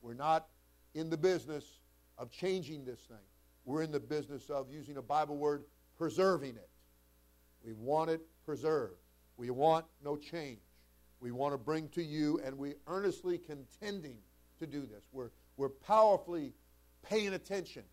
We're 0.01 0.13
not 0.13 0.47
in 0.93 1.09
the 1.09 1.17
business 1.17 1.79
of 2.17 2.29
changing 2.29 2.85
this 2.85 2.99
thing. 3.01 3.17
We're 3.65 3.81
in 3.81 3.91
the 3.91 3.99
business 3.99 4.49
of 4.49 4.69
using 4.69 4.97
a 4.97 5.01
Bible 5.01 5.37
word, 5.37 5.63
preserving 5.97 6.55
it. 6.55 6.69
We 7.63 7.73
want 7.73 8.09
it 8.09 8.21
preserved. 8.45 8.99
We 9.37 9.49
want 9.49 9.85
no 10.03 10.17
change. 10.17 10.59
We 11.19 11.31
want 11.31 11.53
to 11.53 11.57
bring 11.57 11.87
to 11.89 12.03
you, 12.03 12.39
and 12.45 12.57
we 12.57 12.75
earnestly 12.87 13.37
contending 13.37 14.17
to 14.59 14.67
do 14.67 14.81
this. 14.81 15.03
We're, 15.11 15.31
we're 15.57 15.69
powerfully 15.69 16.53
paying 17.03 17.33
attention. 17.33 17.83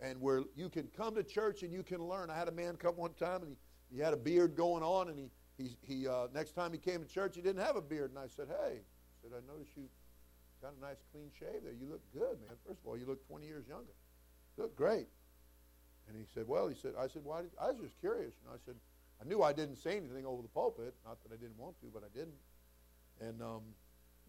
And 0.00 0.20
where 0.20 0.44
you 0.56 0.70
can 0.70 0.88
come 0.96 1.14
to 1.16 1.22
church 1.22 1.62
and 1.62 1.72
you 1.72 1.82
can 1.82 2.02
learn. 2.02 2.30
I 2.30 2.36
had 2.36 2.48
a 2.48 2.52
man 2.52 2.76
come 2.76 2.96
one 2.96 3.12
time 3.14 3.42
and 3.42 3.50
he, 3.50 3.56
he 3.96 4.00
had 4.00 4.14
a 4.14 4.16
beard 4.16 4.56
going 4.56 4.82
on, 4.82 5.08
and 5.08 5.18
he, 5.18 5.30
he, 5.58 5.76
he 5.82 6.08
uh, 6.08 6.28
next 6.32 6.52
time 6.52 6.72
he 6.72 6.78
came 6.78 7.02
to 7.02 7.08
church, 7.08 7.34
he 7.34 7.42
didn't 7.42 7.62
have 7.62 7.76
a 7.76 7.82
beard. 7.82 8.10
And 8.10 8.18
I 8.18 8.28
said, 8.28 8.46
Hey, 8.48 8.78
I 8.78 9.14
said, 9.20 9.30
I 9.36 9.52
noticed 9.52 9.76
you 9.76 9.88
got 10.62 10.72
a 10.78 10.80
nice 10.80 11.02
clean 11.12 11.30
shave 11.38 11.64
there. 11.64 11.72
You 11.72 11.88
look 11.90 12.00
good, 12.12 12.40
man. 12.40 12.56
First 12.66 12.80
of 12.80 12.86
all, 12.86 12.96
you 12.96 13.06
look 13.06 13.26
20 13.26 13.46
years 13.46 13.66
younger. 13.66 13.92
You 14.56 14.64
look 14.64 14.76
great. 14.76 15.08
And 16.08 16.16
he 16.16 16.24
said, 16.32 16.46
Well, 16.46 16.68
he 16.68 16.74
said, 16.74 16.92
I 16.98 17.08
said, 17.08 17.24
Why 17.24 17.42
did, 17.42 17.50
I 17.60 17.72
was 17.72 17.82
just 17.82 18.00
curious. 18.00 18.34
And 18.44 18.54
I 18.54 18.58
said, 18.64 18.76
I 19.20 19.28
knew 19.28 19.42
I 19.42 19.52
didn't 19.52 19.76
say 19.76 19.96
anything 19.96 20.24
over 20.24 20.40
the 20.40 20.48
pulpit. 20.48 20.94
Not 21.04 21.22
that 21.24 21.32
I 21.32 21.36
didn't 21.36 21.58
want 21.58 21.78
to, 21.80 21.86
but 21.92 22.02
I 22.04 22.16
didn't. 22.16 22.40
And, 23.20 23.42
um, 23.42 23.62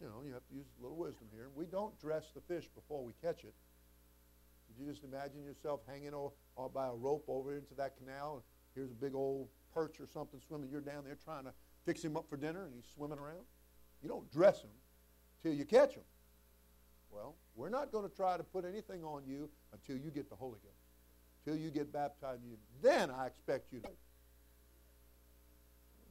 you 0.02 0.08
know, 0.08 0.24
you 0.26 0.34
have 0.34 0.48
to 0.48 0.56
use 0.56 0.66
a 0.80 0.82
little 0.82 0.98
wisdom 0.98 1.28
here. 1.32 1.50
We 1.54 1.66
don't 1.66 1.98
dress 2.00 2.32
the 2.34 2.42
fish 2.42 2.68
before 2.74 3.04
we 3.04 3.14
catch 3.22 3.44
it. 3.44 3.54
Could 4.68 4.84
you 4.84 4.90
just 4.92 5.04
imagine 5.04 5.44
yourself 5.44 5.82
hanging 5.88 6.14
all, 6.14 6.36
all 6.56 6.66
uh, 6.66 6.70
by 6.70 6.88
a 6.88 6.94
rope 6.94 7.26
over 7.28 7.56
into 7.56 7.76
that 7.76 7.98
canal? 7.98 8.36
And 8.36 8.44
here's 8.74 8.92
a 8.92 8.96
big 8.96 9.14
old 9.14 9.48
perch 9.74 10.00
or 10.00 10.08
something 10.08 10.40
swimming. 10.48 10.70
You're 10.72 10.82
down 10.82 11.04
there 11.06 11.18
trying 11.24 11.44
to 11.44 11.54
fix 11.86 12.04
him 12.04 12.18
up 12.18 12.26
for 12.30 12.38
dinner, 12.38 12.66
and 12.66 12.74
he's 12.74 12.90
swimming 12.96 13.20
around. 13.20 13.46
You 14.02 14.10
don't 14.10 14.30
dress 14.32 14.62
him 14.62 14.72
till 15.44 15.54
you 15.54 15.66
catch 15.66 15.94
him. 15.94 16.04
Well, 17.12 17.36
we're 17.56 17.70
not 17.70 17.92
going 17.92 18.10
to 18.10 18.16
try 18.16 18.38
to 18.38 18.44
put 18.44 18.66
anything 18.66 19.04
on 19.04 19.24
you 19.28 19.50
until 19.74 19.98
you 20.04 20.10
get 20.10 20.30
the 20.30 20.36
Holy 20.36 20.60
Ghost, 20.64 20.82
till 21.46 21.58
you 21.58 21.70
get 21.70 21.92
baptized. 21.94 22.42
Then 22.82 23.12
I 23.12 23.28
expect 23.28 23.72
you 23.72 23.82
to. 23.82 23.90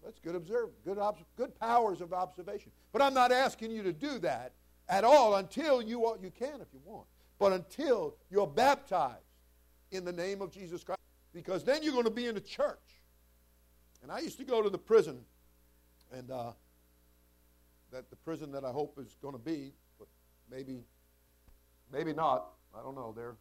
That's 0.05 0.19
good 0.19 0.35
observe, 0.35 0.71
good, 0.85 0.99
good 1.37 1.59
powers 1.59 2.01
of 2.01 2.13
observation. 2.13 2.73
But 2.93 3.03
I'm 3.03 3.15
not 3.15 3.33
asking 3.33 3.71
you 3.71 3.83
to 3.83 3.93
do 3.93 4.19
that 4.21 4.53
at 4.89 5.05
all 5.05 5.37
until 5.37 5.83
you 5.83 6.17
you 6.23 6.31
can 6.31 6.61
if 6.61 6.69
you 6.73 6.81
want. 6.85 7.07
But 7.39 7.53
until 7.53 8.17
you're 8.31 8.47
baptized 8.47 9.17
in 9.91 10.05
the 10.05 10.13
name 10.13 10.43
of 10.43 10.51
Jesus 10.51 10.85
Christ, 10.85 11.01
because 11.33 11.65
then 11.65 11.83
you're 11.83 11.93
going 11.93 12.05
to 12.05 12.11
be 12.11 12.27
in 12.27 12.35
the 12.35 12.41
church. 12.41 12.79
And 14.03 14.11
I 14.11 14.21
used 14.21 14.39
to 14.39 14.45
go 14.45 14.63
to 14.63 14.71
the 14.71 14.79
prison, 14.79 15.21
and 16.13 16.31
uh, 16.31 16.53
that 17.93 18.11
the 18.11 18.17
prison 18.17 18.53
that 18.53 18.65
I 18.65 18.71
hope 18.71 18.99
is 18.99 19.17
going 19.21 19.35
to 19.35 19.41
be, 19.41 19.73
but 19.99 20.09
maybe, 20.51 20.85
maybe 21.93 22.13
not. 22.13 22.47
I 22.79 22.83
don't 22.83 22.95
know. 22.95 23.13
They're 23.15 23.37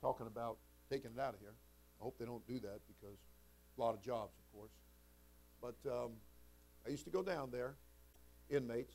talking 0.00 0.26
about 0.26 0.56
taking 0.90 1.10
it 1.16 1.20
out 1.20 1.34
of 1.34 1.40
here. 1.40 1.54
I 2.00 2.04
hope 2.04 2.18
they 2.18 2.24
don't 2.24 2.46
do 2.46 2.58
that 2.60 2.80
because 2.86 3.18
a 3.76 3.80
lot 3.80 3.94
of 3.94 4.02
jobs, 4.02 4.32
of 4.38 4.58
course. 4.58 4.70
But 5.64 5.90
um, 5.90 6.10
I 6.86 6.90
used 6.90 7.04
to 7.04 7.10
go 7.10 7.22
down 7.22 7.50
there, 7.50 7.76
inmates. 8.50 8.92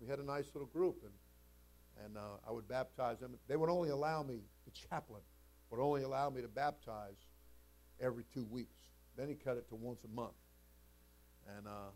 We 0.00 0.08
had 0.08 0.18
a 0.18 0.24
nice 0.24 0.46
little 0.54 0.66
group, 0.66 1.04
and 1.04 1.12
and 2.04 2.16
uh, 2.16 2.38
I 2.48 2.50
would 2.50 2.66
baptize 2.66 3.20
them. 3.20 3.36
They 3.46 3.56
would 3.56 3.70
only 3.70 3.90
allow 3.90 4.22
me, 4.22 4.40
the 4.64 4.70
chaplain 4.88 5.20
would 5.70 5.80
only 5.80 6.02
allow 6.02 6.30
me 6.30 6.40
to 6.40 6.48
baptize 6.48 7.18
every 8.00 8.24
two 8.32 8.44
weeks. 8.50 8.74
Then 9.16 9.28
he 9.28 9.34
cut 9.34 9.56
it 9.56 9.68
to 9.68 9.76
once 9.76 10.02
a 10.04 10.08
month. 10.08 10.32
And 11.56 11.66
uh, 11.66 11.90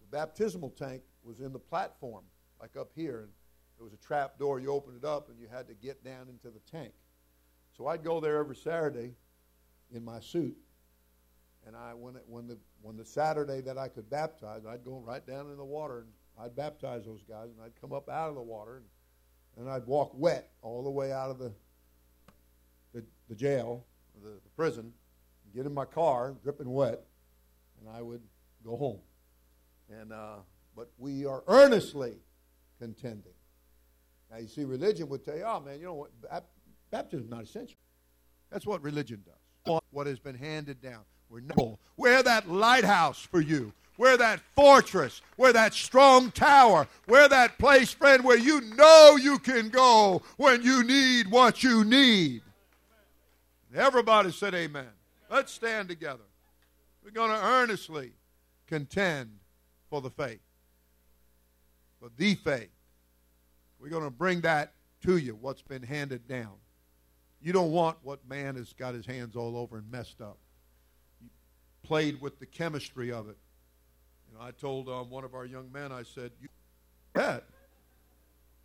the 0.00 0.16
baptismal 0.16 0.70
tank 0.70 1.02
was 1.24 1.40
in 1.40 1.52
the 1.52 1.58
platform, 1.58 2.24
like 2.60 2.76
up 2.76 2.90
here, 2.94 3.20
and 3.20 3.28
there 3.76 3.84
was 3.84 3.92
a 3.92 4.06
trap 4.06 4.38
door. 4.38 4.60
You 4.60 4.70
opened 4.72 4.96
it 4.96 5.04
up, 5.04 5.28
and 5.28 5.38
you 5.38 5.48
had 5.50 5.66
to 5.68 5.74
get 5.74 6.04
down 6.04 6.28
into 6.28 6.48
the 6.48 6.60
tank. 6.70 6.92
So 7.76 7.86
I'd 7.88 8.04
go 8.04 8.20
there 8.20 8.38
every 8.38 8.56
Saturday 8.56 9.14
in 9.92 10.04
my 10.04 10.20
suit, 10.20 10.56
and 11.66 11.76
I 11.76 11.94
when 11.94 12.16
it, 12.16 12.24
when 12.26 12.46
the 12.46 12.58
when 12.82 12.96
the 12.96 13.04
Saturday 13.04 13.60
that 13.62 13.78
I 13.78 13.88
could 13.88 14.08
baptize, 14.10 14.62
I'd 14.68 14.84
go 14.84 15.02
right 15.04 15.26
down 15.26 15.50
in 15.50 15.56
the 15.56 15.64
water 15.64 16.00
and 16.00 16.08
I'd 16.38 16.56
baptize 16.56 17.04
those 17.04 17.22
guys, 17.28 17.48
and 17.50 17.64
I'd 17.64 17.78
come 17.80 17.92
up 17.92 18.08
out 18.08 18.30
of 18.30 18.34
the 18.34 18.42
water, 18.42 18.76
and, 18.76 19.66
and 19.66 19.70
I'd 19.70 19.86
walk 19.86 20.12
wet 20.14 20.50
all 20.62 20.82
the 20.82 20.90
way 20.90 21.12
out 21.12 21.30
of 21.30 21.38
the 21.38 21.52
the, 22.92 23.04
the 23.28 23.34
jail, 23.34 23.84
the, 24.22 24.30
the 24.30 24.50
prison, 24.56 24.92
get 25.54 25.66
in 25.66 25.74
my 25.74 25.84
car, 25.84 26.34
dripping 26.42 26.70
wet, 26.70 27.00
and 27.80 27.94
I 27.94 28.02
would 28.02 28.22
go 28.64 28.76
home. 28.76 29.00
And 29.90 30.12
uh, 30.12 30.36
but 30.74 30.90
we 30.98 31.26
are 31.26 31.42
earnestly 31.46 32.14
contending. 32.78 33.32
Now 34.30 34.38
you 34.38 34.48
see, 34.48 34.64
religion 34.64 35.08
would 35.08 35.24
tell 35.24 35.36
you, 35.36 35.44
"Oh 35.44 35.60
man, 35.60 35.78
you 35.78 35.86
know 35.86 35.94
what? 35.94 36.10
Baptism 36.90 37.24
is 37.24 37.30
not 37.30 37.42
essential." 37.44 37.76
That's 38.50 38.66
what 38.66 38.82
religion 38.82 39.22
does. 39.24 39.80
What 39.90 40.06
has 40.06 40.18
been 40.18 40.34
handed 40.34 40.80
down. 40.80 41.04
We're, 41.30 41.42
we're 41.96 42.22
that 42.24 42.50
lighthouse 42.50 43.20
for 43.20 43.40
you. 43.40 43.72
We're 43.96 44.16
that 44.16 44.40
fortress. 44.56 45.22
We're 45.36 45.52
that 45.52 45.74
strong 45.74 46.30
tower. 46.32 46.88
We're 47.06 47.28
that 47.28 47.58
place, 47.58 47.92
friend, 47.92 48.24
where 48.24 48.38
you 48.38 48.62
know 48.62 49.16
you 49.20 49.38
can 49.38 49.68
go 49.68 50.22
when 50.38 50.62
you 50.62 50.82
need 50.82 51.30
what 51.30 51.62
you 51.62 51.84
need. 51.84 52.42
Everybody 53.74 54.32
said 54.32 54.54
amen. 54.54 54.88
Let's 55.30 55.52
stand 55.52 55.88
together. 55.88 56.24
We're 57.04 57.12
going 57.12 57.30
to 57.30 57.44
earnestly 57.44 58.12
contend 58.66 59.30
for 59.88 60.00
the 60.00 60.10
faith, 60.10 60.40
for 62.00 62.10
the 62.16 62.34
faith. 62.36 62.70
We're 63.78 63.90
going 63.90 64.04
to 64.04 64.10
bring 64.10 64.40
that 64.40 64.72
to 65.02 65.16
you, 65.18 65.36
what's 65.40 65.62
been 65.62 65.82
handed 65.82 66.26
down. 66.26 66.52
You 67.42 67.52
don't 67.52 67.70
want 67.70 67.98
what 68.02 68.26
man 68.28 68.56
has 68.56 68.72
got 68.72 68.94
his 68.94 69.06
hands 69.06 69.36
all 69.36 69.56
over 69.56 69.78
and 69.78 69.90
messed 69.90 70.20
up 70.20 70.38
played 71.82 72.20
with 72.20 72.38
the 72.38 72.46
chemistry 72.46 73.12
of 73.12 73.28
it. 73.28 73.36
Know, 74.32 74.40
I 74.40 74.52
told 74.52 74.88
um, 74.88 75.10
one 75.10 75.24
of 75.24 75.34
our 75.34 75.44
young 75.44 75.70
men, 75.72 75.92
I 75.92 76.02
said, 76.02 76.30
"You 76.40 76.48
that 77.14 77.44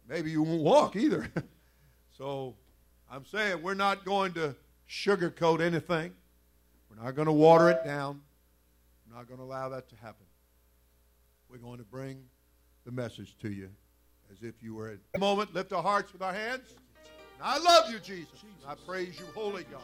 maybe 0.07 0.31
you 0.31 0.43
won't 0.43 0.61
walk 0.61 0.95
either." 0.95 1.29
so 2.17 2.55
I'm 3.09 3.25
saying 3.25 3.61
we're 3.61 3.73
not 3.73 4.05
going 4.05 4.33
to 4.33 4.55
sugarcoat 4.89 5.61
anything. 5.61 6.13
We're 6.89 7.03
not 7.03 7.15
going 7.15 7.27
to 7.27 7.33
water 7.33 7.69
it 7.69 7.83
down. 7.83 8.21
We're 9.07 9.17
not 9.17 9.27
going 9.27 9.39
to 9.39 9.43
allow 9.43 9.69
that 9.69 9.89
to 9.89 9.95
happen. 9.95 10.25
We're 11.49 11.57
going 11.57 11.79
to 11.79 11.83
bring 11.83 12.23
the 12.85 12.91
message 12.91 13.35
to 13.41 13.49
you 13.49 13.69
as 14.31 14.43
if 14.43 14.55
you 14.61 14.75
were 14.75 14.89
at 14.89 14.97
a 15.15 15.19
moment. 15.19 15.53
Lift 15.53 15.73
our 15.73 15.83
hearts 15.83 16.13
with 16.13 16.21
our 16.21 16.33
hands. 16.33 16.75
I 17.41 17.57
love 17.59 17.91
you, 17.91 17.99
Jesus. 17.99 18.39
Jesus. 18.39 18.65
I 18.67 18.75
praise 18.75 19.19
you, 19.19 19.25
Holy 19.33 19.63
God. 19.63 19.81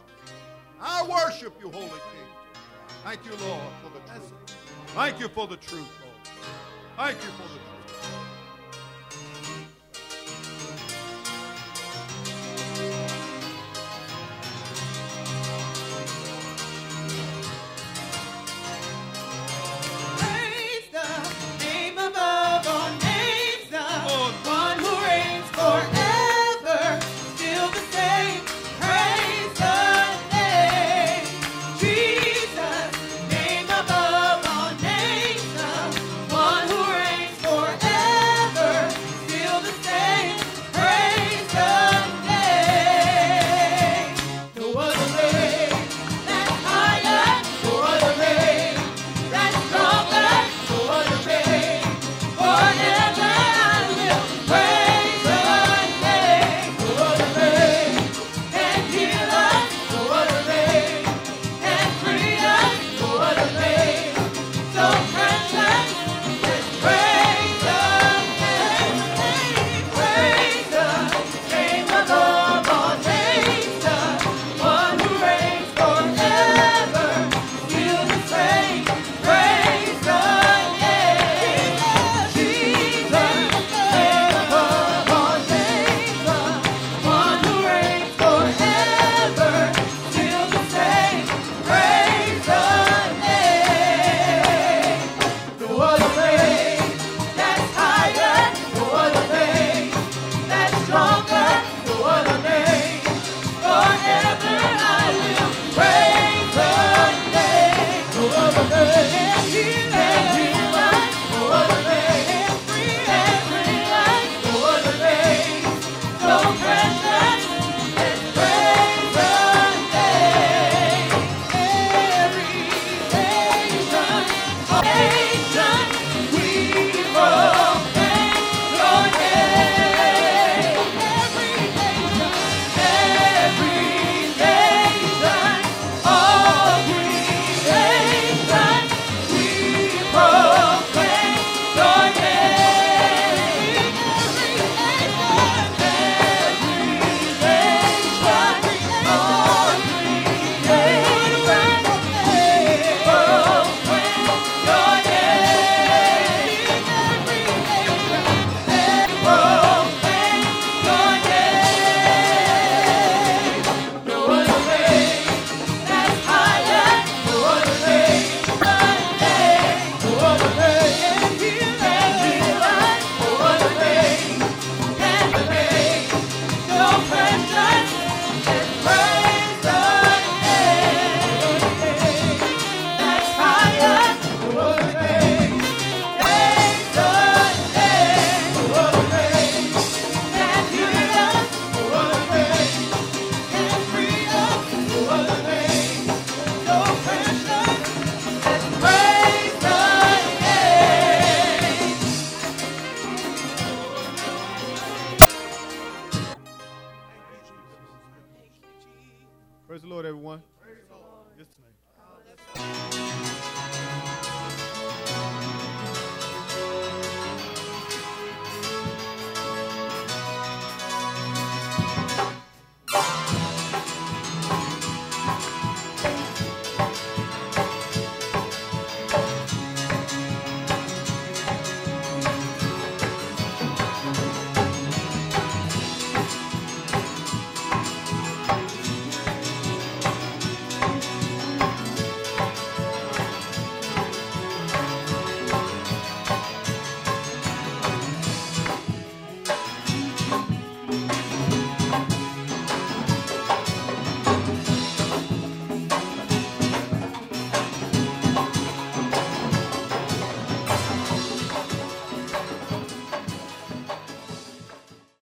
I 0.80 1.06
worship 1.08 1.54
you, 1.62 1.70
Holy 1.70 1.88
King. 1.88 2.28
Thank 3.04 3.26
you, 3.26 3.32
Lord, 3.48 3.62
for 3.84 3.90
the 3.90 4.14
truth. 4.14 4.34
Thank 4.88 5.20
you 5.20 5.28
for 5.28 5.48
the 5.48 5.58
truth, 5.58 5.90
Lord. 6.02 6.38
Thank 6.98 7.24
you 7.24 7.32
for 7.32 7.44
the 7.44 7.60
truth. 7.60 7.81